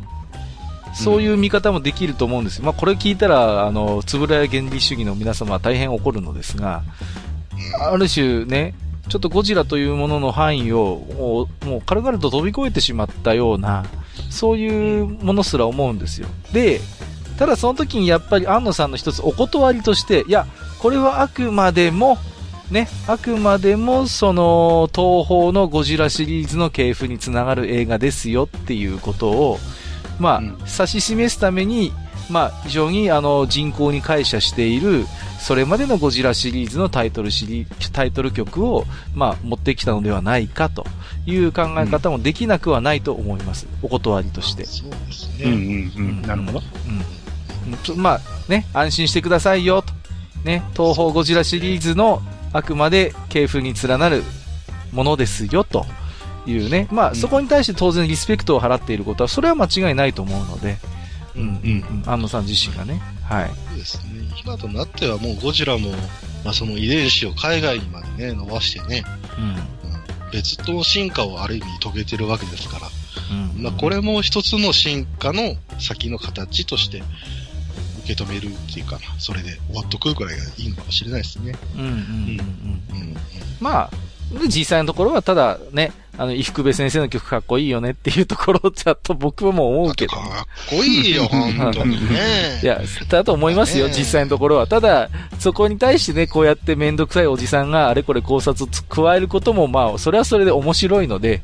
[0.94, 2.64] そういう見方もできると思うんですよ。
[2.64, 6.82] まあ、これ聞いたら、あの、つぶらや原理主義の皆様は大変怒るのですが、
[7.80, 8.74] ある種ね、
[9.08, 13.84] ちょっとゴジラというものの範囲を、もう軽々と飛び越えてしまったような、
[14.30, 16.28] そういうものすら思うんですよ。
[16.52, 16.80] で、
[17.38, 20.46] ただその時にやっぱり安野さんの一つお断りとして、いや、
[20.78, 22.18] これはあくまでも、
[22.72, 29.58] ね、あくまでもその東宝のゴジラシリーズの系譜につながる映画ですよっていうことを、
[30.18, 31.92] まあ、うん、指し示すために、
[32.30, 35.04] まあ、非常にあの人口に感謝している、
[35.38, 40.86] それまでのゴジラシリーズのタイトルシリタイトル曲を、まあ、持ってきたのではないかと
[41.26, 43.66] いう考え方もできなくはないと思います。
[43.82, 44.64] お断りとして。
[44.64, 45.44] そうですね。
[45.44, 46.22] うんうんうん。
[46.22, 46.62] なるほど。
[47.94, 48.00] うん。
[48.00, 49.92] まあ、ね、安心してくださいよと。
[50.44, 52.22] ね、東方ゴジラシリーズの
[52.52, 54.22] あくまで系譜に連なる
[54.92, 55.86] ものですよと
[56.46, 56.88] いうね。
[56.90, 60.78] まあ、そこに対して当然リスペクトを払っていることは、それは間違いないと思うので。
[61.34, 62.10] うんうんうん。
[62.10, 63.00] 安野さん自身がね。
[63.24, 63.50] はい。
[63.68, 64.12] そうですね。
[64.44, 65.90] 今となってはもうゴジラも、
[66.44, 69.04] まあ、その遺伝子を海外にまでね、伸ばしてね、
[69.38, 72.88] うん、うん、別の進化をある意味遂げてるわけですから、
[73.56, 77.02] うん、まあ、これも一つの進化の先の形として
[78.04, 81.54] 受け止めるっていうかな、それで終わっとくぐらいがいいのかもしれないですね。
[81.76, 83.00] うんうんうんうん。
[83.00, 83.16] うん、
[83.60, 83.90] まあ、
[84.48, 90.12] 実際のところはただね、あの、伊福部先生の曲かっこいいよねっていうところだと僕はもう思うけど。
[90.12, 92.60] かっこいいよ、本当にね。
[92.62, 94.66] いや、だと思いますよ、実際のところは。
[94.66, 95.08] ただ、
[95.38, 101.42] そこに対してね、こうやってめんどくさいおじさんがあれこれ考察を加えることも、まあ、それはそれで面白いので、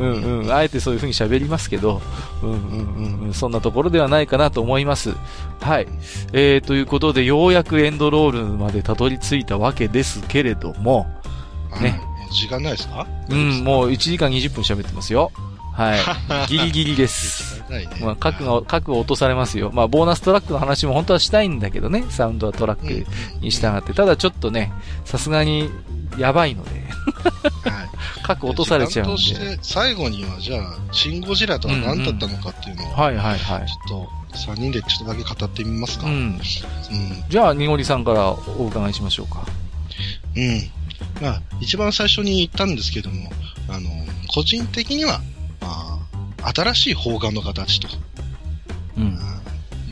[0.00, 2.00] うんうん、あえてそういう風に喋りますけど、
[2.42, 5.14] うんうんうん、そんなところではないかなと思います。
[5.60, 5.86] はい。
[6.32, 11.06] えー、ということで、ようやくエンドロールまでたどり着いたわけですけれども、
[11.80, 12.00] ね。
[12.32, 13.06] 時間ないですか？
[13.28, 15.32] うん、もう1時間20分喋ってますよ。
[15.72, 15.98] はい。
[16.48, 17.62] ギリギリです。
[17.70, 19.70] ね、まあ、核が、核を落とされますよ。
[19.72, 22.04] まあ、ボーナストラックの話も本当はしたいんだけどね。
[22.10, 23.06] サウンドはトラック
[23.40, 23.92] に従って。
[23.94, 24.72] ただちょっとね、
[25.04, 25.70] さすがに、
[26.18, 26.89] やばいので。
[27.64, 28.22] はい。
[28.22, 29.14] 核落とされちゃうんで。
[29.14, 33.66] として、最後には、じゃあ、シン・ゴジラとは何だったのかっていうのを、うんうん、はいはいはい。
[33.66, 36.06] ちょっと、3人でちょっとだけ語ってみますか。
[36.06, 36.12] うん。
[36.12, 36.40] うん、
[37.28, 39.44] じゃあ、にごりさんからお伺いしましょうか。
[40.36, 40.70] うん。
[41.20, 43.30] まあ、一番最初に言ったんですけども、
[43.68, 43.90] あの、
[44.32, 45.20] 個人的には、
[46.42, 47.88] 新しい方眼の形と、
[48.96, 49.18] うん、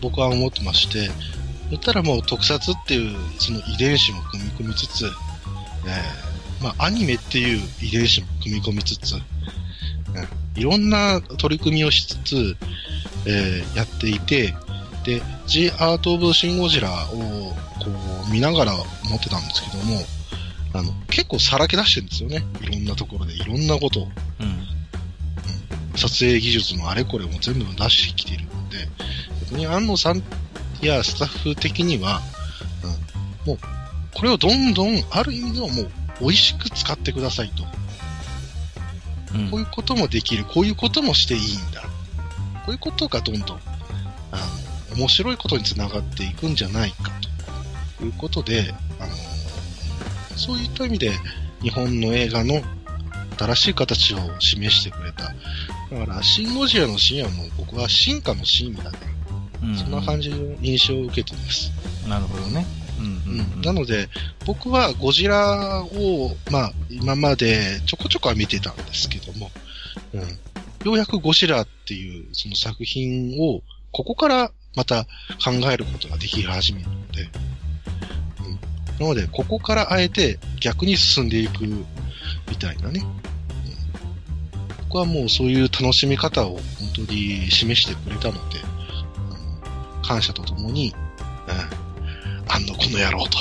[0.00, 1.10] 僕は思ってまして、
[1.70, 5.12] 言ったらもう特撮っていうその遺伝子も組み込みつつ、えー、
[6.62, 9.22] まあアニメっていう遺伝子も組み込みつつ、うん、
[10.60, 12.56] いろんな取り組みをしつつ、
[13.26, 14.54] えー、やっていて、
[15.04, 17.90] で、G アート・オブ・シン・ゴジラをこ
[18.28, 20.02] う見ながら思ってたんですけども、
[20.74, 22.44] あの、結構さらけ出してるんですよね。
[22.62, 24.08] いろんなところで、いろんなことを。
[24.40, 24.68] うん
[25.98, 28.88] 撮影技術のあれこれも全部出してきてるので、
[29.50, 30.22] 逆に安野さん
[30.80, 32.22] やスタッフ的には、
[33.44, 33.58] うん、もう、
[34.14, 35.90] これをどんどん、ある意味ではもう、
[36.20, 37.64] 美味しく使ってくださいと。
[39.34, 41.82] うん、こういうこともできる、こういうこともしていいんだ。
[42.64, 43.60] こういうことがどんどん、
[44.32, 44.36] あ
[44.90, 47.10] の、面白いことにつながっていくんじゃないか
[47.98, 49.12] ということで、あの、
[50.36, 51.12] そういった意味で、
[51.62, 52.62] 日本の映画の
[53.38, 55.24] 新しい形を示してくれた。
[55.24, 58.98] だから、シン・ゴジラのシーンはもう僕は進化のシーンだね。
[59.62, 61.70] うん、そんな感じの印象を受けてます。
[62.08, 62.64] なるほどね。
[62.98, 64.08] うんうんうん、なので、
[64.44, 69.50] 僕はゴジラを、まあ、今までちょこちょこは見てたんですけども、
[70.14, 73.62] うん、ようやくゴジラっていうその作品を、
[73.92, 75.04] ここからまた
[75.44, 77.22] 考えることができ始めるので、
[79.00, 83.02] うん、なので、ここからあえて逆に進んでいくみたいなね、
[84.88, 88.58] 僕はもうそういう楽しみ方を本当に示してくれたので、
[90.02, 90.94] 感謝とともに、
[91.46, 91.87] うん、
[92.48, 93.38] あんのこの野郎と。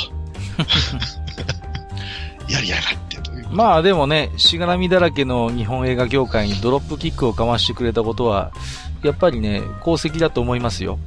[2.51, 3.47] やりやがってという。
[3.51, 8.51] まあでもね、しがらみだらけの日本映画業界にドロップキックをかましてくれたことは、
[9.03, 10.99] やっぱりね、功績だと思いますよ。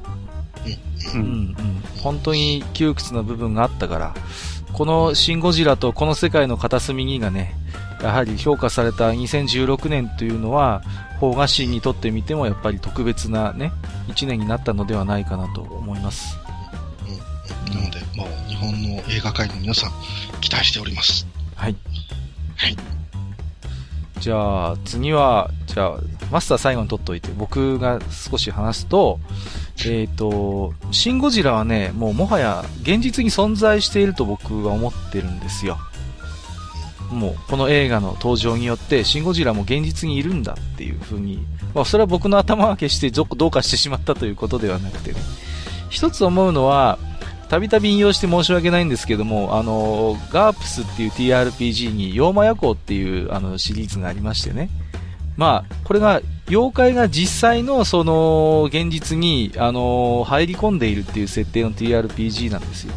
[1.15, 1.21] うん。
[1.21, 1.33] うん、う
[1.63, 1.83] ん。
[2.03, 4.15] 本当に窮屈な部分があったから、
[4.73, 7.55] このシン・ゴジラとこの世界の片隅にがね、
[8.03, 10.83] やはり評価された2016年というのは、
[11.19, 13.73] 邦画シーンにとってみてもやっぱり特別なね、
[14.09, 16.40] 1年になったのではないかなと思います。
[17.71, 19.93] うん、なので、もう日本の映画界の皆さん、
[20.41, 21.27] 期待しております。
[21.55, 21.77] はい。
[22.57, 22.77] はい。
[24.21, 29.19] じゃあ、次は、じゃあ、マスター最後に取っといて、僕が少し話すと、
[29.87, 35.79] えっ、ー、と、シン・ゴジラはね、もうもはや現実に存在していると僕は思ってるんですよ。
[37.11, 41.45] もうこの映画の登場によってシン・ゴジラも現実にいるんだっていう風に、
[41.75, 45.19] まあそれは僕の頭が決してどうかしてしまったということではなくてね。
[45.89, 46.99] 一つ思うのは、
[47.51, 54.71] たびたび引用して申し訳ないんですけども、あの、ガープスっていう TRPG に、妖魔夜行っていうあのシリーズがありましてね。
[55.37, 62.95] まあ、これが、妖怪が実際のその、現実に、あの、入り込んでいるっていう設定の TRPG なんですよ。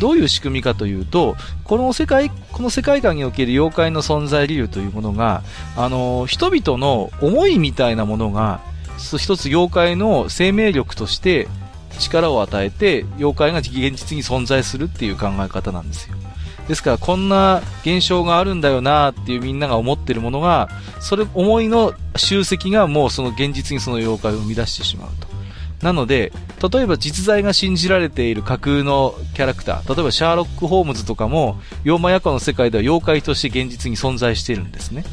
[0.00, 5.42] どういう仕組みかというと、この世界、この世界観における妖怪の存在理由というものが、
[5.76, 8.60] あの、人々の思いみたいなものが、
[9.18, 11.48] 一つ妖怪の生命力として
[12.02, 16.16] 力を与えて、妖怪が現実に存在するっていう考え方なんですよ。
[16.68, 20.68] ですから、こんな現象があるんだよなっていうみんなが思ってるものが、
[21.00, 25.32] それ、思いの集積がもうその現実にその妖怪を生み出してしまうと。
[25.82, 26.32] なので、
[26.72, 35.04] 例えば実在が信じられている架空のキャラクター、例えばシャーロック・ホームズとかも、妖魔夜行の世界では妖怪として現実に存在しているんですね。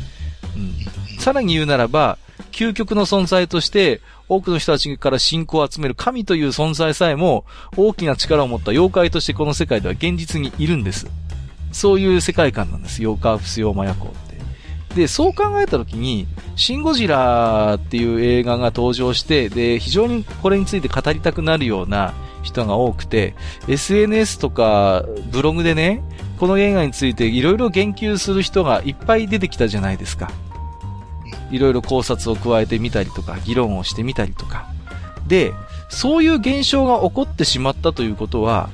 [0.55, 1.19] うん。
[1.19, 2.19] さらに言うならば、
[2.51, 7.45] 究極の存在として、多くの人たちから信仰を集める神という存在さえも、
[7.77, 11.07] 大きな力を持った妖怪としてこの世界では現実にいるんです。
[11.71, 13.01] そういう世界観なんです。
[13.01, 14.13] 妖怪不死妖魔夜行
[14.95, 23.35] で、そう考えたときに、シン・ゴジラっていう映画が登場して、で、非常にこれについて語りたくなるような人が多くて、
[23.67, 26.01] SNS とかブログでね、
[26.39, 30.31] この映画についていろいろ言及する人がいっぱい出てきたじゃないですか。
[31.51, 34.67] いろいろ考察を加えてみたりとか、議論をしてみたりとか。
[35.27, 35.53] で、
[35.89, 38.69] そういう現象が起こってしまったということは、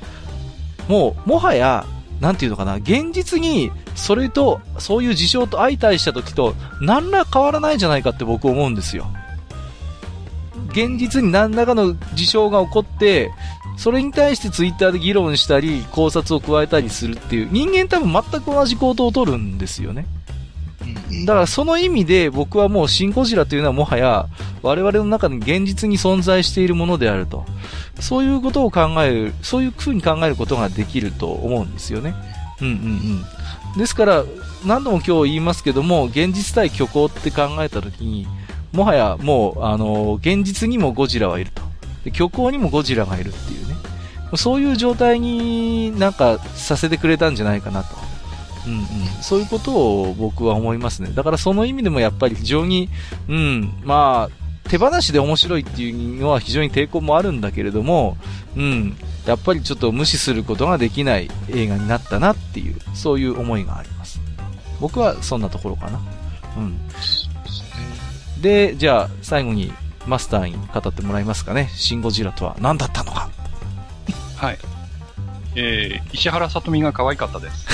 [0.88, 1.86] もう、もはや、
[2.20, 9.06] なんていうのかな、現実に、それと、そういう事象と相対した時と、何ら変わらないんじゃないかって僕思うんですよ。
[10.70, 13.30] 現実に何らかの事象が起こって、
[13.76, 20.06] それに対してツイッターで議論したり、考察を加えたりするっていう、人間多分全く同じ行動をとるんですよね。
[21.24, 24.26] だからその意味で僕はもうシン・ゴジラというのはもはや
[24.62, 27.44] 我々の中に現実に存在しているものであると。
[28.00, 32.14] そういうことを考える、そういう風に考えることができると思うんですよね。
[32.60, 32.74] うんうん
[33.74, 33.78] うん。
[33.78, 34.24] ですから、
[34.64, 38.26] 何度も今日言いますけども、現実対虚構って考えたときに、
[38.72, 41.62] もはやもう、あの、現実にもゴジラはいると。
[42.04, 43.74] で虚構にもゴジラがいるっていうね。
[44.36, 47.96] そういう状態になんかさせてくれたんじゃないかなと。
[48.66, 48.86] うん。
[49.22, 51.10] そういうことを僕は思いますね。
[51.14, 52.88] だからその意味でもやっぱり非常に、
[53.28, 58.16] うん、まあ、手放しで面白いっていうのは非常に抵抗もあるんだけれども、
[58.56, 64.20] うん、やっぱりちょっと無視することができない映画になったなっていう、そういう思いがあります。
[64.80, 66.00] 僕はそんなところかな。
[66.56, 66.78] うん。
[68.42, 69.72] で、じゃあ、最後に
[70.06, 71.70] マスターに語ってもらいますかね。
[71.74, 73.30] シン・ゴジラとは何だったのか。
[74.36, 74.58] はい。
[75.58, 77.66] えー、石原さとみが可愛かったです。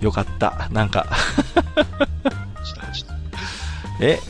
[0.00, 0.68] よかった。
[0.70, 1.06] なんか
[4.00, 4.20] え、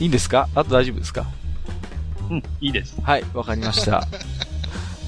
[0.00, 0.48] いいんですか？
[0.54, 1.26] あと大丈夫ですか？
[2.30, 3.00] うん、いいです。
[3.02, 4.06] はい、わかりました。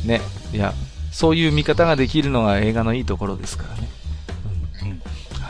[0.04, 0.20] ね、
[0.52, 0.72] いや、
[1.10, 3.88] そういう見方ができるのが映画のいいところですからね。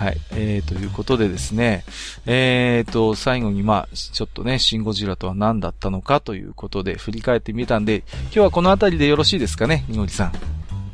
[0.00, 0.18] うん、はい。
[0.32, 1.84] えー、ということでですね、
[2.26, 10.32] えーと、最後にまあ、ちょっとね、シンゴジラとは何だったのかということで振り返ってみたんで、今日はこの辺りでよろしいですかね、にごりさん。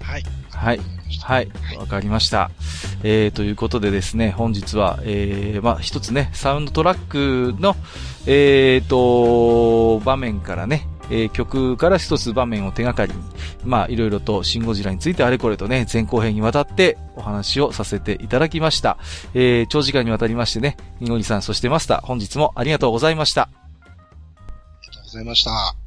[0.01, 0.23] はい。
[0.51, 0.81] はい。
[1.21, 1.49] はい。
[1.77, 2.51] わかりました。
[3.03, 7.77] えー、ということでですね、本日は、えー、まあ、一つね、サウンドトラックの、
[8.27, 13.23] えーと、場面からね、えー、曲から一つ場面を手がかりに、
[13.65, 18.97] まあ、いろいろとシンゴジラについてあれこれとね、前後編にわたってお話をさせていただきました。
[19.35, 23.43] えー、長時間にわたりましてね、ニゴリさん、そしてマスター、本日もありがとうございました。
[23.43, 23.49] あ
[24.83, 25.82] りがとうございました。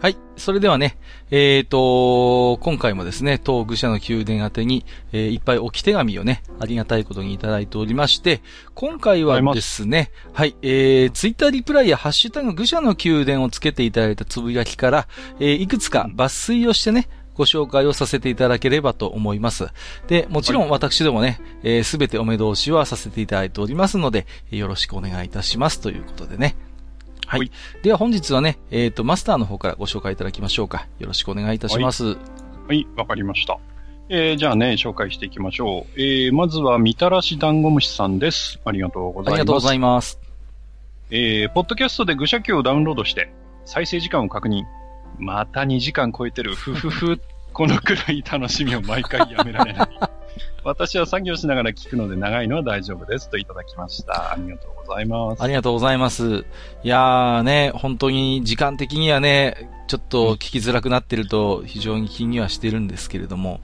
[0.00, 0.16] はい。
[0.36, 0.98] それではね、
[1.30, 8.42] えっ、ー、と、今回もですね、当愚者の宮殿宛てに、えー、いっぱい置き手紙をね、ありがたいことにいただいておりまして、
[8.74, 15.08] 今回はですね、はい、えー、ツイッターリプライやハッシュタグ愚者の宮殿をつけていただいたつぶやきから、
[15.40, 19.68] えー、いくつか抜粋をしてね、ご紹介をさせていただければと思います。
[20.08, 21.40] で、もちろん私どもね、
[21.84, 26.56] す、べ、てお目通しはさせていただいておりますので、よろしくお願いいたしますということでね。
[27.26, 27.50] はい。
[27.82, 30.86] では本日はね、えっ、ー、と、マスターの方からご紹介いただきましょうか。
[30.98, 32.04] よろしくお願いいたします。
[32.04, 32.18] はい、わ、
[32.68, 33.58] はい、かりました。
[34.08, 36.00] えー、じゃあね、紹介していきましょう。
[36.00, 38.60] えー、まずは、みたらし団子虫さんです。
[38.64, 39.32] ありがとうございます。
[39.32, 40.20] ありがとうございます。
[41.10, 43.32] えー、ポッドキャストで愚者記をダウンロードして、
[43.64, 44.64] 再生時間を確認。
[45.18, 46.54] また2時間超えてる。
[46.54, 47.20] ふふふ。
[47.52, 49.88] このくらい楽しみを毎回やめられない。
[50.66, 54.32] 私は作業しながら聞くので長いのは大丈夫ですといただきました。
[54.32, 55.42] ありがとうございます。
[55.42, 56.44] ありがとうございます。
[56.82, 63.60] いやーね、本当に時間的にはね、ちょっと聞きづらくなってると非常に気にはしてるんですけれども、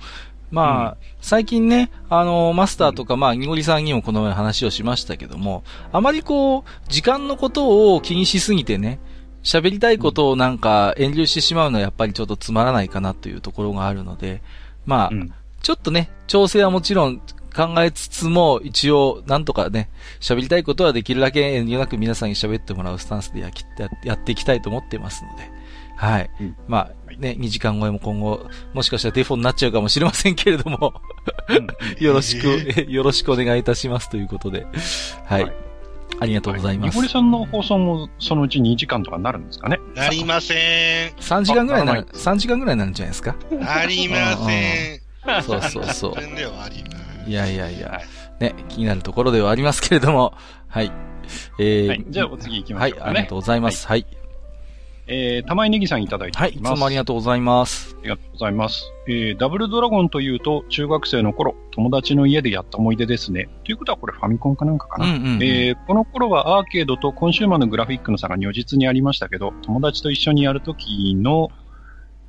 [0.52, 9.00] まあ、うん、最近ね、あの、マスターとか、まあ、にごりさんにもこの前話をしましたけども、あまりこう、時間のことを気にしすぎてね、
[9.42, 14.40] 喋りたいことをなんか遠慮してしまうのはやっぱりちょっとつまらないかなというところがあるので、
[14.86, 17.20] まあ、うん、ちょっとね、調整はもちろん
[17.54, 19.90] 考えつつも、一応、なんとかね、
[20.20, 23.64] 喋りたいことはできるだけ遠慮なく皆さんに喋ってもらうスタンスでやき
[24.04, 25.50] やっていきたいと思ってますので、
[25.96, 26.30] はい。
[26.40, 30.94] うん、まあ、ね、2時間超えも今後、もしかしたらデフォになっちゃうかもしれませんけれども。
[31.98, 34.66] よろしく、よろしくお願いいたしますということで、
[35.26, 35.44] はい。
[35.44, 35.52] はい、
[36.20, 36.94] ありがとうございます。
[36.94, 39.78] ニゴリさんの放送もそのうち2時間とかなるんですかね？
[39.94, 41.12] なりません。
[41.20, 43.36] 3時間ぐらいなる、3時間ぐらいになるんじゃないですか？
[43.52, 45.01] なりません。
[45.42, 46.12] そうそうそう。
[47.26, 48.00] いやいやいや、
[48.40, 50.34] ね、気になるところではありますけれども、
[50.68, 50.92] はい。
[51.58, 53.86] えー、はい、じゃあお次行きましょうか、ね、はい、ありがとうございます。
[53.86, 54.06] はい。
[55.08, 56.48] えー、玉井ネギさんいただいてます。
[56.48, 57.96] はい、いつもありがとうございます。
[57.98, 58.92] ありがとうございます。
[59.08, 63.48] えー、ダブルドラゴンというと、中学生の頃、友達の家でやった思い出ですね。
[63.64, 65.06] ということはこれファミコンかなんかかな。
[65.06, 71.50] うんうんうん、えー、この頃はアーケードとコンシューマーのグラフィックの差が如実にありましたけど、友達と一緒にやるときの、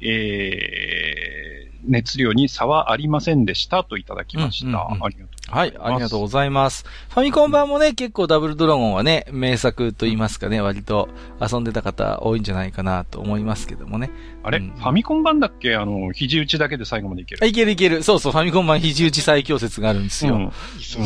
[0.02, 4.68] えー、熱量に差はありませんでしたといただきました。
[4.68, 5.51] うんうんうん、ありがとうございます。
[5.51, 6.85] はい、ありがとうございます。
[7.10, 14.10] ファミコン版もね、結構ダブルドラゴンはね、名作と言いますかね、割と遊んでた方多いんじゃないかなと思いますけどもね。
[14.43, 15.76] あれ、うん、ファミコン版だっけ？
[15.76, 17.45] あの、肘打ちだけで最後までいける。
[17.45, 18.03] いけるいける。
[18.03, 20.35] そうそう、ファミコン版肘打ち最強説があるんですよ。
[20.35, 20.51] うん、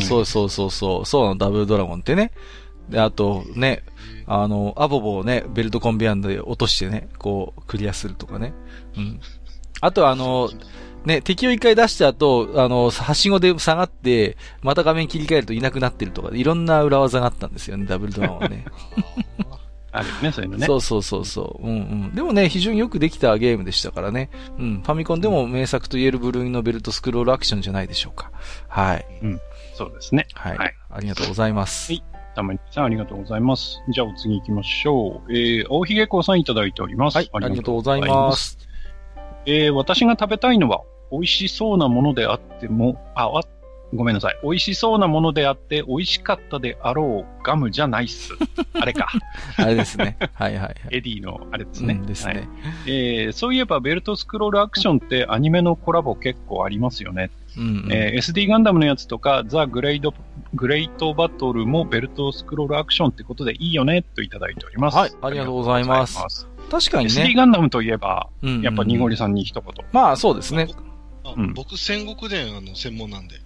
[0.00, 2.30] そうそうそうそう、そうなの、ダブルドラゴンってね。
[2.88, 3.82] で、あとね、
[4.26, 8.54] あの、アボボをね、ベルトコンベアンで落としてね、こう、クリアするとかね。
[8.96, 9.20] うん。
[9.80, 10.50] あとあの、
[11.04, 18.64] ね、敵を一回出した後、あの、はしごで下がって、また画面切り替えるといなくなってるとか、いろんな裏技があったんですよね、ダブルドランはね。
[19.90, 20.66] あるよね、そういうのね。
[20.66, 21.66] そうそうそうそう。
[21.66, 21.80] うんう
[22.10, 22.14] ん。
[22.14, 24.28] でもね、非常によくできたゲームでしたからね。
[24.58, 24.82] うん。
[24.82, 28.30] ファミコンでも名作と言える部類のベルトスクロールアクションじゃないでしょうか。
[28.68, 29.06] はい。
[29.22, 29.40] うん。
[29.74, 30.26] そうですね。
[30.34, 30.58] はい。
[30.58, 31.92] はい、ありがとうございます。
[31.92, 32.04] はい。
[32.34, 33.82] たまにさんありがとうございます。
[33.88, 35.32] じゃあお次行きましょう。
[35.32, 37.16] えー、大ひげこうさんいただいております。
[37.16, 37.30] はい。
[37.32, 38.67] ありがとうございます。
[39.48, 43.40] えー、私が食べたいのは、美味しそうなものであっても、あ、あ
[43.94, 44.38] ごめんなさい。
[44.42, 48.34] 美味しそうなものであって、美味しかったであろうガムじゃないっす。
[48.78, 49.08] あれか。
[49.56, 50.18] あれですね。
[50.34, 50.74] はいはい、はい。
[50.92, 51.94] エディのあれですね。
[51.94, 52.42] うん、ですね、はい、
[52.86, 57.30] えー、そういえば、ベルトスクロールアクションってアニメのコラボ結構ありますよね。
[57.56, 60.12] うん、うん、えー、SD ガンダムのやつとか、ザ・グレイド、
[60.52, 64.98] グレイトバトルもベルトスクロールアクションってことでいいよね、といただいております。
[64.98, 66.57] はい、ありがとうございます。
[66.70, 67.10] 確かにね。
[67.10, 69.72] SD ガンダムといえば、うんうんうん、やっぱニゴリさんに一言。
[69.92, 70.68] まあそうですね。
[71.36, 73.36] うん、僕、戦国伝あの専門なんで。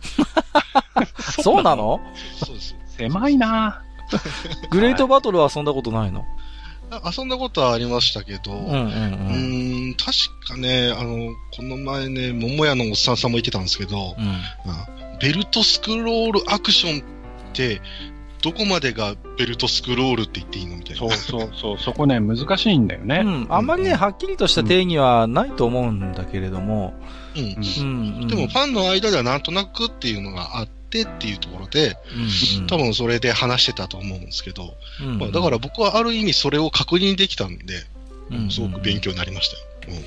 [1.43, 2.01] そうなの？
[2.45, 2.77] そうです。
[2.99, 3.83] 狭いな
[4.71, 6.25] グレートバトルは遊んだことないの？
[7.17, 8.83] 遊んだことはありましたけど、うんうんうん、
[9.89, 10.13] うん確
[10.47, 17.05] かね、あの、この前ね、桃屋のおっさんさんも言ってたんですけど、うん、ベルトスクロールアクションっ
[17.55, 17.81] て、
[18.43, 20.99] どこまでがベルトスクロールって言っていいのみたいな。
[20.99, 23.23] そうそうそう、そこね、難しいんだよね。
[23.25, 26.93] うん、あんまりね、はっきりとした定義はないと思うんだけれども、
[27.37, 28.23] うん。
[28.23, 31.97] うん、でも、ファンの間ではなんとなくっていうのがあってっていうところで、
[32.61, 37.85] うん、多分それで話してたと思うんですけど、うんまあ、だから僕はある意味それを確認できたんで、
[38.31, 39.51] うん、すごく勉強になりまし
[39.85, 39.99] たよ。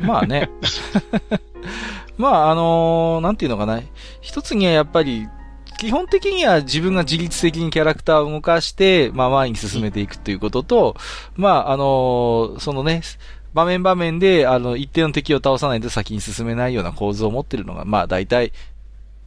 [0.00, 0.50] うん、まあね。
[2.18, 3.80] まあ、あのー、なんていうのかな。
[4.20, 5.26] 一つにはやっぱり、
[5.80, 10.94] 基本的には自分が自律的にキャラクターを動かして、まあ前に進めていくということと、
[11.36, 13.00] まああのそのね、
[13.54, 18.52] 場面場面で、あの、一定の敵を倒さないと先に進めないような構図を持ってるのが、まあ大体、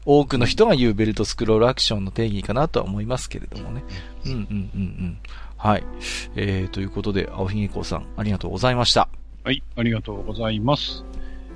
[0.05, 3.83] 多くの人が言うベルトスクロールアクションの定義かなとは思いますけれどもね。
[4.27, 5.17] うんうんうんうん。
[5.57, 5.83] はい。
[6.35, 9.09] えー、ということで、青ひげこさん、ありがとうございました。
[9.43, 11.03] はい、ありがとうございます。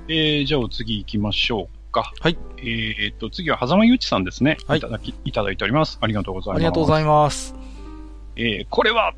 [0.08, 1.77] えー、じゃあお次行きましょう。
[1.88, 2.12] か。
[2.20, 2.38] はい。
[2.58, 4.56] えー、っと、次は、狭間ゆうちさんですね。
[4.66, 4.78] はい。
[4.78, 5.98] いただき、いただいております。
[6.00, 6.56] ありがとうございます。
[6.56, 7.54] ありがとうございます。
[8.36, 9.14] えー、これは、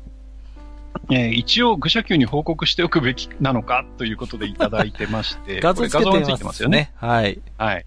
[1.09, 6.91] えー、一応、愚者級に報告しておくべきなのかということでいただいてまして、 画像つけてますてますよね。
[6.95, 7.39] はい。
[7.57, 7.85] はい。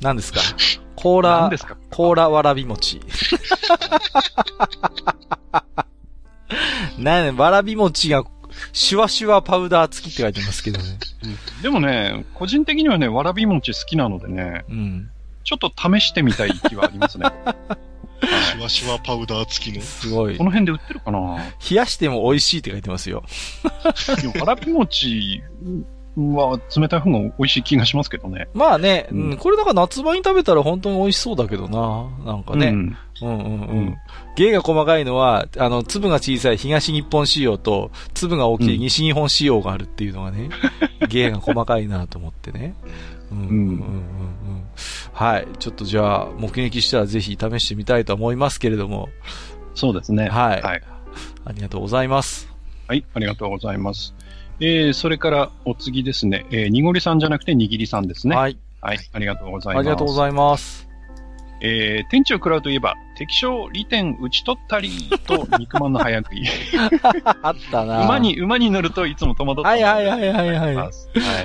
[0.00, 0.40] 何ですか？
[0.96, 1.76] コーラ、何ですか？
[1.90, 3.00] コーラわらび餅。
[6.98, 8.24] なね、わらび餅が
[8.72, 10.98] シュワシュワパウダー付きって書いてますけどね。
[11.62, 15.10] でもね、個人的にはね、わらび餅好きなのでね、うん、
[15.44, 17.26] ちょっと試してみたい気はありますね。
[18.22, 19.82] シュワシュワパウダー付きの？
[19.82, 20.38] すごい。
[20.38, 21.38] この辺で売ってるかな？
[21.68, 23.24] 冷やしても美味しいって書いてますよ。
[24.38, 25.42] わらび餅
[26.16, 28.48] は冷たい方が美味しい気がしますけどね。
[28.52, 32.32] まあね、うん、これだから夏場に食べたら本当に美味しそうだけどな。
[32.32, 32.68] なんかね。
[32.68, 33.96] うん、うんうんうん。
[34.36, 40.50] 芸が細かいのは、あの、粒が小さい東日本仕様と、粒が大きい西日本仕様があるっていうのがね、
[41.08, 42.74] 芸が細かいなと思ってね。
[43.30, 44.64] うんうんうんうん。
[45.14, 45.48] はい。
[45.58, 49.08] ちょっとじゃあ、目撃したらぜひ試してみたいと思いますけれども。
[49.74, 50.28] そうですね。
[50.28, 50.62] はい。
[50.62, 50.82] はい。
[51.46, 52.52] ありがとうございます。
[52.88, 54.14] はい、ありがとうございます。
[54.64, 58.36] えー、それからお次ですね、えー、にごりさんじゃなくてにぎりさんですね。
[58.36, 58.56] はい。
[58.80, 59.80] はい、ありがとうございます。
[59.80, 60.88] ありがとうございます。
[61.60, 64.90] えー、天地を食らうといえば、敵将利点打ち取ったり
[65.26, 66.44] と肉まんの早食い。
[67.42, 70.76] あったな馬に、馬に乗るといつも戸惑ってはいはいはいはいはい。
[70.76, 70.90] はい、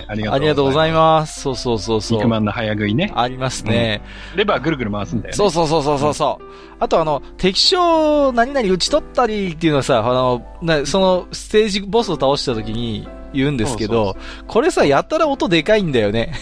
[0.08, 1.42] ありがとうございます。
[1.42, 2.18] そうそうそうそう。
[2.18, 3.12] 肉まんの早食いね。
[3.16, 4.02] ありますね、
[4.32, 5.36] うん、レバーぐるぐる回すんだよね。
[5.36, 6.44] そうそうそうそうそう。
[6.44, 14.18] うん、あとあの、敵将何々打ち取ったりっていうのはさ、あの、なそのステージボスを倒した時に言うんですけど、
[14.48, 16.34] これさ、やったら音でかいんだよね。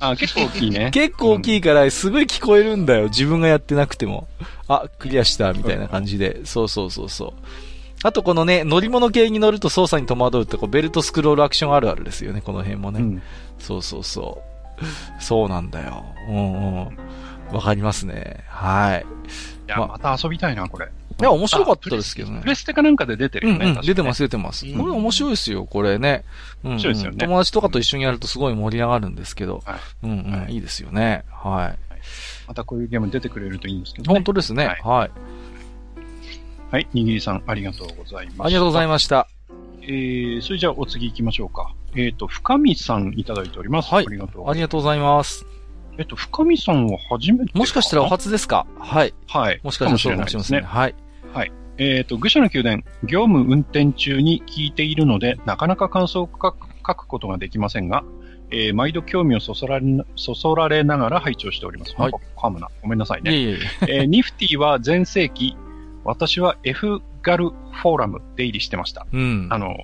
[0.00, 0.90] あ、結構大きいね。
[0.94, 3.04] 結構大きいから、すごい聞こえるんだよ。
[3.04, 4.28] 自分がやってなくても。
[4.68, 6.40] あ、クリアした、みたいな感じで。
[6.44, 7.32] そうそうそうそう。
[8.02, 13.00] あとこのね、乗り物系に乗ると操作に戸惑うってこうベルトスクロールアクションあるあるですよね、この辺もね。
[13.00, 13.22] うん、
[13.58, 14.42] そうそうそ
[14.78, 15.22] う。
[15.22, 16.04] そうなんだよ。
[16.28, 16.98] うんうん。
[17.52, 18.44] わかりますね。
[18.48, 19.06] はい。
[19.66, 20.88] いや、ま、また遊びたいな、これ。
[21.20, 22.40] いや、面白かったですけどね。
[22.40, 23.66] プレステかなんかで出てるよね。
[23.66, 24.66] うん、うん、出てます、出てます。
[24.66, 26.24] これ面白いですよ、これね。
[26.64, 27.18] うん、面白いですよね。
[27.18, 29.62] 友達とかと一緒にやるとすごい盛り上がるんですけど。
[29.64, 29.78] はい。
[30.02, 31.24] うんうん、いいですよね。
[31.30, 31.78] はい。
[32.48, 34.14] またこういうゲーム出てくれるといいんですけどね。
[34.14, 34.66] 本当ですね。
[34.82, 35.10] はい。
[36.70, 38.44] はい、にぎりさん、ありがとうございました。
[38.44, 39.28] ありがとうございました。
[39.82, 41.72] えー、それじゃあお次行きましょうか。
[41.94, 43.94] えっ、ー、と、深見さんいただいております。
[43.94, 44.06] はい。
[44.06, 44.50] ありがとう。
[44.50, 45.46] ありがとうございます。
[45.96, 48.66] えっと、深見さんは初めてもしかしたらお初ですか？
[48.80, 49.14] はい。
[49.28, 49.60] はい。
[49.62, 50.66] もしかしたらそうかもしれませんね。
[50.66, 50.94] はい。
[51.34, 51.52] はい。
[51.78, 58.04] えっ、ー、と、愚者の宮殿、業務運転中に聞いているので、なかなか感想を書く書くことができませんが、
[58.50, 59.86] えー、毎度興味をそそられ、
[60.16, 61.94] そそられながら拝聴しております。
[61.96, 62.12] はい。
[62.36, 62.68] 噛むな。
[62.82, 63.32] ごめんなさいね。
[63.32, 63.58] いえいえ
[63.88, 65.56] えー、ニフティは全盛期、
[66.04, 69.06] 私は F ガルフォーラム出入りしてました。
[69.12, 69.48] うん。
[69.50, 69.78] あの、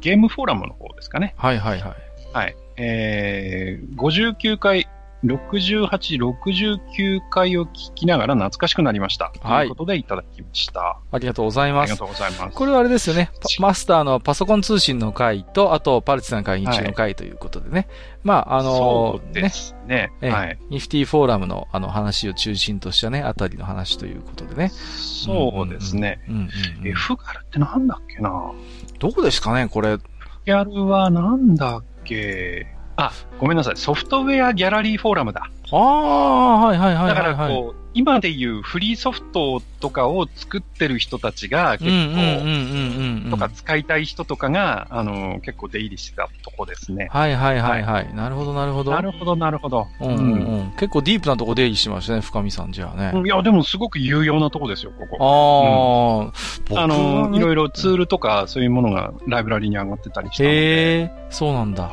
[0.00, 1.34] ゲームフォーラムの方ですかね。
[1.38, 1.94] はいはいはい。
[2.32, 2.56] はい。
[2.76, 4.88] えー、59回
[5.24, 9.32] 68、69回を聞きながら懐かしくなりました。
[9.40, 9.66] はい。
[9.66, 10.98] ということでいただきました。
[11.10, 11.92] ありがとうございます。
[11.92, 12.56] ありがとうございます。
[12.56, 13.30] これはあれですよね。
[13.60, 17.76] マスターのパソコン通信の回と、あと、パルチさん会議中の回ということでね。
[17.76, 17.86] はい、
[18.24, 19.42] まあ、あのー、
[19.86, 20.10] ね。
[20.20, 20.58] ねはい。
[20.70, 24.70] ニフティフォーラムのあの話を中心としたね、あたりの話ということでね。
[24.70, 26.20] そうですね。
[26.28, 26.42] うんうん
[26.80, 27.16] うん、F っ
[27.50, 28.52] てなんだっけな
[28.98, 29.98] どこですかね、これ。
[30.44, 32.66] ギャルはなんだっけ
[32.96, 33.76] あ、ごめんなさい。
[33.76, 35.50] ソフトウェアギャラリーフォーラムだ。
[35.72, 37.14] ああ、はいはいはい、はい。
[37.14, 47.08] だからこう、今でいうフリーソフトとかを作ってる人たちが結構、とか使いたい人とかが、あの、結構出入りしてたとこですね。
[47.10, 48.14] はいはいはいはい。
[48.14, 48.92] なるほどなるほど。
[48.92, 49.86] なるほどなるほど。
[50.00, 50.72] うんうんうん。
[50.72, 53.22] 結構ディープなとこ出入りしてましたね、深見さんじゃあね。
[53.24, 56.32] いや、でもすごく有用なとこですよ、ここ。
[56.70, 60.54] ああ、あの、いろいろツールとかそういうものがライブラリに上がってたりしたので。
[60.54, 61.90] へえ、そうなんだ。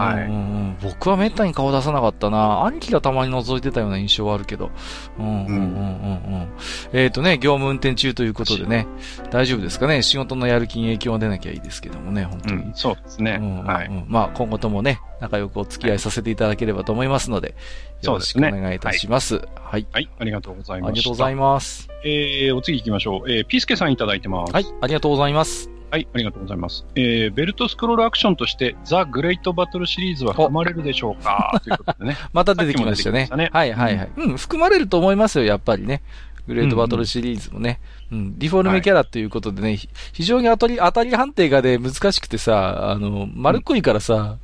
[0.00, 0.76] はい、うんうん。
[0.82, 2.64] 僕はめったに顔出さなかったな。
[2.64, 4.70] 兄貴がたまに覗いてたような印象はあるけど。
[5.18, 6.48] うんうんうんうんうん。
[6.92, 8.86] えっ、ー、とね、業務運転中ということでね、
[9.30, 12.62] 大丈夫ですかね仕事のやる気に影響が出なきゃいいですけどもね、本当に。
[12.62, 13.38] うん、そうですね。
[13.40, 14.04] うんうん、はい。
[14.08, 17.54] まあ、今後ともね、仲良くお付き合いさせていただければと思いますので、
[18.02, 19.26] よろしくお願いいたします。
[19.26, 19.86] すね、はい。
[19.92, 20.10] はい。
[20.18, 20.90] ありがとうございます。
[20.90, 21.88] ありがとうございます。
[22.04, 23.30] えー、お次行きましょう。
[23.30, 24.52] えー、ピースケさんいただいてます。
[24.52, 24.66] はい。
[24.80, 25.79] ありがとうございます。
[25.90, 26.86] はい、ありがとうございます。
[26.94, 31.60] えー、ベルトスクロールアクションとして、ザ・グレイト・バトルシリーズは含まれるでしょうか？
[31.64, 32.16] ということでね。
[32.32, 33.28] また出てきましたね。
[33.30, 34.30] はいはいはい、うん。
[34.30, 36.02] うん、含まれると思いますよ、やっぱりね。
[36.46, 37.80] グレートバトルシリーズもね。
[38.10, 39.78] うん、うん、リフォルメキャラということでね、はい、
[40.12, 44.38] 非常に当たり、当たり判定がね、難しくてさ、あの、丸っこいからさ、うん、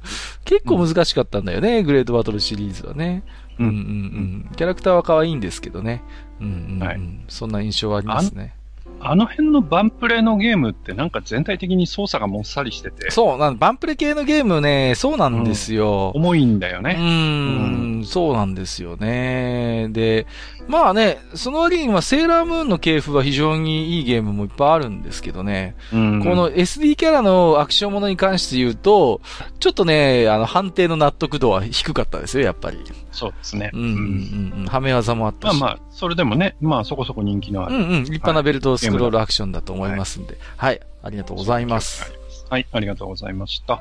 [0.45, 3.23] 結構難しかったんだよね、グレートバトルシリーズはね。
[3.59, 4.51] うんうんうん。
[4.57, 6.03] キャラクターは可愛いんですけどね。
[6.41, 8.56] うんうん、うん、はい、そんな印象はありますね。
[9.01, 13.11] あの辺のバンプレのゲームってなんか全体的に操作がもっさりしてて。
[13.11, 16.13] そう、なんバンプレ系のゲームね、そうなんですよ。
[16.15, 16.97] うん、重いんだよね。
[16.99, 19.89] うん、そうなんですよね。
[19.91, 20.27] で、
[20.69, 25.77] まあね、その割にはセーラームーンの系譜は非常にいいゲームもいっぱいあるんですけどね。
[25.93, 29.21] うん、この SD キャラのアクションものに関して言うと、
[29.61, 32.79] ちょっとね、あの判定の納得度は低かったですよ、やっぱり。
[33.13, 33.71] そうですね。
[33.73, 34.67] うんうんうん。
[34.67, 35.61] はめ技もあったし。
[35.61, 37.77] まあまあ、それでもね、まあそこそこ人気のある。
[37.77, 38.05] うんうん。
[38.05, 40.39] 立派なベルトスクロールアクションだと思いますんで。
[40.57, 40.81] はい、はい。
[41.05, 42.13] ありがとうございます。
[42.51, 43.81] はい、ありがとうございました。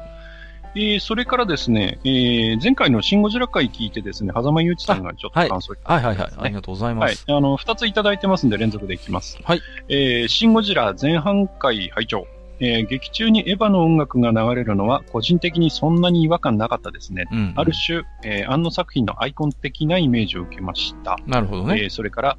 [0.75, 7.25] えー、それからですね、えー、前回のシンゴジラ会聞いてですね、狭間祐一さんがちょっと感想いただいて、ね、はい、はいはいはいありがとうございます。
[7.27, 7.37] はい。
[7.37, 9.39] あの、二ついただいてますんで連続でいきます。
[9.43, 9.61] はい。
[9.87, 12.27] えー、シンゴジラ前半回拝聴
[12.59, 17.25] えー、劇中にエヴァの音楽が流れるのは個人的にそんなに違和感なかったですね。
[17.31, 21.17] うんうん、ある種、えー、安野作品のアイコン的なイメージを受けました。
[21.27, 21.83] なるほどね。
[21.83, 22.37] えー、それから、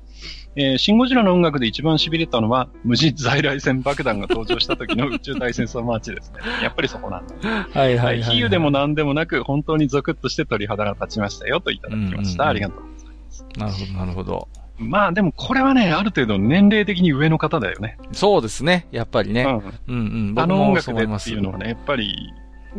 [0.56, 6.40] えー、シンゴジラの音楽で一番痺れたのは、無人在来線爆弾が登場した時の宇宙大戦争マーチですね。
[6.62, 7.34] やっぱりそこなんだ。
[7.42, 8.36] はいはいはい、はい。
[8.36, 12.14] 比喩でも何でもなく、本当にゾクッとして鳥肌が立ちましたよといただきました。
[12.14, 13.46] うんうんうん、ありがとうございます。
[13.58, 14.65] なるほど、なるほど。
[14.78, 17.98] まあでもこれはね、ある程度年齢的に上の方だよね。
[18.12, 18.86] そうですね。
[18.90, 19.44] やっぱりね。
[19.44, 19.56] うん。
[19.94, 20.38] うんうん。
[20.38, 22.32] あの音楽でっていうのはね、やっぱり、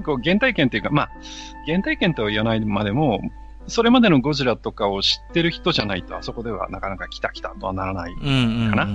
[0.06, 1.12] こう原体験っていうか、まあ、
[1.66, 3.20] 原体験とは言わないまでも、
[3.68, 8.22] それまでのゴジラとかを知ってる人じゃないと、あそこではなかなか来た来たとはならないか
[8.76, 8.88] な。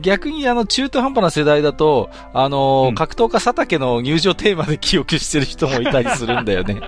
[0.00, 6.80] 逆にあの中途半端な世代だと、あのーうん、格闘家佐竹の入場テーマで記憶してる人もいたりするんだよね。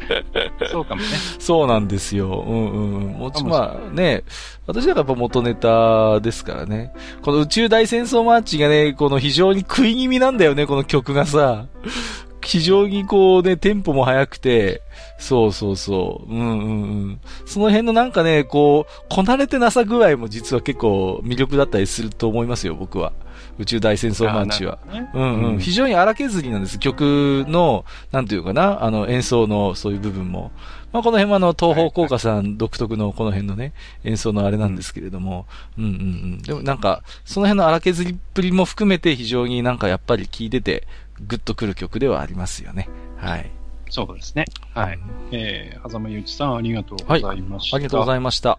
[0.70, 1.08] そうかもね。
[1.38, 2.44] そうなんですよ。
[2.46, 3.12] うんうん。
[3.12, 4.24] もちまあね、
[4.66, 6.92] 私はやっぱ元ネタですからね。
[7.22, 11.66] この宇宙大戦争マーチがね、この非常に食い気味なんだよね、この曲がさ。
[12.48, 14.80] 非常にこうね、テンポも速くて、
[15.18, 16.32] そうそうそう。
[16.32, 17.20] うんうんうん。
[17.44, 23.12] その辺のなんかね、こう、こなれてなさ具合も実は結構魅力だったりすると思いますよ、僕は。
[23.58, 24.78] 宇宙大戦争マーチは。
[24.90, 25.58] ね、うんうん。
[25.58, 26.78] 非常に荒削りなんです。
[26.78, 30.50] 曲の、なんていうかな、あの演奏のそういう部分も。
[30.90, 35.44] まあ、この辺はあの、東方効果さん独特のこの辺のね、演奏のあれなんですけれども、
[35.76, 35.94] うんうんう
[36.36, 36.42] ん。
[36.42, 40.86] でもなんか、その辺の荒削りっぷりも含めて非常になんかやっぱり聴いてて、
[41.26, 42.88] グッとくる曲ではありますよね。
[43.16, 43.50] はい。
[43.90, 44.44] そうですね。
[44.74, 44.98] はい。
[45.32, 47.76] えー、狭間ゆうちさんありがとうございました。
[47.76, 48.58] はい、ありがとうございました。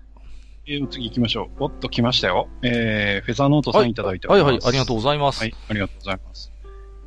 [0.65, 1.63] えー、次行きましょう。
[1.63, 2.47] おっと来ましたよ。
[2.61, 4.51] えー、フェザーノートさんいただいております。
[4.51, 5.41] はい、はい、ありがとうございます。
[5.41, 6.51] はい、ありがとうございます。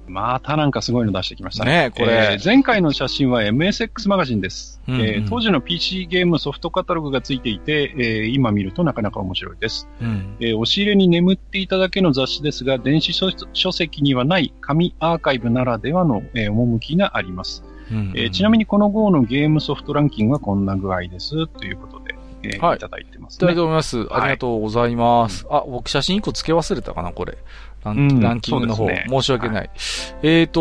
[0.09, 1.85] またなんかすごいの出してきましたね。
[1.85, 17.65] ねこれ、えー、前回の写真は MSX マガジンです、うんうん、えー、当時の PC ゲームソフトカタログがついていて、えー、今見るとなかなか面白いです、うん、えー、押し入れに眠っていただけの雑誌ですが、電子書籍にはない紙アーカイブならではの、えー、趣があります。
[17.91, 23.37] うんえー、ちなみにこの号のゲームソフトランキングはこんな具合です、ということで、えー、はい、いただいてますね。
[23.37, 24.07] いただいております。
[24.11, 25.47] ありがとうございます。
[25.47, 27.39] はい、あ、僕写真1個付け忘れたかな、これ。
[27.85, 29.57] ラン,、ランキングの方、ね、申し訳ない。
[29.57, 29.71] はい、
[30.23, 30.61] えっ、ー、と、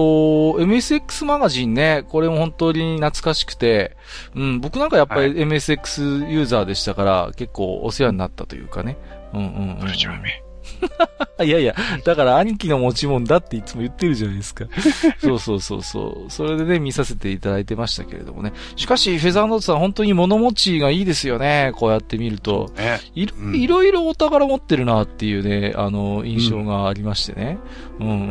[0.60, 3.96] MSX マガジンね、これも本当に懐かしくて、
[4.36, 8.98] うん、僕なんかやっぱり MSX ユーザーでしたから、結構お世話になったというかね。
[9.34, 10.51] うんうんうん。
[11.44, 14.66] いやいや、だから兄貴の持ち物だっていつも言ってるじゃないですか。
[15.20, 16.32] そうそうそうそう。
[16.32, 18.54] それでね、見させていただいてましたけれどもね。
[18.76, 21.72] しかし、フェザーノートさん本当に物持ちがいいですよね。
[21.76, 22.72] こうやって見ると。
[22.78, 27.58] ね、いろ、いろいろお宝持ってるなっていうね、あの、印象がありましてね。
[28.00, 28.22] うん、うん、うんう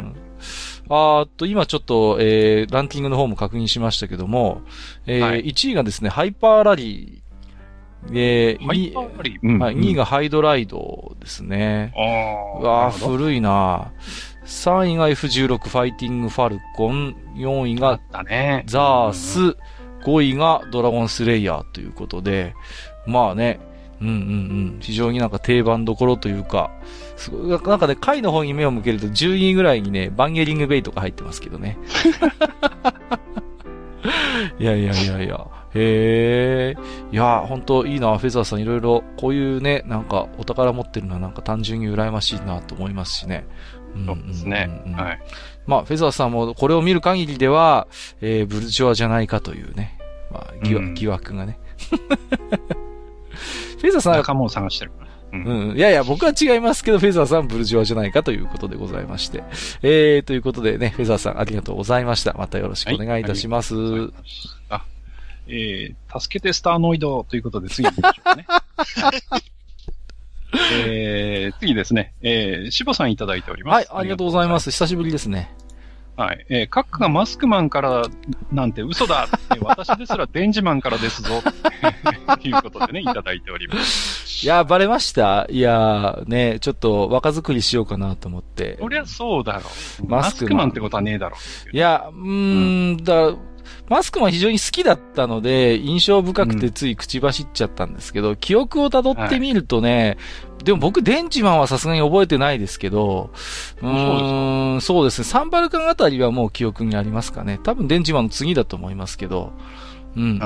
[0.00, 0.16] ん
[0.94, 4.60] あと、今ちょっと、えー、ランキングの方も確認しましたけども、
[5.06, 7.21] えーはい、1位がですね、ハイパーラリー。
[8.08, 9.58] で、2, うん。
[9.58, 11.92] はい、2位がハイドライドですね。
[11.96, 12.60] ああ。
[12.60, 13.92] わあ、古いな。
[14.44, 18.00] 3位が F16 ファイティングファルコン、4位が
[18.66, 19.56] ザース、
[20.04, 22.54] 5位がドラゴンスレイヤーということで、
[23.06, 23.60] まあね、
[24.00, 26.72] うんうんうん、非常になんか定番どころというか、
[27.16, 31.78] すごい、なんかね、回の方に目を向けると10位ぐらいにね、バンゲリングベイとか入ってますけどね。
[34.58, 35.46] いやいやいやいや。
[35.74, 36.80] へえ。
[37.10, 43.46] いや、本当いいな、フェザーさんいろいろ、こういうね、なんか、お宝持ってるのはなんか単純に羨ましいなと思いますしね。
[44.06, 44.68] そうですね。
[44.96, 45.20] はい。
[45.66, 47.86] まあ、フェザーさんもこれを見る限りでは、
[48.20, 49.98] えー、ブルジョアじゃないかというね、
[50.30, 51.58] まあ、疑惑,、疑惑がね。
[53.80, 55.12] フェザーさん仲間を探してるから。
[55.32, 55.76] うん。
[55.76, 59.42] いやいや、僕は違いますけど、フェザーさんブルジョアじゃないかということでございまして。
[59.82, 62.34] えー、ということでね、フェザーさんありがとうございました。
[62.34, 63.74] またよろしくお願いいたします。
[63.74, 64.22] はい、あ、
[65.48, 68.46] えー、助けてスターノイドということで次行きましょうかね。
[70.74, 73.90] えー、次ですね、えー、しぼさんいただいております。
[73.90, 74.70] はい、ありがとうございます。
[74.70, 75.50] 久しぶりですね。
[76.14, 76.44] はい。
[76.50, 78.02] えー、カックがマスクマンから
[78.52, 79.26] なんて嘘だ
[79.60, 81.48] 私ですらデンジマンからですぞと
[82.46, 84.44] いうことでね、いただいております。
[84.44, 85.46] いや、バレました？
[85.48, 88.76] いや、ね、ちょっと若作りしようかなと思って。
[88.78, 89.62] そりゃそうだろ
[90.04, 90.06] う。
[90.06, 91.36] マスクマンってことはねえだろ
[91.72, 91.74] う。
[91.76, 93.34] いや、うーん、うん、だ
[93.88, 100.16] マスクも非常に好きだったので、印象深くてつい口走っちゃったんですけど、うん、記憶を辿ってみるとね、
[100.48, 103.30] はい、でも僕、デンチマンはさすがに覚えてないですけど、
[103.80, 107.58] うーん、そうですね、サンバルカンあたりはもう記憶にありますかね。
[107.62, 109.52] 多分デンチマンの次だと思いますけど、
[110.16, 110.38] うんうんうん。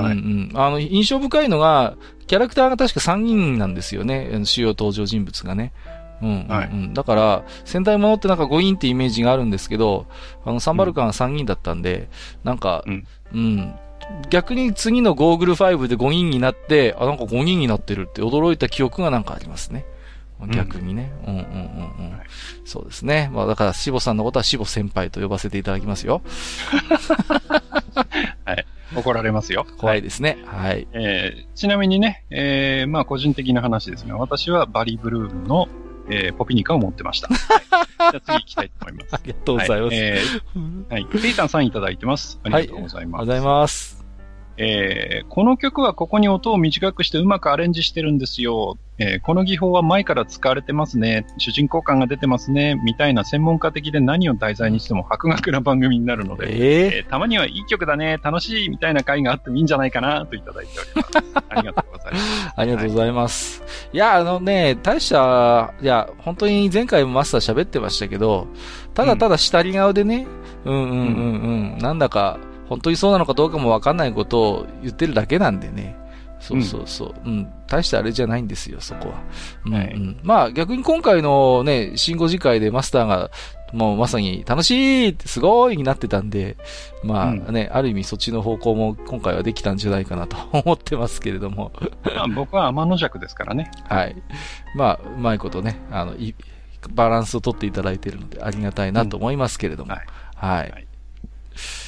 [0.53, 1.95] はい、あの、印象深いのが、
[2.27, 4.41] キャラクターが確か3人なんですよね。
[4.43, 5.73] 主要登場人物がね。
[6.21, 10.07] うん、うん、はい、だから、戦隊ものってなんか5人ってイメージがあるんですけど、
[10.45, 12.09] あの、サンバルカンは3人だったんで、
[12.43, 13.73] なんか、うん、うん。
[14.29, 19.85] 逆に次のゴーグル5で5人になって、あ、なんか5人になってるって驚いた記憶がなんかありますね。
[20.53, 21.11] 逆にね。
[21.25, 21.53] うん、うん、うんうんう
[22.13, 22.19] ん
[22.65, 23.29] そうですね。
[23.33, 26.21] まあだから、シボさんのことはシボ先輩と呼ばせていただきますよ。
[28.45, 28.65] はい。
[28.95, 29.65] 怒られますよ。
[29.77, 30.37] 怖いですね。
[30.45, 30.87] はい。
[30.93, 35.67] えー、ちなみにね、えー、まあ個人的な話ですが、私はバリブルームの、
[36.09, 37.27] えー、ポピニカを持ってました。
[37.33, 39.15] はい、じゃあ次行きたいと思います。
[39.15, 39.93] ありがとうございます。
[39.93, 41.05] はい、えー、はい。
[41.05, 42.39] ペイタンさんいただいてます。
[42.43, 42.95] ありがとうございます。
[42.95, 43.96] はい、ありがとうございます。
[44.57, 48.77] えー、この曲はここに音を短くしてうまくアレンジしてるんですよ。
[48.99, 51.27] えー、この技法は前から使われてますね。
[51.37, 52.75] 主人公感が出てますね。
[52.83, 61.33] みたいな専門家的で何を題材にしても博学な番組になるので、えー、えー、たまにはいい曲だね、楽しいみたいな回があってもいいんじゃないかなといただいております。
[61.49, 62.53] ありがとうございます。
[62.55, 63.61] ありがとうございます。
[63.61, 68.47] はい、いや、あのね、大した、いや、本当に前回もマスター喋ってましたけど、
[68.95, 70.25] ただただ下り顔でね、
[70.65, 72.39] うん、うんうんうんうん、なんだか、
[72.69, 75.95] 本当にそうなのかどうかもわかんないことを言ってるだけなんでね。
[76.39, 77.13] そうそうそう。
[77.25, 77.53] うん、うん。
[77.67, 79.21] 大してあれじゃないんですよ、そこは。
[79.65, 80.19] うん、はい、うん。
[80.23, 83.31] まあ逆に今回のね、新語次回でマスターが、
[83.73, 86.55] もうまさに楽しいってすごいになってたんで、
[87.03, 91.71] まあね、うん、ある意味そっちの方向も今回はできたんじゃないかなと思ってますけれども。
[92.03, 93.71] まあ僕は天の弱ですからね。
[93.89, 94.15] はい。
[94.75, 96.15] まあ、うまいことね、あの、
[96.91, 99.93] バランスをとっていただいているのでありがたいなと思いますけれども。
[99.93, 100.05] はい。
[100.35, 100.86] はい、はい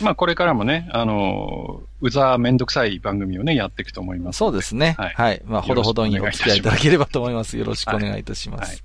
[0.02, 4.38] まあこれからもね、あの、うざめんどくさい番組をね、やっていくと思います。
[4.38, 4.96] そうですね。
[4.98, 5.14] はい。
[5.16, 7.58] はい、まあほどほどにお付き合いいただければと思います。
[7.58, 8.70] よろしくお願いいたします。
[8.70, 8.80] はい。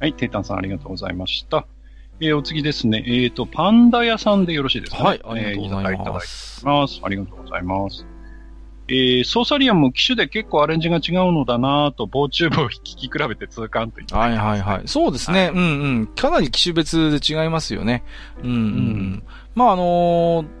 [0.00, 1.66] はい、テイタンさんありがとうございました。
[2.20, 3.02] えー、お次ですね。
[3.06, 5.90] えっ、ー、と、パンダ屋さんでよろしいですか、ね、はい、ありがとうございます。
[5.90, 7.00] えー、いただいてます。
[7.02, 8.06] ありがとうございます。
[8.90, 14.88] えー、ソーサリアンも機種で結構アレンジが違うのだなと、棒チューブを聞き比べて痛感と言ってはいはいはい。
[14.88, 15.44] そうですね。
[15.44, 16.06] はい、うんうん。
[16.08, 18.02] かなり機種別で違いますよね。
[18.42, 18.56] うんうん。
[18.56, 19.22] うん、
[19.54, 20.60] まああのー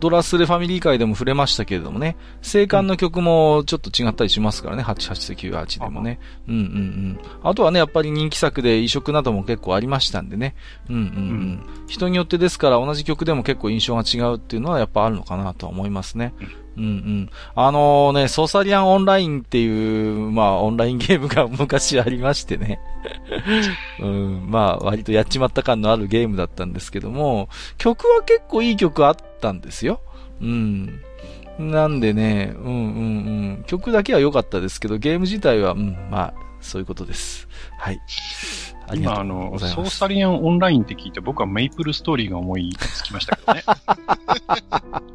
[0.00, 6.20] ドラスレファミリー界でも触れましたけれどもね、生還の曲もちょっと違ったりしますからね、88と98でもね。
[6.46, 7.20] うんうんうん。
[7.42, 10.54] あとはね、やっぱり人気作で移植なども結構ありましたんでね。
[10.88, 11.08] うんうんうん。
[11.08, 16.32] うん、人によってですから同じ曲でも結構印象が違うっていうのはやっぱあるのかなとは思いますね。
[16.78, 17.30] うんうん。
[17.54, 22.80] あのね、ソーサリアンオンラインっていう、まあ、オンラインゲームが昔ありましてね。
[24.00, 30.00] うん、まあ、割とやっちまった感のあるゲームだったんですけども、曲は結構いい曲あったんですよ。
[30.40, 31.00] うん。
[31.58, 33.64] なんでね、うんうんうん。
[33.66, 37.48] 曲だけは良かったですけど、ゲーム自体は、うん、まあ、そういうことです。
[37.78, 38.00] はい。
[38.88, 43.62] あ今、あの、ソーサリアンオンラインって聞いて、僕はメイプルストーリーが思いつきましたけどね。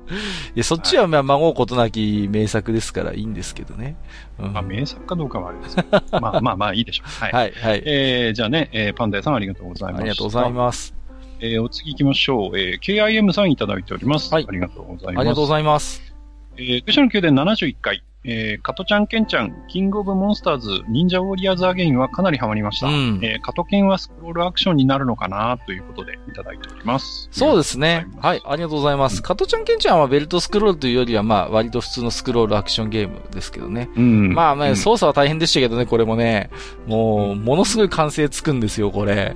[0.56, 3.96] いや、そっちは、まあ、孫ことなき名作ですからいいんですけどね。
[4.38, 6.04] うん、まあ、名作かどうかはあれですけど。
[6.22, 7.10] まあまあまあ、いいでしょう。
[7.10, 7.32] はい。
[7.32, 7.84] はい、はい。
[7.86, 10.02] えー、じゃあね、えー、パンダ屋さんありがとうございます。
[10.02, 10.94] ありがとうございます。
[11.40, 12.60] えー、お次行きましょう。
[12.60, 14.32] えー、KIM さんいただいております。
[14.32, 14.46] はい。
[14.48, 15.18] ありがとうございます。
[15.20, 16.14] ありがとうございます。
[16.58, 18.04] えー、愚者の宮殿71回。
[18.26, 22.88] えー、カトちゃんケンちゃん、キングオブモンスターズ、忍者ウォリアーズアゲインはかなりハマりました。
[22.88, 27.28] うん、えー、カトケンはスクロールアクションになるのかなということでいただいております。
[27.32, 28.08] そうですね。
[28.22, 29.18] はい、ありがとうございます。
[29.18, 33.90] うん、カトちゃんケンちゃんはベルトスクロールというよりは、まあ、割と普通のスクロールアクションゲームですけどね。
[33.96, 36.50] うん、まあね、操作は大変でしたけどね、これもね。
[36.88, 39.36] もう、ものすごい完成つくんですよ、これ。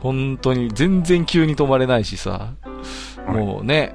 [0.00, 2.52] 本当に、全然急に止まれないしさ。
[3.26, 3.94] もうね、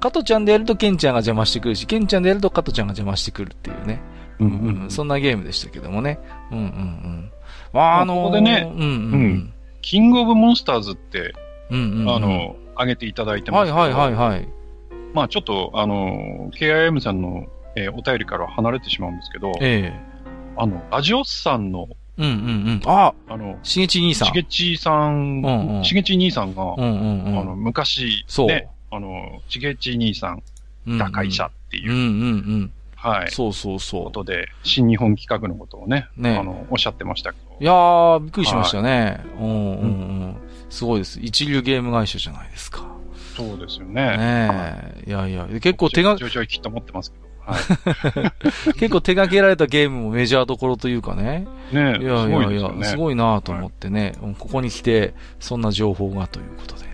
[0.00, 4.00] 加トちゃんでやるとケンちゃんが邪魔してくるし、ケンちゃんでやると加トちゃんが邪魔してくるっていうね。
[4.40, 6.18] うんうん、そんなゲームでしたけどもね。
[6.50, 7.32] うんうんうん。
[7.72, 11.34] まあ、あのー、ここでね、うんうん、うん、キングオブモンスターズって、
[11.70, 13.76] うんうんうん、あの、上げていただいてますけど。
[13.76, 14.48] はいはいはいはい。
[15.12, 17.46] まあちょっと、あの、KIM さんの、
[17.76, 22.82] えー、お便りから離れてしまうんですけど、ええー、あの、ラジオスさんの、うんうんうん。
[22.86, 24.28] ああの、しげち兄さん。
[24.28, 28.46] しげちさん、しげち兄さんが、うんうんうん、あの、昔、そう。
[28.48, 30.42] ね、あの、しげち兄さん
[30.98, 32.06] が会社っていう、うんうんう
[32.64, 33.30] ん、はい。
[33.30, 34.04] そうそうそう。
[34.04, 37.56] ことで、新日本企画のことをね、ねあの、おっしゃってましたけど。
[37.60, 39.22] いやー、びっくりしましたね。
[39.36, 39.86] はい、うんうんう
[40.28, 40.36] ん。
[40.68, 41.18] すごいです。
[41.20, 42.90] 一流ゲーム会社じゃないですか。
[43.36, 43.94] そうですよね。
[44.18, 45.08] ねえ。
[45.08, 47.30] いやいや、結構手が、ちょいちょいきっと持ってますけど。
[47.40, 51.46] はい、結構手掛けられたゲームもメジャーどころというかね。
[51.72, 56.89] ねいやいやいや、すね、すごいなと思ってね、はい、ここに来て、そんな情報がということで。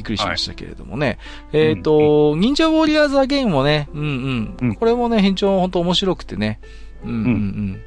[0.00, 1.18] びっくりしましたけれどもね。
[1.52, 4.56] はい、えっ、ー、と、うん、忍者ウォリアーズアゲインもね、うんうん。
[4.60, 6.58] うん、これもね、編長本当面白くてね。
[7.04, 7.80] うんうんうん。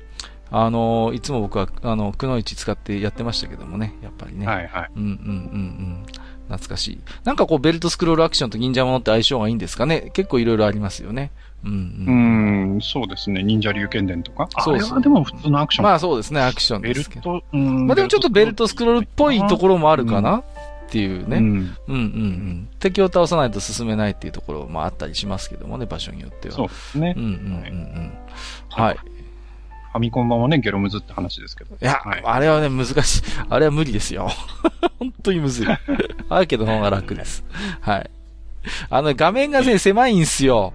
[0.51, 4.45] あのいつも僕は、あの、くのいち使ってやってましたけどもね、やっぱりね。
[4.45, 4.89] はいはい。
[4.95, 6.05] うんうんうんうん。
[6.47, 6.99] 懐かしい。
[7.23, 11.31] なんかこう、ベルトスクロールアクションと忍者ものって相性がいいんですかね結構いろいろありますよね。
[11.65, 12.73] うん、うん。
[12.73, 13.41] うん、そうですね。
[13.41, 14.47] 忍者竜剣伝とか？
[14.59, 14.89] そうそう。
[14.89, 15.85] あれはでも普通のアクション。
[15.85, 17.31] まあそうですね、アクションですけど。
[17.31, 17.87] ベルト、うん。
[17.87, 20.43] まあでもちょっとベルトスクロールっぽいところもあるかな、
[20.93, 26.55] っていうね、うん、うんうんうん敵を倒さないと進めないっていうところもあったりしますけどもね、場所によっては。
[26.55, 27.15] そうですね。
[27.17, 28.13] うんうんうんうん。
[28.69, 28.97] はい。
[28.97, 31.75] ファミコン版はね、ゲロムズって話ですけど。
[31.81, 33.21] いや、はい、あれはね、難しい。
[33.49, 34.29] あれは無理ですよ。
[34.99, 35.67] 本当にむずい。
[35.67, 37.43] アーケードの方が楽です。
[37.81, 38.11] はい。
[38.91, 40.73] あの、画面がね、狭いんすよ。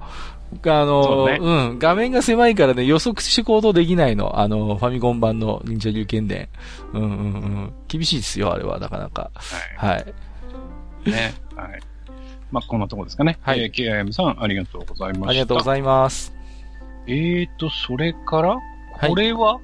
[0.64, 4.40] あの、うね、うん、画面が狭いからね、予測して行動できないの。
[4.40, 6.48] あの、ファミコン版の忍者竜剣伝。
[6.94, 7.72] うんうんうん。
[7.86, 9.30] 厳しいですよ、あれは、なかなか。
[9.76, 9.94] はい。
[9.94, 11.10] はい。
[11.10, 11.34] ね。
[11.54, 11.80] はい。
[12.50, 13.38] まあ、こんなとこですかね。
[13.42, 13.60] はい。
[13.60, 15.28] えー、KIM さん、ありがとうございました。
[15.28, 16.34] ありがとうございます。
[17.06, 18.56] えーと、それから、
[19.06, 19.60] これは、は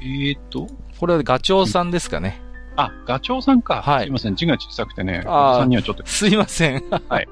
[0.00, 0.66] い、えーと、
[0.98, 2.43] これはガチョウさんですかね。
[2.76, 3.82] あ、ガチョウさんか。
[3.82, 4.04] はい。
[4.04, 4.36] すいません。
[4.36, 5.22] 字が小さくてね。
[5.26, 6.04] あさんにはちょっと。
[6.06, 6.82] すいません。
[7.08, 7.28] はい。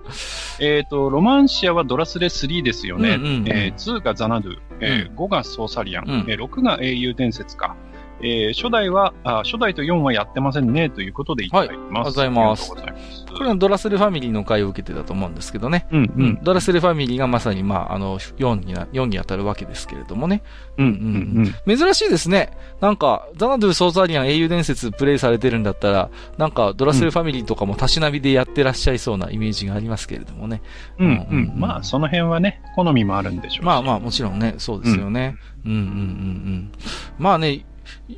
[0.61, 3.15] えっ、ー、と、ロマンシアはドラスレ3ですよね。
[3.15, 7.77] うんうんうん、えー、2がザナドゥ、えー、5がソーサリアン、うん、えー、6が英雄伝説か。
[8.23, 11.81] えー、初代はあ、初代と4はやってませんね、ということでいただいてま
[12.11, 12.19] す。
[12.19, 13.23] はい、ありがとうございます。
[13.33, 15.87] これはドラスレファミリーの回を受けてたと思うんですけどね。
[15.91, 20.43] うん、うん、ドラスレファミリーがまさに、まあ、あの、4にな、4に当たるわけですけれどもね。
[20.79, 21.79] うん、うん、うん。
[21.79, 22.57] 珍しいですね。
[22.81, 30.63] なんか、ザナドゥ・ソーザリアン英雄伝説プレイされてるんだったら、なんか、ドラスレファミリーとかもたしなみでやってらっしゃいそうなイメージがありますけれどもね。
[30.99, 31.61] うん、うん、うん。
[31.61, 35.37] まあ、その辺はね、好みもあるんでしょうまあまあ、もちろんね、そうですよね。
[35.65, 36.73] うん、うん、うん、うん。
[37.19, 37.65] まあね、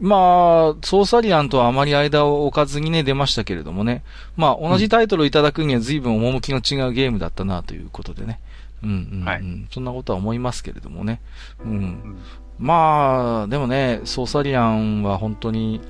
[0.00, 4.02] まあ、ソーサリアンとはあまり間を置かずにね、出ましたけれどもね。
[4.36, 8.40] まあ、同じタイトルをいただくには随分趣の違うゲームだったなということでね。
[8.82, 11.20] うんうん、うん、はい、そんなことは思いますけれどもね。
[11.64, 11.70] うん。
[11.70, 12.18] うん、
[12.58, 15.80] まあ、でもね、ソーサリアンは本当に、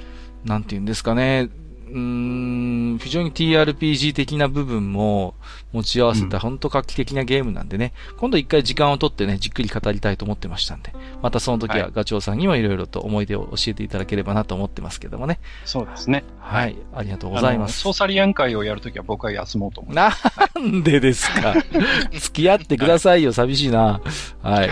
[0.45, 1.49] なんて言うんですかね。
[1.91, 5.35] うん、非常に TRPG 的な部分も
[5.73, 10.93] 持ち合わせた本当画期的なゲームなんでね、うん、今度一回時間をとってね、じっくり語りたいと思ってましたんで、
[11.23, 15.41] またその時はガチョウさんにもいろいろと思い出を教えていただければなと思ってますけどもね。
[15.65, 16.25] そうですね。
[16.39, 16.77] はい。
[16.95, 17.81] ありがとうございます。
[17.81, 20.25] ソーサリアン会をやるときは僕は休もうと思います。
[20.55, 21.55] なんでですか
[22.13, 24.01] 付き合ってくださいよ、寂しいな。
[24.43, 24.71] はい。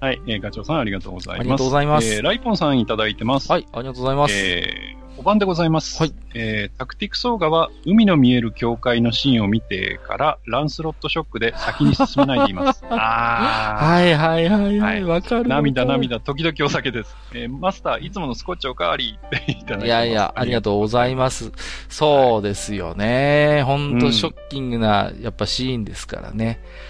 [0.00, 1.40] はい、えー、ガチョウさんありがとうございます。
[1.40, 2.14] ありがとうございます。
[2.14, 3.52] えー、ライポンさんいただいてます。
[3.52, 4.34] はい、ありがとうございます。
[4.34, 6.02] えー5番でございます。
[6.02, 6.14] はい。
[6.32, 12.82] えー、タクティクソーガは、海の見える境界のシーンを見てから、ランスロットショックで先に進めないでいます。
[12.88, 13.84] ああ。
[13.84, 15.44] はいはいはいはい、わ、かる。
[15.46, 17.14] 涙涙、時々お酒です。
[17.34, 19.86] えー、マスター、いつものスコッチおかわりっていただいてます。
[19.86, 21.52] いやいや、ありがとうございます。
[21.90, 23.62] そうですよね。
[23.66, 26.60] ほんとショッキングな、やっぱシーンですからね。
[26.62, 26.89] う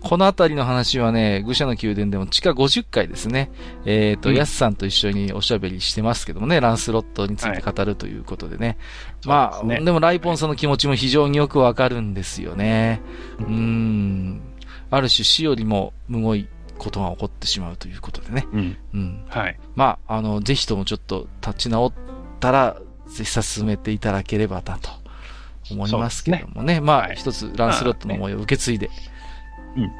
[0.00, 3.50] このあたりの話はね、愚者の宮殿でも地下50回ですね。
[3.84, 8.66] えっ、ー、と、ヤ、ス、さんと一緒におしゃべりしてますけどもね、ランスロットについて語るということでね。
[8.66, 13.02] はい、まあで、ね、でもライポンさんの気持ちも非常によくわかるんですよね。
[13.38, 14.40] うん。
[14.90, 16.48] ある種死よりもむごい
[16.78, 18.46] ことが起こってしまうということでね。
[18.52, 18.76] うん。
[18.94, 19.24] うん。
[19.28, 19.58] はい。
[19.74, 21.92] まあ、あの、ぜひともちょっと立ち直っ
[22.40, 24.90] たら、ぜひ進めていただければなと。
[25.70, 26.74] 思いますけどもね。
[26.74, 28.90] ねまあ、一つランスロットの思いを受け継いで。
[29.76, 29.92] うん。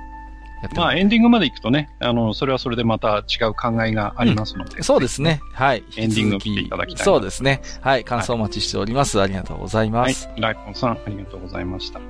[0.74, 4.78] まあ、エンディングまで行くとね、あの、それはそれでまた違う考えがありますので。
[4.78, 5.40] うん、そうですね。
[5.52, 5.84] はい。
[5.96, 7.04] エンディングを聞いていただきたい。
[7.04, 7.62] そうですね。
[7.80, 8.04] はい。
[8.04, 9.18] 感想お待ちしております。
[9.18, 10.26] はい、ありがとうございます。
[10.26, 10.40] はい。
[10.40, 12.00] ライポンさん、ありがとうございました。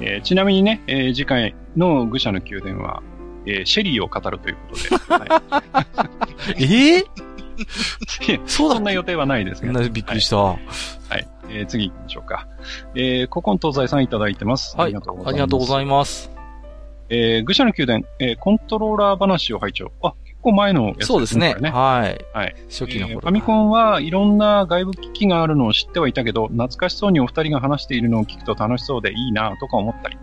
[0.00, 3.02] えー、ちなみにね、えー、次回の愚者の宮殿は、
[3.44, 5.26] えー、シェリーを語るということで。
[5.34, 5.64] は
[6.56, 9.88] い、 えー、そうそんな予定はないですけど。
[9.90, 10.36] びっくりした。
[10.38, 10.58] はい。
[11.10, 12.48] はいえー、次行きましょうか。
[12.94, 14.76] えー、古今東西さんいただいてます。
[14.76, 14.86] はい。
[14.86, 15.32] ありがとうございます。
[15.32, 16.30] ありがとうございます。
[17.10, 19.92] えー、愚者の宮殿、えー、コントローラー話を拝聴。
[20.02, 21.06] あ、結構前のやつですね。
[21.06, 21.54] そうですね。
[21.60, 22.24] ねはい。
[22.34, 22.54] はい。
[22.68, 30.18] 初期の頃、えー、ファミコンはいろんな外部機器があるのを知ってはいたけど、懐かしそうにお二人が話しているのを聞くと楽しそうでいいなとか思ったり。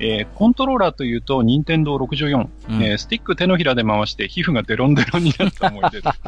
[0.00, 6.18] えー、コントローラーというと、任天堂64、うん、えー、スティック手のひらで回して皮膚がデロンデロンになった思い出です。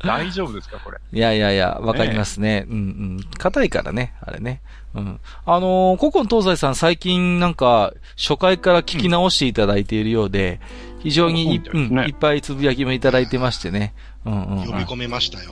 [0.04, 0.98] 大丈夫ですか、これ？
[1.12, 2.60] いやいやいや、わかりますね。
[2.60, 3.20] ねうんうん。
[3.36, 4.60] 硬いからね、あれね。
[4.94, 5.20] うん。
[5.44, 10.60] あのー、古今東西さん最近なんか、初回から聞き直していただいているようで、
[11.00, 13.94] 非常にい,、うん、いっぱいつぶやきもいただいてましてね。
[14.24, 15.50] うんうん、読み込めましたよ。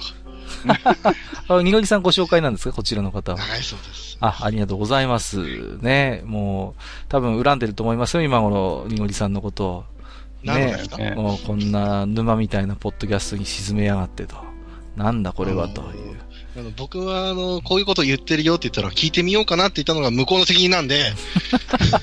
[1.48, 2.74] あ、にごりさんご紹介なんですか？
[2.74, 3.38] こちらの方は。
[3.38, 4.18] はい、そうです。
[4.20, 5.78] あ、ありがとうございます。
[5.78, 6.22] ね。
[6.24, 9.84] もう、多分恨んでると思いますよ、今頃、にごりさんのことを。
[10.42, 10.76] ね。
[11.16, 14.36] もうこんな沼みたいなポッドキャストに沈めやがってと。
[14.96, 16.16] なんだこれはという。
[16.58, 21.12] あの僕は、あの、こういうこと言ってるよって言ったら聞いてみようかなって言ったのが向こうの責任なんで。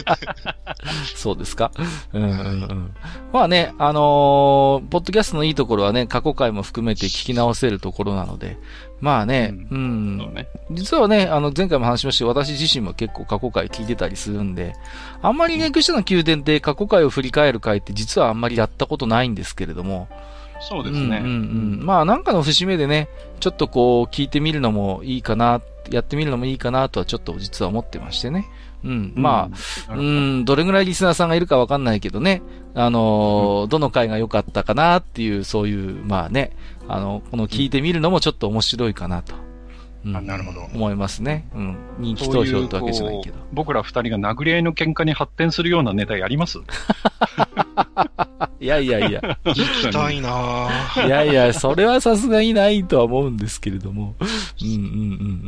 [1.16, 1.72] そうですか？
[2.14, 2.34] うんうんう
[2.66, 2.94] ん。
[3.32, 8.58] まあね、あのー、ポッドキャストのいいところはね、過去回も含めて聞き直せるところなので、
[9.02, 9.78] まあね、うん。
[9.78, 14.76] うん、ね、実はね、あの、前回も話しました私自身も結構過去回聞いてたりするんで、
[15.22, 20.08] あんまりね、愚者の宮殿で過去回を振り返る回って実はあんまりやったことないんですけれども、
[20.68, 21.18] そうですね。
[21.18, 21.86] うんうんうん。
[21.86, 23.10] まあなんかの節目でね、
[23.40, 28.50] ちょっとこう聞いてみるのもいいかな、やってみるのもいいかなとはちょっと実は思ってましてね。
[28.84, 29.14] うん。
[29.16, 29.50] ま
[29.90, 32.42] あ、うん、どれぐらいリスナーさんがいるかわかんないけどね、
[32.74, 36.56] あのーうん、どの回が良かったかなっていう、そういう、まあね、
[36.88, 39.36] あの、この聞いてみるのもちょっと面白いかなと。
[40.06, 40.62] うん、あなるほど。
[40.74, 41.48] 思いますね。
[41.56, 41.78] うん。
[42.00, 43.38] 人気投票ってわけじゃないけど。
[43.38, 46.60] うう僕ら二人が殴り合いの喧嘩に発展するようなネタやります？
[48.60, 49.22] いやいやいや。
[49.44, 50.70] 行きたいな
[51.06, 54.16] いやいや、それはさすがにないとは思うんですけれども。
[54.20, 54.84] うんうんうんう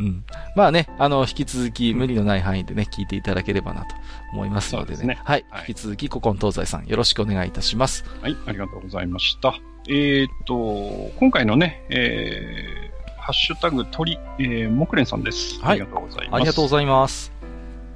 [0.10, 0.23] ん。
[0.56, 3.88] まあね、あの、引き続き無理のない範囲でね、聞いていただければなと
[4.34, 4.99] 思いますのでね。
[5.02, 5.65] でねはい、はい。
[5.69, 8.03] 引き続き、古今東西さんよろしくお願いいたします。
[8.22, 9.56] はい、ありがとうございました。
[9.88, 12.94] えー、っと、今回のね、えー、
[13.26, 15.60] ハッシュタグ鳥、えー、木蓮さんです。
[15.60, 15.81] はい。
[15.81, 16.35] ありがとうございます。
[16.35, 17.31] ありがとうございます。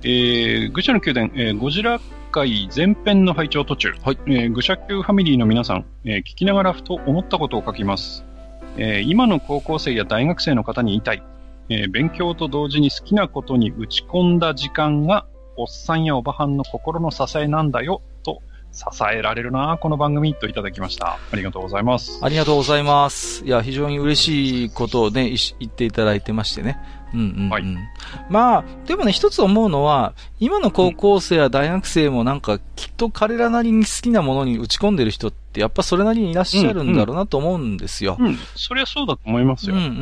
[0.02, 2.00] えー、愚者の宮殿、えー、ゴジラ
[2.32, 8.26] 回前編の拝聴途中、はいえー、愚者級ファミリーの皆さん、えー、聞きながらふと思ったことを書きます。
[8.78, 11.22] えー、今の高校生や大学生の方に言いたい。
[11.70, 15.28] えー、勉強と同時に好きなことに打ち込んだ時間が、
[15.58, 18.09] おっさんやおばはんの心の支えなんだよ、と
[18.80, 21.20] 支えられるな、この番組といただきました。
[21.34, 22.20] ありがとうございます。
[22.24, 23.44] ありがとうございます。
[23.44, 26.80] いや、非常に嬉しいことをね、言っていただいてましてね。
[27.14, 27.50] うんうんうん。
[27.50, 27.64] はい、
[28.30, 38.16] まあ、でもね、一つ思うのは、今の高校生や大学生もなんか、きっと彼らなりに好きなものに打ち込んでる人って、やっぱそれなりにいらっしゃるんだろうなと思うんですよ。
[38.18, 39.76] うん、うん、そりゃそうだと思いますよ。
[39.76, 40.02] うんうんうん、う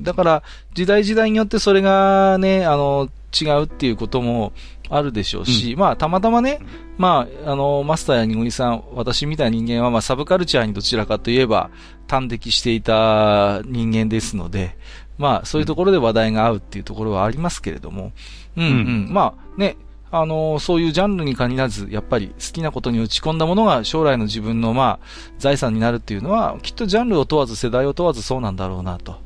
[0.00, 0.02] ん。
[0.02, 0.42] だから、
[0.74, 3.08] 時代時代によってそれがね、あの、
[3.44, 4.52] 違うっていうことも
[4.88, 6.60] あるでしょうし、うん、まあ、たまたまね、
[6.98, 11.70] まあ、あの、マスターやニゴニさん、私みたいな人間は、まあ、サブカルチャーにどちらかといえば、
[12.08, 14.76] 端的していた人間ですので、
[15.18, 18.12] まあ、そういうところで話題が合うっていうところはありますけれども、
[18.56, 18.70] うんうん。
[18.70, 18.74] う
[19.10, 19.76] ん、まあ、ね、
[20.10, 25.06] あの、そういうジャンルに限らず、やっぱり好きなことに打ち込んだものが将来の自分の、まあ、
[25.38, 29.20] 財産になるっていうのは、きっとジャンルを問わず、世代を問わずそうなんだろうな、と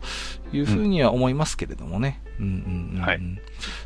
[0.53, 2.23] いうふうには思いますけれどもね。
[2.39, 2.55] うん、うんう
[2.95, 3.21] んうん、はい。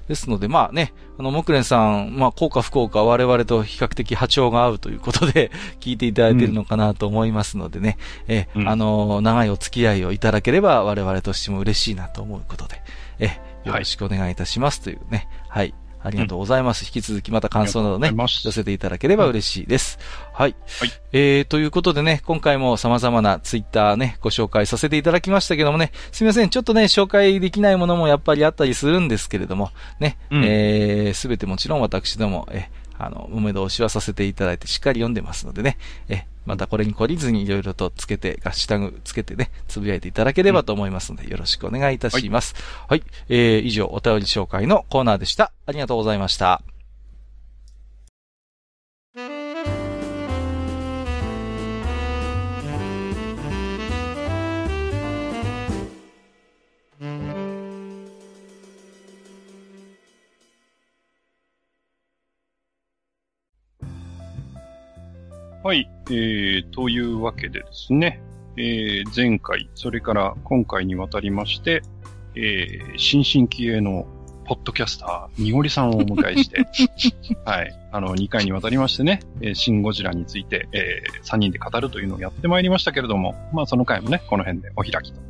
[0.08, 7.98] ですので、まあね、あの、木蓮さん、まあ、効果不効果我々と比較的波長が合うということで 聞いていただいているのかなと思いますのでね、
[8.28, 12.82] うん、え、うん、あの、長いお付き合いをいただければ我々としても嬉しいなと思うことで、
[13.18, 15.74] え、よろしくお願いいたしますというね、はい、
[16.04, 16.82] ありがとうございます。
[16.82, 19.98] うん、引き続きまた感想などね、寄せていただければ嬉しいです。
[20.34, 20.54] はい。
[20.78, 20.90] はい。
[21.12, 32.68] えー、ということでね、今回も様々なツイッターね、ご紹介させていただきましたけどもね、すみません、ちょっとね、紹介できないものもやっぱりあったりするんですけれども、ね、うん、えー、すべてもちろん私ども、え、
[32.98, 35.78] あの、梅通しはさせていただいてしっかり読んでますのでね、
[36.08, 42.54] え、またこれに懲りずにいろいろとつけて、ガッシュタグつけてね、つぶやいていただければと思いますので、よろしくお願いいたします。
[42.88, 43.10] はい、はい。
[43.28, 45.52] えー、以上、お便り紹介のコーナーでした。
[45.66, 46.73] ありがとうございました。
[65.64, 68.20] はい、えー、というわけでですね、
[68.58, 71.80] えー、前回、それから今回にわたりまして、
[72.34, 74.06] えー、新進気鋭の
[74.44, 76.66] ポッドキャスター、にごりさんをお迎えして、
[77.50, 85.20] はい、あの、2回にわたりましてね、えー、シン・ゴジラについて、えー、3人で語るというのをやってまいりましたけれども、まあ、その回もね、この辺でお開きと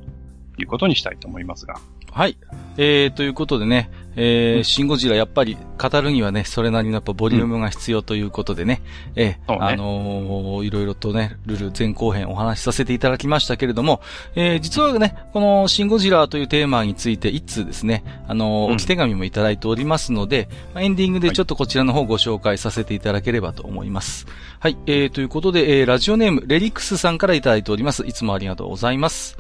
[0.59, 1.77] いうことにしたいと思いますが。
[2.11, 2.37] はい。
[2.77, 8.83] えー、ということでね、えー、うん、シンゴジラやっぱり語るにはね、それなりのやっぱボリュームが必要ということでね、
[9.17, 14.01] うん、えー、ね、あのー、いろいろとね、ルール前後編お話しさせていただきましたけれども、
[14.35, 24.27] えー、実はね、このシンゴジラというテーマについて一通ですね、あのー、置き手紙もいただいておりますので、ま、エンディングでちょっとこちらの方ご紹介させていただければと思います。
[24.61, 28.07] はい、えー、ということで、えー、ラジオネーム、レリックスさんからいただいております。
[28.07, 29.39] いつもありがとうございます。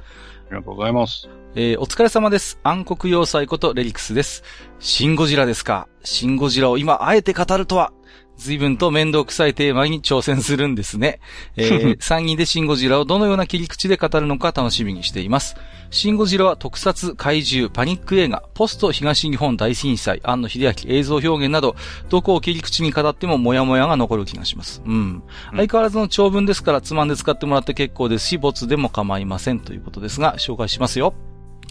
[0.49, 1.44] ありがとうございます。
[1.57, 2.59] えー、お疲れ様です。
[2.65, 4.43] 暗黒要塞ことレリクスです。
[4.81, 5.87] シンゴジラですか？
[6.03, 7.93] シンゴジラを今あえて語るとは。
[8.37, 11.21] 随分と面倒くさいテーマに挑戦するんですね。
[11.57, 15.55] えー、 3人でシンゴジラをどのような切り口で語るのか楽しみにしています。
[15.91, 21.77] シンゴジラは特撮、怪獣、パニック映画、ポスト東日本大震災、庵野秀明映像表現など、
[22.09, 24.83] どこを切り口に語ってもモヤモヤが残る気がします。
[24.85, 25.23] うん。
[25.53, 31.15] 相変わらずの長文ですからつまんで使ってもらって結構ですし、ボツでも構いませんということですが、紹介しますよ。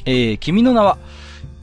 [0.06, 0.98] えー、君の名は、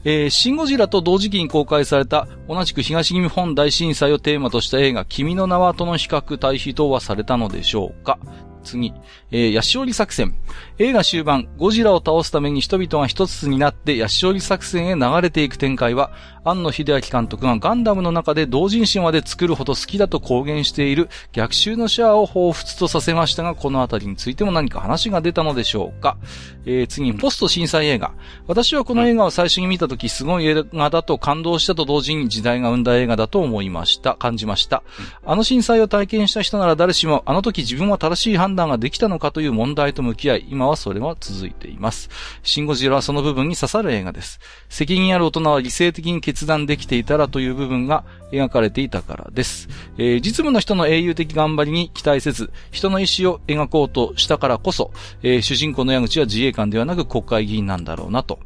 [0.03, 8.17] えー、シンゴジラと同時期に公開された、同じく東日本大震災をテーマとした映画、君の名はとの比較対比等はされたのでしょうか
[8.63, 8.93] 次、
[9.31, 10.35] えー、ヤシオリ作戦。
[10.77, 16.11] 映画終盤、ゴジラを倒すために人々が一つになってヤシオリ作戦へ流れていく展開は、
[16.43, 26.17] 庵野秀明監督がガンダムの中で同人誌まで作るほど好きだと公言している逆襲のシャアを彷彿とさせましたが、このあたりについても何か話が出たのでしょうか。
[26.65, 28.13] えー、次に、ポスト震災映画。
[28.47, 34.15] 私はこの映画を最初に見たとき、すごい映画だと感動したと同時に時代が生んだ映画だと思いました。
[34.15, 34.83] 感じました。
[35.25, 42.09] あの震災を体験した人なら誰しも、あの時自分は正しい判断ができたのかという問題と向き合い、今はそれは続いています。
[42.43, 44.39] シンゴジラはその部分に刺さる映画です。
[44.69, 49.67] 責任ある大人は理性的に決決断できていたらという部分が描かれていたからです。
[49.97, 54.91] えー、実務の人の英雄的頑張りに期待せず、人の意志を描こうとしたからこそ、
[55.23, 58.39] えー、主人公の矢口は自衛官ではなく国会議員なんだろうなと。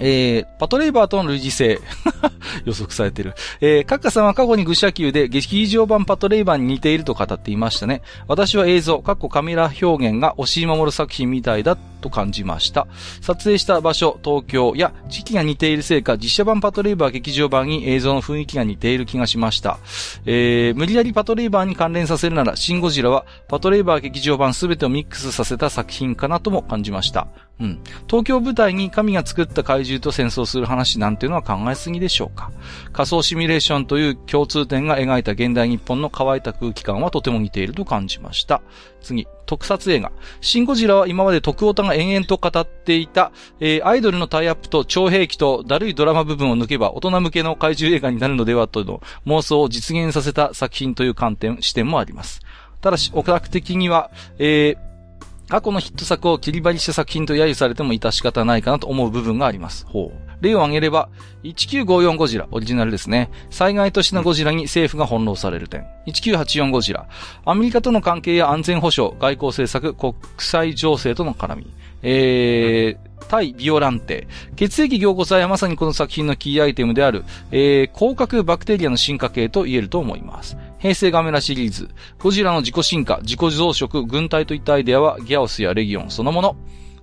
[0.00, 1.78] えー、パトレイバーとの類似性
[2.64, 3.34] 予測されている。
[3.60, 8.02] えー、カッカさんは過去に愚者級で劇場版パトレイバーに似ていると語っていましたね。
[8.26, 12.86] 私は映像、過去カメラ表現が押井守作品みたいだと感じました。
[13.20, 19.78] 撮影した場所、東京や時期が似ているせいか、実写版パトレイバー劇場版に映像の雰囲気が似ている気がしました。
[20.26, 27.28] えー、無理やりパトレイバーに関連させるなら、シンゴジラはパトレイバー劇場版すべてをミックスさせた作品かなとも感じました。
[27.60, 27.80] うん。
[28.08, 32.50] 東京舞台に神が作った怪獣と戦争する話なんていうのは考えすぎでしょうか。
[32.92, 38.62] 仮想シミュレーションという共通点が描いた現代日本の乾いた空気感はとても似ていると感じました。
[39.00, 40.12] 次、特撮映画。
[40.40, 52.40] シンゴジラは今まで徳オタが延々と語っていた、えー、アイドルのタイアップと超兵器とだるいドラマ部分を抜けば大人向けの怪獣映画になるのではとの妄想を実現させた作品という観点、視点もあります。
[52.80, 59.84] ただし、オタク的には、えー、過去のヒット作を切り張りした作品と揶揄されても致し方ないかなと思う部分があります。
[59.86, 60.29] ほう。
[60.40, 61.08] 例を挙げれば、
[61.44, 63.30] 1954ゴジラ、オリジナルですね。
[63.50, 65.86] 災害都市のゴジラに政府が翻弄される点。
[66.06, 67.06] 1984ゴジラ。
[67.44, 71.66] アメリカとの関係や安全保障、外交政策、国際情勢との絡み。
[72.02, 74.26] えー、対ビオランテ。
[74.56, 80.56] 血液凝固剤はまさにこの作品のキーアイテムである、えー、広角バクテリアの進化系と言えると思います。
[80.78, 81.88] 平成ガメラシリーズ、
[82.18, 86.56] ゴジラの自己進化、自己増殖、軍隊といったアイデアはギャオスやレギオンそのもの。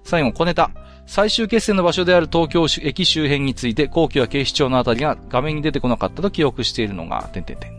[0.03, 0.71] 最後、小ネタ。
[1.07, 7.71] 最終決戦の場所である東京駅周辺について、後期は警視庁のあたりが画面に出てこなかったと記憶しているのが、点々点。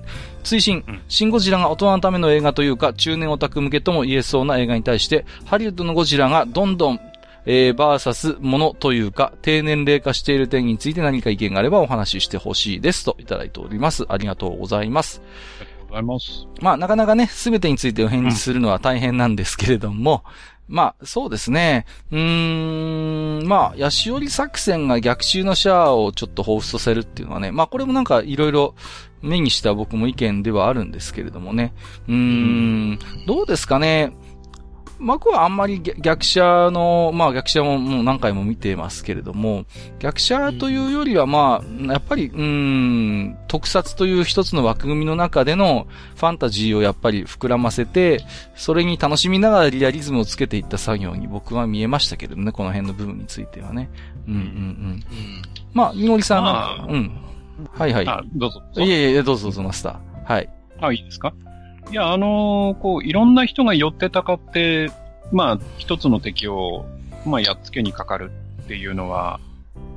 [0.42, 7.00] 追伸、うん、シンゴジラが大人のための映画というか、中年オタク向けとも言えそうな映画に対して、ハリウッドのゴジラがどんどん
[7.50, 14.04] えー、バーサスものというか、低年齢化している点について何か意見があればお話ししてほしいですといただいております。
[14.06, 15.22] ありがとうございます。
[15.58, 16.46] ありがとうございます。
[16.60, 21.86] まあ、なかなかね、すべてについてお返事するのは大変なんですけれども、うん、まあ、そうですね。
[22.12, 28.74] うーん、まあ、ヤシオリ作戦が逆襲のシャアをちょっと放出させるっていうのはね、まあ、これもなんかいろいろ
[29.22, 31.72] 目にした僕も意見ではあるんですけれどもね。
[32.06, 34.12] うーん、どうですかね。
[35.00, 39.64] 僕はあんまり逆者の、まあ逆者ももう何回も見てますけれども、
[40.00, 48.20] 逆者というよりはまあ、やっぱり、うん、特撮という一つの枠組みの中でのファンタジーをやっぱり膨らませて、
[48.56, 53.90] それに楽しみながらリアリズムをつけていった作業に僕は見えましたけれどね、この辺の部分についてはね。
[54.26, 55.02] うんうんうん。
[55.74, 57.10] まあ、みのりさんは、うん。
[57.72, 58.06] はいはい。
[58.08, 58.62] あ、どうぞ。
[58.76, 60.32] いえいえ、どうぞどうぞ、マスター。
[60.32, 60.48] はい。
[60.80, 61.32] あ、いいですか？
[61.90, 64.90] いや、あのー、こう、いろんな人が寄ってたかって、
[65.32, 66.84] まあ、一つの敵を、
[67.24, 68.30] まあ、やっつけにかかる
[68.62, 69.40] っていうのは、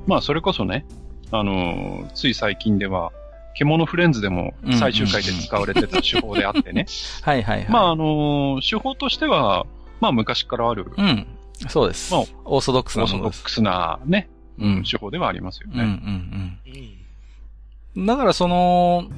[0.07, 0.85] まあ、それこそね、
[1.31, 3.11] あのー、つい最近では、
[3.55, 6.85] 獣フレンズでも最終回で使われてた手法であってね。
[7.21, 7.69] はいはいはい。
[7.69, 9.65] まあ、あのー、手法としては、
[9.99, 10.91] まあ、昔からある。
[10.97, 11.27] うん。
[11.67, 12.13] そうです。
[12.13, 15.73] まあ、オーソドックスなオーソドックスなね、うん、手法ではありますよね。
[15.75, 16.59] うんうん
[17.97, 18.05] うん。
[18.05, 19.09] だからその、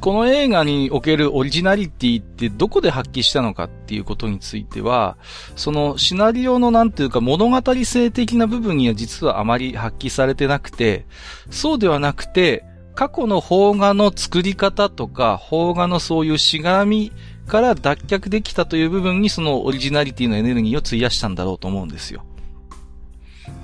[0.00, 5.16] この映画におけるオリジナリティってどこで発揮したのかっていうことについては、
[5.56, 11.04] そのシナリオのなんていうか物語性的な部分には実はあまり発揮されてなくて、
[11.50, 12.64] そうではなくて、
[12.94, 17.12] 過去の邦画の作り方とか、邦画のそういうしがらみ
[17.46, 22.24] から脱却できたという部分にそのオリジナリティのエネルギーを費やしたんだろうと思うんですよ。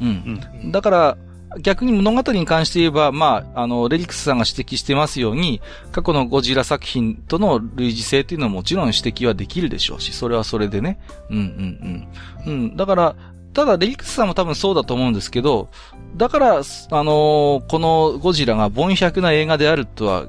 [0.01, 0.41] うん。
[0.63, 1.19] うん、だから、
[1.61, 5.61] 逆に物語に関して言えば、まあ、あの、レリックスさんが指摘してますように、
[5.93, 10.99] 過去のゴジラ作品との類似性っていうのはもちろん指摘はできるでしょうし、それはそれでね。
[11.31, 12.09] うんうん
[12.47, 12.55] うん。
[12.55, 12.77] うん。
[12.77, 13.17] だから、
[13.53, 15.71] ただ、レリックスさんも多分そうだと思うんですけど、
[16.17, 20.27] だから、あのー、このゴジラが凡百な映画であるとは、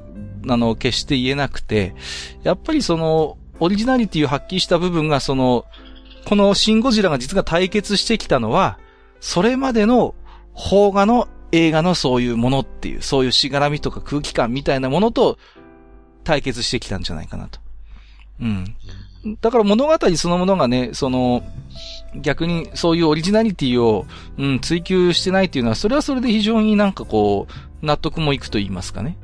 [0.48, 1.94] あの、決して言えなくて、
[2.44, 5.64] やっぱりその、オリジナリティを発揮した部分が、その、
[6.24, 8.78] このシンゴジラが実は対決してきたのは、
[9.20, 10.14] それまでの
[10.56, 15.38] 邦画の映画のそういうものっていう、そういうしがらみとか空気感みたいなものと
[16.24, 17.60] 対決してきたんじゃないかなと。
[18.40, 18.76] うん。
[19.40, 21.42] だから物語そのものがね、その、
[22.14, 24.06] 逆にそういうオリジナリティを、
[24.38, 27.46] うん、追求してないっていうのは、それはそれで非常になんかこ
[27.82, 29.18] う、納得もいくと言いますかね。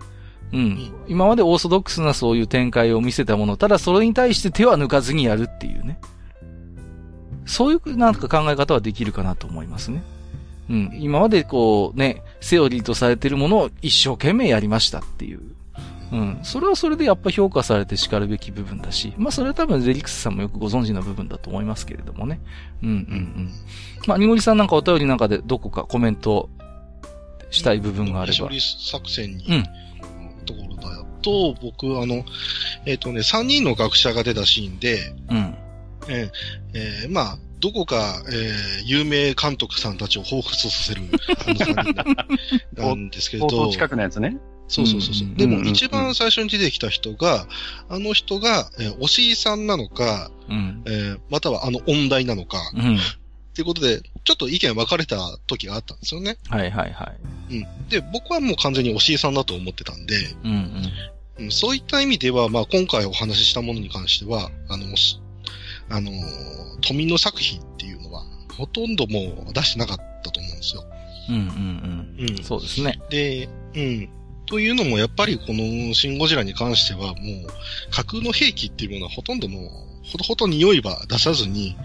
[0.53, 0.93] うん。
[1.09, 5.99] 今までオーソドックスなそういう展開を見せたもの、ただそれに対して手は抜かずにやるっていうね。
[7.47, 10.03] そういうなんか考え方はできるかなと思いますね。
[10.71, 15.41] うん、今までこうね、セオリーとされているものを一生懸命やりましたっていう。
[16.13, 16.39] うん。
[16.43, 22.41] それはそれでやっぱ評価されて叱るべき部分だし、まあそれは多分ゼリクスさんもよくご存知な部分だと思いますけれどもね。
[22.83, 23.51] うんうんうん。
[24.07, 26.51] まあ、ニゴリさんなんかお便りなんかでどこかコメント
[27.51, 28.39] したい部分があれば。
[28.39, 29.63] 処理作戦に、うん。
[30.45, 32.25] ところだと、僕あの、
[32.85, 35.55] えっ、ー、とね、3人の学者が出たシーンで、うん。
[36.09, 36.31] えー、
[36.75, 41.03] えー、まあ、どこか、えー、有名監督さんたちを彷彿とさせる、
[41.47, 43.71] あの3人なんですけど。
[43.71, 44.37] 近くのやつね。
[44.67, 45.29] そうそうそうそう。
[45.37, 47.47] でも、一番最初に出てきた人が、
[47.89, 52.99] あの人が、えー、おしいさんなのか、うん、えー、またはあの音大なのか、うん、っ
[53.55, 56.39] ていうことで、ちょっと意見分かれた時があったんですよね。
[56.49, 57.13] はいはいは
[57.51, 57.55] い。
[57.55, 57.89] うん。
[57.89, 60.91] で、僕はもう完全におしいさんだと思ってたんで、うん
[61.39, 64.87] うん、そういった意味では、まあ今回お話ししたものに関しては、あの、
[65.93, 66.11] あの、
[66.81, 68.25] 富の作品っていうのは、
[68.57, 70.85] ほとんどもう出してなかったと思うんですよ。
[71.29, 71.43] うんうん
[72.19, 72.37] うん。
[72.39, 72.45] うん。
[72.45, 72.99] そうですね。
[73.11, 74.09] で、うん。
[74.47, 77.15] というのも、やっぱりこのシン・ゴジラに関しては、もう、
[77.91, 79.71] 架空の兵器っていうものはほとんどもう、
[80.05, 81.77] ほどほど匂いは出さずに、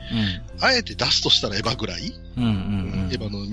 [0.60, 2.54] うん、あえて出すとしたらエヴァぐらい、うんうんう
[3.08, 3.46] ん、エヴァの、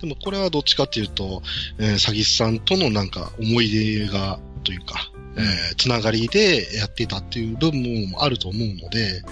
[0.00, 1.42] でもこれはどっちかっていうと、
[1.78, 9.22] えー、サギスさんとのなんか思い出が、というか、えー、つながりでやっていたっていう部分もあると思うので、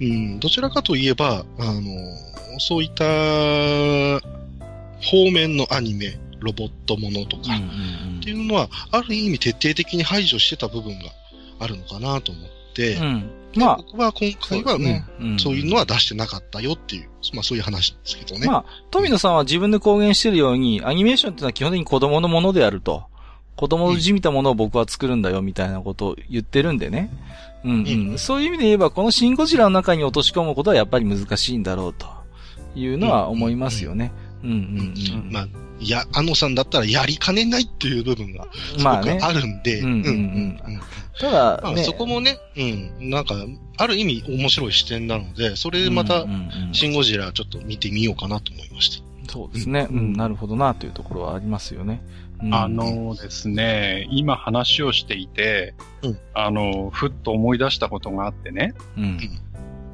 [0.00, 1.80] うん、うん、どちらかといえば、あの、
[2.58, 3.04] そういった
[5.00, 7.42] 方面のアニメ、ロボットものとか、
[8.20, 11.10] っていうのは、ある意味徹底的に排除してた部分が
[11.60, 18.46] あるのかなと思って、で、うん、まあ、僕は今回はね、うん、そういうのは出してなかったよっていう、まあそういう話ですけどね。
[18.46, 23.04] まあ、富野さんは自分で公言してるように、アニメーションってのは基本的に子供のものであると。
[23.58, 27.10] 子供じみたものを僕は作るんだよみたいなことを言ってるんでね。
[27.64, 32.06] うん、うん、そういう意味で言えば、このシンゴジラの中に落とし込むことはやっぱり難しいんだろうと
[32.76, 34.12] いうのは思いますよね。
[34.44, 35.32] うんうんうん。
[35.32, 35.48] まあ、
[35.80, 38.46] いや、あのさんだったらやりかねないっていう部分が、
[38.80, 39.18] まあね。
[39.20, 40.60] あるんで、うんうんうん。
[41.18, 42.62] ただ、まあ、そこもね、う
[43.04, 43.34] ん、なんか、
[43.76, 46.26] ある意味面白い視点なので、それでまた、
[46.70, 49.08] シンゴジラちょっと見てみようかなと思いました。
[49.32, 52.00] そうですね、うん、なるほどなというところはありますよね。
[52.42, 58.74] うん、あのですね、今話をしていて、うん、あの、ふっと思い出したことがあってね。
[58.96, 59.18] うん、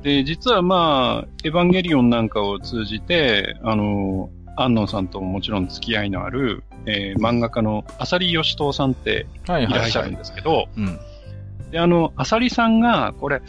[0.03, 10.69] で、実はまあ、エヴァンゲリオンなんかを通じて、あの、安野さんとももちろん付き合いのある、えー、漫画家の浅利義藤さんっていらっしゃるんですけど、
[11.71, 13.43] で、あの、浅利さんが、これ、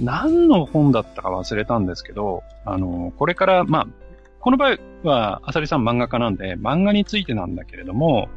[0.00, 3.86] 何の本だったか忘れたんですけど、あの、これから、まあ、
[4.48, 8.30] この場合は、浅利さん漫画家なんで、漫画についてなんだけれども、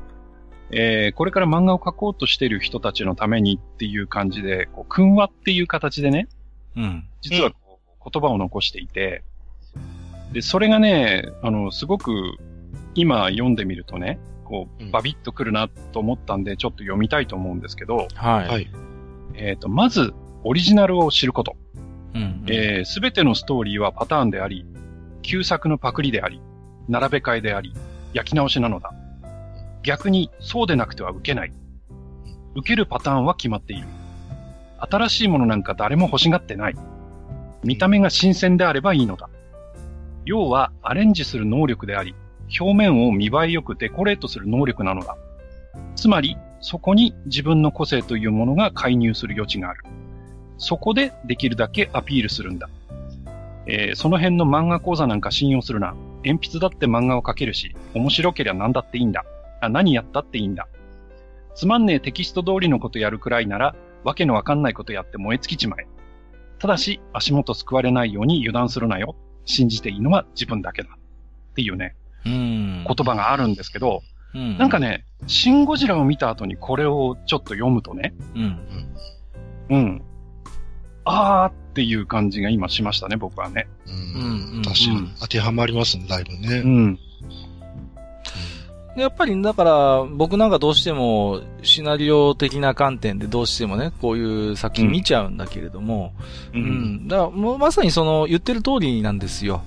[0.70, 6.28] えー、これから漫画を描こうとしている人たちのためにっていう感じで、こう、訓話っていう形でね、
[6.76, 7.08] うん。
[7.22, 9.24] 実はこう、言葉を残していて、
[10.34, 12.12] で、それがね、あの、すごく、
[12.94, 18.70] 今読んでみるとね、こう、バビッとくるなと思ったんで、ちょっと読みたいと思うんですけど、はい。
[19.36, 20.14] えっ、ー、と、まず、
[20.44, 21.56] オリジナルを知ること。
[22.14, 24.66] うん、うん、えす、べてのストーリーはパターンであり、
[25.22, 26.42] 旧作のパクリであり、
[26.88, 27.74] 並べ替えであり、
[28.14, 28.94] 焼き直しなのだ。
[29.84, 31.54] 逆に、そうでなくては受けない。
[32.56, 33.88] 受けるパターンは決まっている。
[34.80, 36.76] 新しいものなんか誰も欲しがってない。
[37.64, 39.30] 見た目が新鮮であればいいのだ。
[40.26, 42.16] 要は、アレンジする能力であり、
[42.60, 45.16] 表面を見栄えよくデコレートする能力なのだ。
[45.96, 49.84] つまり、そこに自分の個性というものが介入する余地がある。
[50.58, 52.70] そこでできるだけアピールするんだ。
[53.74, 55.96] えー、その辺の漫画講座なんか信用するな。
[56.26, 59.24] 鉛筆だって漫画を描けるし、面白ければ何だっていいんだ。
[59.62, 60.68] あ何やったっていいんだ。
[61.56, 63.74] つまんねえテキスト通りのことやるくらいなら、
[64.04, 65.88] わけのわかんないことやって燃え尽きちまえ。
[66.60, 69.16] ただし、足元救われないように油断するなよ。
[69.46, 70.90] 信じていいのは自分だけだ。
[70.90, 71.96] っていうね、
[72.26, 74.04] うん言葉があるんですけど、
[74.34, 78.60] うん、なんかね、シンゴジラを見た後にこれをちょっと読むとね、うん。
[79.70, 80.04] うん。
[81.06, 83.68] あーっていう感じが今しましたね、僕はね。
[83.88, 83.92] う
[84.60, 84.62] ん。
[84.64, 85.10] 確かに。
[85.20, 86.58] 当てはまりますね、だいぶね。
[86.58, 87.00] うん。
[88.98, 96.14] やっぱり、だから、僕なんかどうしても、シナリオ的な観点でどうしてもね、こういう作品見ちゃうんだけれども、
[96.54, 96.62] うん。
[96.62, 99.64] うん、だから、もうまさにその、言ってる通りなんですよ。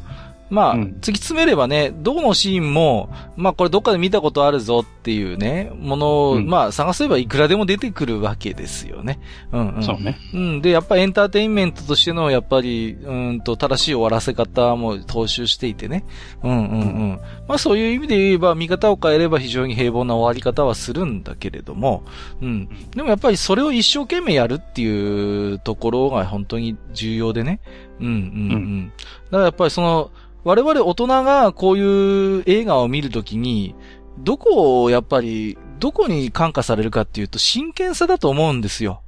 [0.54, 9.18] まあ、突き詰めればね、どのシーンも、まあこれどっかで見たことあるぞっていうね、ものを、うん、まあ探せばいくらでも出てくるわけですよね。
[9.50, 9.82] うんうん。
[9.82, 10.16] そうね。
[10.32, 10.62] うん。
[10.62, 16.04] で、やっぱエンターテインメントとしての、やっぱり、うんと、正しい終わらせ方も踏襲していてね。
[16.44, 17.20] うんうんうん。
[17.48, 22.04] まあそういう意味で言えば、見方を変えれば非常に平凡な終わり方はするんだけれども、
[22.40, 22.68] うん。
[22.94, 27.60] でもやっぱりそれを一生懸命やるっていうところが本当に重要でね。
[28.00, 28.14] うんうんうん。
[28.14, 28.92] うん、
[29.30, 30.10] だからやっぱりその、
[30.44, 33.74] 我々大人がこういう映画を見るときに、
[34.18, 39.02] どこをやっぱり、どこに感化されるかっていうと真剣さだと思うんですよ。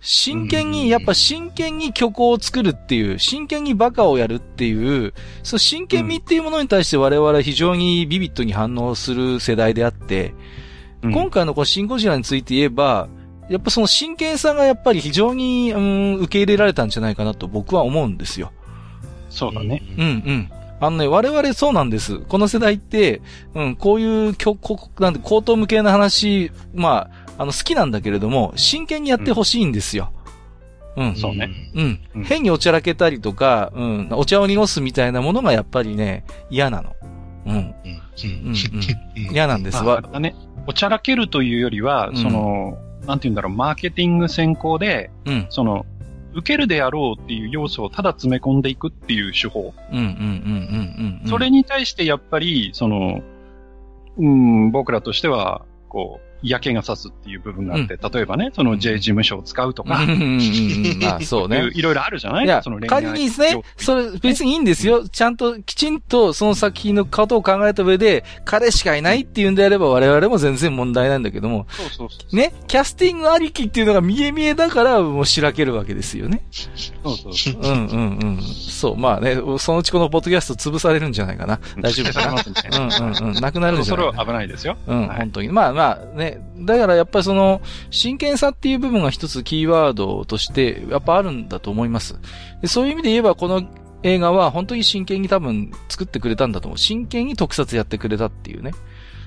[0.00, 10.34] 真剣に、やっぱ真剣に虚構を作るっていう、真剣にバカをやるっていう、その真剣味っていうものに対して我々は非常にビビットに反応する世代であって、
[11.02, 13.08] うん、今回のこのシンゴジラについて言えば、
[13.48, 18.52] やっぱその真剣さがやっぱり非常に、うん、受け入れられたんじゃないかなと僕は思うんですよ。
[19.36, 19.82] そうだね。
[19.98, 20.50] うんうん。
[20.80, 22.18] あのね、我々そうなんです。
[22.18, 23.20] この世代って、
[23.54, 30.12] うん、こういう、こなんで、高等無形な話、まあ、あの、好きなんだけれども、真剣にやってほしいんですよ。
[30.96, 31.16] うん。
[31.16, 31.50] そうね。
[31.74, 32.00] うん。
[32.16, 36.96] うん、変におちゃらけたりとか、うん、お茶を濁すみたいなものがやっぱりね、嫌なの。
[37.46, 37.52] うん。
[37.52, 37.74] うん。
[38.46, 38.54] うん。
[39.32, 40.02] 嫌なんですわ。
[40.18, 40.34] ね。
[40.66, 45.86] おちゃらけるというよりは、その、なんて言うんだろう、マーケティング先行で、うん、その、
[46.36, 49.72] 受けるであろうっていう要素をただ詰め込んでいくっていう手法。
[49.90, 50.10] うんうんうんう
[51.14, 51.28] んうん。
[51.28, 53.22] それに対してやっぱり、その、
[54.18, 60.06] うん、僕らとしては、こう、嫌気がさすっていう部分があって、例えばね、その J 事務所を使うとか、
[61.00, 61.70] まあ そうね。
[61.74, 62.46] いろいろあるじゃない？
[62.46, 65.08] いや、仮にですね、それ別にいいんですよ。
[65.08, 76.44] ちゃんときちんとその作品のことを考えた上で、彼しかいないっていうんであれば我々も全然問題ないんだけども、そうそうそうね、キャスティングありきっていうのが見え見えだからもうしらけるわけですよね。
[77.02, 77.62] そうそうそう。
[77.62, 78.42] うんうんうん。
[78.42, 81.58] そう、まあね、そのうちこのポッドキャスト潰されるんじゃないかな。
[81.80, 82.32] 大丈夫かな。
[82.32, 83.40] うんうんうん。
[83.40, 84.12] なくなるんじゃないかな。
[84.12, 84.76] それは危ないですよ。
[84.86, 85.48] うん、本当に。
[85.48, 86.64] まあまあね、ね。
[86.64, 92.18] だからやっぱりその、真剣さっていう部分が一つキーワードとして、やっぱあるんだと思います。
[92.62, 93.62] でそういう意味で言えば、この
[94.02, 96.78] 映画は本当に真剣に多分作ってくれたんだと思う。
[96.78, 98.72] 真剣に特撮やってくれたっていうね。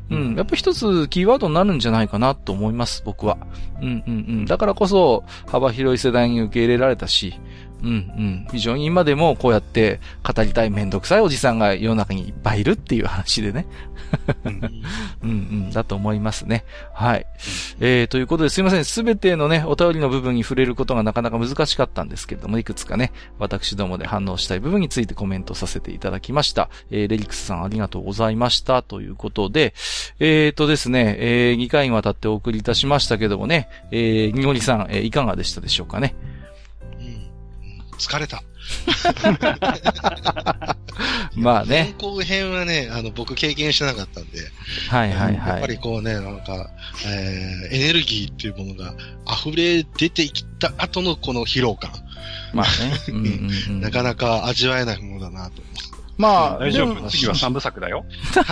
[0.10, 0.36] うん。
[0.36, 3.38] やっぱ一つキーワードになるんじゃないかなと思います、僕は。
[3.82, 4.46] うんうんうん。
[4.46, 7.40] だからこそ幅広い世代に受け入れられたし、
[7.84, 8.48] うんうん。
[8.52, 13.66] 非常に今でもこうやって語りたいめんどくさいおじさんが世の中にいっぱいいるっていう話でね。
[14.46, 14.62] うん
[15.24, 16.66] うん、だと思いますね。
[16.94, 17.26] はい。
[17.80, 18.86] えー、ということですいません。
[18.86, 26.70] すべてのね、お便りの部分に触れることがなかなか難しかったんですけれども、いくつかね、私どもで反応したい部分についてコメントさせていただきました。
[26.92, 28.82] えー、レリックスさんありがとうございました。
[28.82, 29.74] ということで、
[30.20, 36.16] えーとですね、えー、2回にわたってお送りいたしましたけどもね、えー、にごりさん、えー、いかがでしたでしょうかね。
[38.00, 38.42] 疲れた。
[41.36, 41.96] まあね。
[42.00, 44.40] 健康編はね、あの、僕経験してなかったんで。
[44.90, 45.36] はいはいはい。
[45.36, 46.70] やっぱりこうね、なんか、
[47.06, 48.94] えー、エネルギーっていうものが
[49.26, 51.92] 溢れ出てきた後のこの疲労感。
[52.54, 52.72] まあね。
[53.10, 55.62] うんうんうん、 なかなか味わえないものだなと。
[56.20, 57.10] まあ、大丈夫。
[57.10, 58.04] 次は三部作だよ。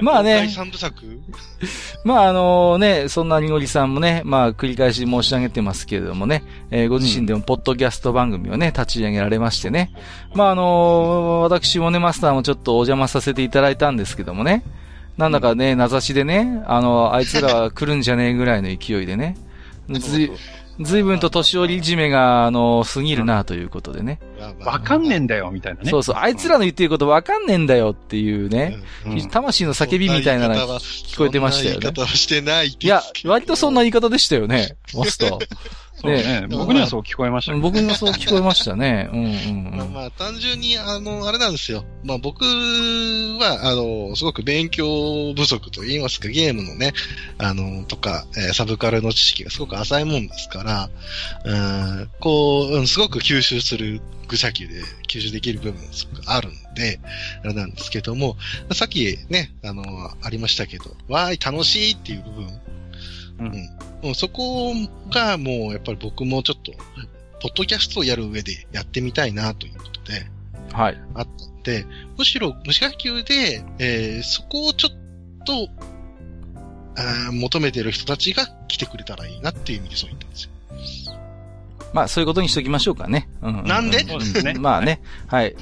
[0.00, 0.48] まあね。
[0.48, 1.20] 三部作？
[2.02, 9.92] まああのね、そんなにごりさんもね、まあ繰り返し申し上げてますけれどもね、えー、ご自身でもポッドキャスト番組をね、立ち上げられましてね。
[10.34, 14.64] まああの私もね、マスターもちょっとお邪魔させていただいたんですけどもね。
[15.18, 19.36] なんだかね、名指しでね、あの、あいつらは来るんじゃねえぐらいの勢いでね。
[19.98, 20.30] ずい
[20.80, 24.18] ぶんと年寄りいじめが、あの、過ぎるなということでね。
[24.64, 25.90] わかんねえんだよ、みたいなね。
[25.90, 31.80] そうそう、あいつらの言ってることわかんねえんだよっていうね、うん、魂の叫びみたいなのが聞こえてましたよね。
[31.82, 35.38] 言い方はしてないいや、割とそんな言い方でしたよね、マスター。
[36.00, 36.46] そうね。
[36.48, 37.60] 僕にはそう聞こえましたね。
[37.60, 39.08] 僕にはそう聞こえましたね。
[39.12, 41.84] うんうん、まあまあ、単純に、あの、あれなんですよ。
[42.04, 46.92] まあ僕は、あの、すごく勉強不足と言いますか、ゲームのね、
[47.38, 50.90] あの、とか、えー、サブカルの知識がすごく浅いもんですから、
[51.44, 51.54] う
[52.04, 54.74] ん、こう、うん、すごく吸収する愚者級で
[55.08, 57.00] 吸収できる部分すごくあるんで、
[57.44, 58.36] あれなんですけども、
[58.72, 59.82] さっきね、あの、
[60.22, 62.60] ありましたけど、わーい、楽しいっていう部分、
[63.40, 63.79] うん。
[64.02, 64.72] もうそこ
[65.10, 66.72] がもうやっぱり僕もちょっと、
[67.40, 70.26] ポッドキャストをやる上でやってみたいなということで、
[70.72, 71.00] はい。
[71.14, 75.68] あったんで、むしろ無視学級で、えー、そこをちょっと、
[76.96, 80.50] あ求めてる人たちが来てくれたらいいなっていう意味でそう言ったんですよ。
[81.92, 83.28] まあ、そういうことにしときましょうかね。
[83.42, 85.00] うん、なんで、ね、まあね。
[85.26, 85.56] はい。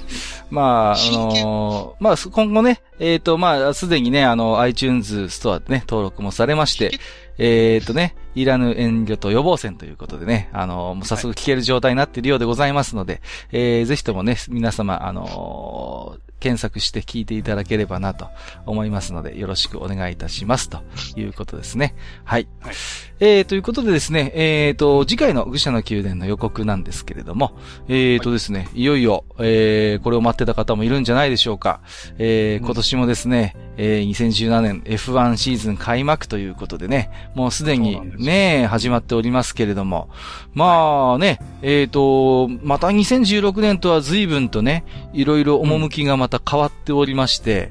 [0.51, 6.99] まあ、あのー、まあ、今後ね、えっ、ー、と、まあ、すでにね、あの、iTunes ストアでね、登録もされまして、
[7.39, 18.29] えっ、ー、とね、いらぬ遠慮と予防線ということでね、あの、もう早速聞ける状態になっているようでございますので、はい、えー、ぜひともね、皆様、あのー、検索して聞いていただければなと
[18.65, 20.83] 思いますので、よろしくお願いいたしますと
[21.17, 21.95] いうことですね。
[22.25, 22.49] はい。
[22.61, 22.75] はい、
[23.21, 27.59] えー、ということでですね、えー、と、次回の愚者の宮殿の予告なんですけれども、
[27.89, 31.81] えー、とですね、いよいよ、えー、これを待ってた方もいるんじゃないでしょうか。
[32.19, 40.09] えー、今年もですね、えー、2017年 F1 シーズン開幕ということでね、もうすでにね、始まっておりますけれども、
[40.55, 47.71] まあね、えっ、ー、と、また2016年とは随分とね、いろいろ趣がまた変わっておりまして、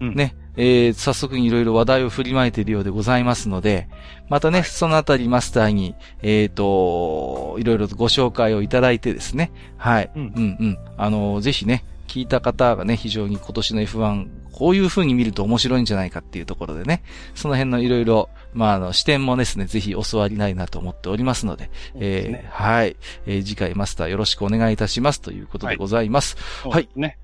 [0.00, 3.88] うん、ね、えー、早速いろいろ話題を振りまいているようでございますので、
[4.28, 17.04] またね、はい、そのあたりマスターに、えっ、ー、と、いろいろとご紹介をいただいてですね、はい、うん、うん、うん、あの、ぜひね、聞いた方がね、非常に今年の F1、こういう風に見ると面白いんじゃないかっていうところでね、
[17.36, 22.96] その辺のいろいろ、まあ、あの、視点もですね、ぜひ教わりないなと思っておりますので、でえー、はい、
[23.26, 26.36] えー、次回マスターよろしくお願いいたしますということでございます。
[26.64, 26.72] はい。
[26.72, 27.18] はい、ね。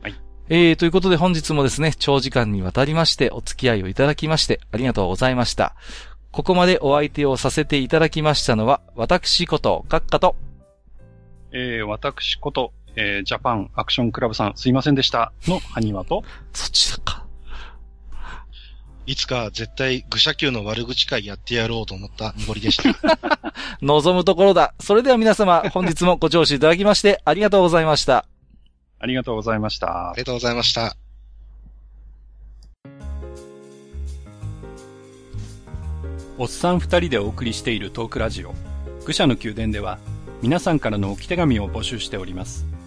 [0.00, 0.14] はい。
[0.48, 5.74] えー、ということで本日もですね、長時間にわたりましてお付き合いをいただきましてありがとうございました。
[6.30, 10.36] ここまでお相手をさせていただきましたのは、私こと、閣下と、
[11.52, 17.24] えー、私こと、えー、ジャパンアクションクラブさんすいませんでしたのハニワと、そっちだか。
[19.06, 23.18] いつか絶対愚者級の悪口会やってやろうと思った森でした。
[23.80, 24.74] 望むところだ。
[24.80, 28.26] それでは皆様、本日もご聴取いただきましてありがとうございました。
[28.98, 30.10] ありがとうございました。
[30.10, 30.96] ありがとうございました。
[36.36, 38.54] おっさん二人でお送りしているトークラジオ、
[39.06, 39.98] 愚者の宮殿では、
[40.42, 42.77] 皆さんからの置き手紙を募集しております。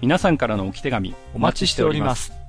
[0.00, 2.45] 皆さんからの置き手紙お待ちしております。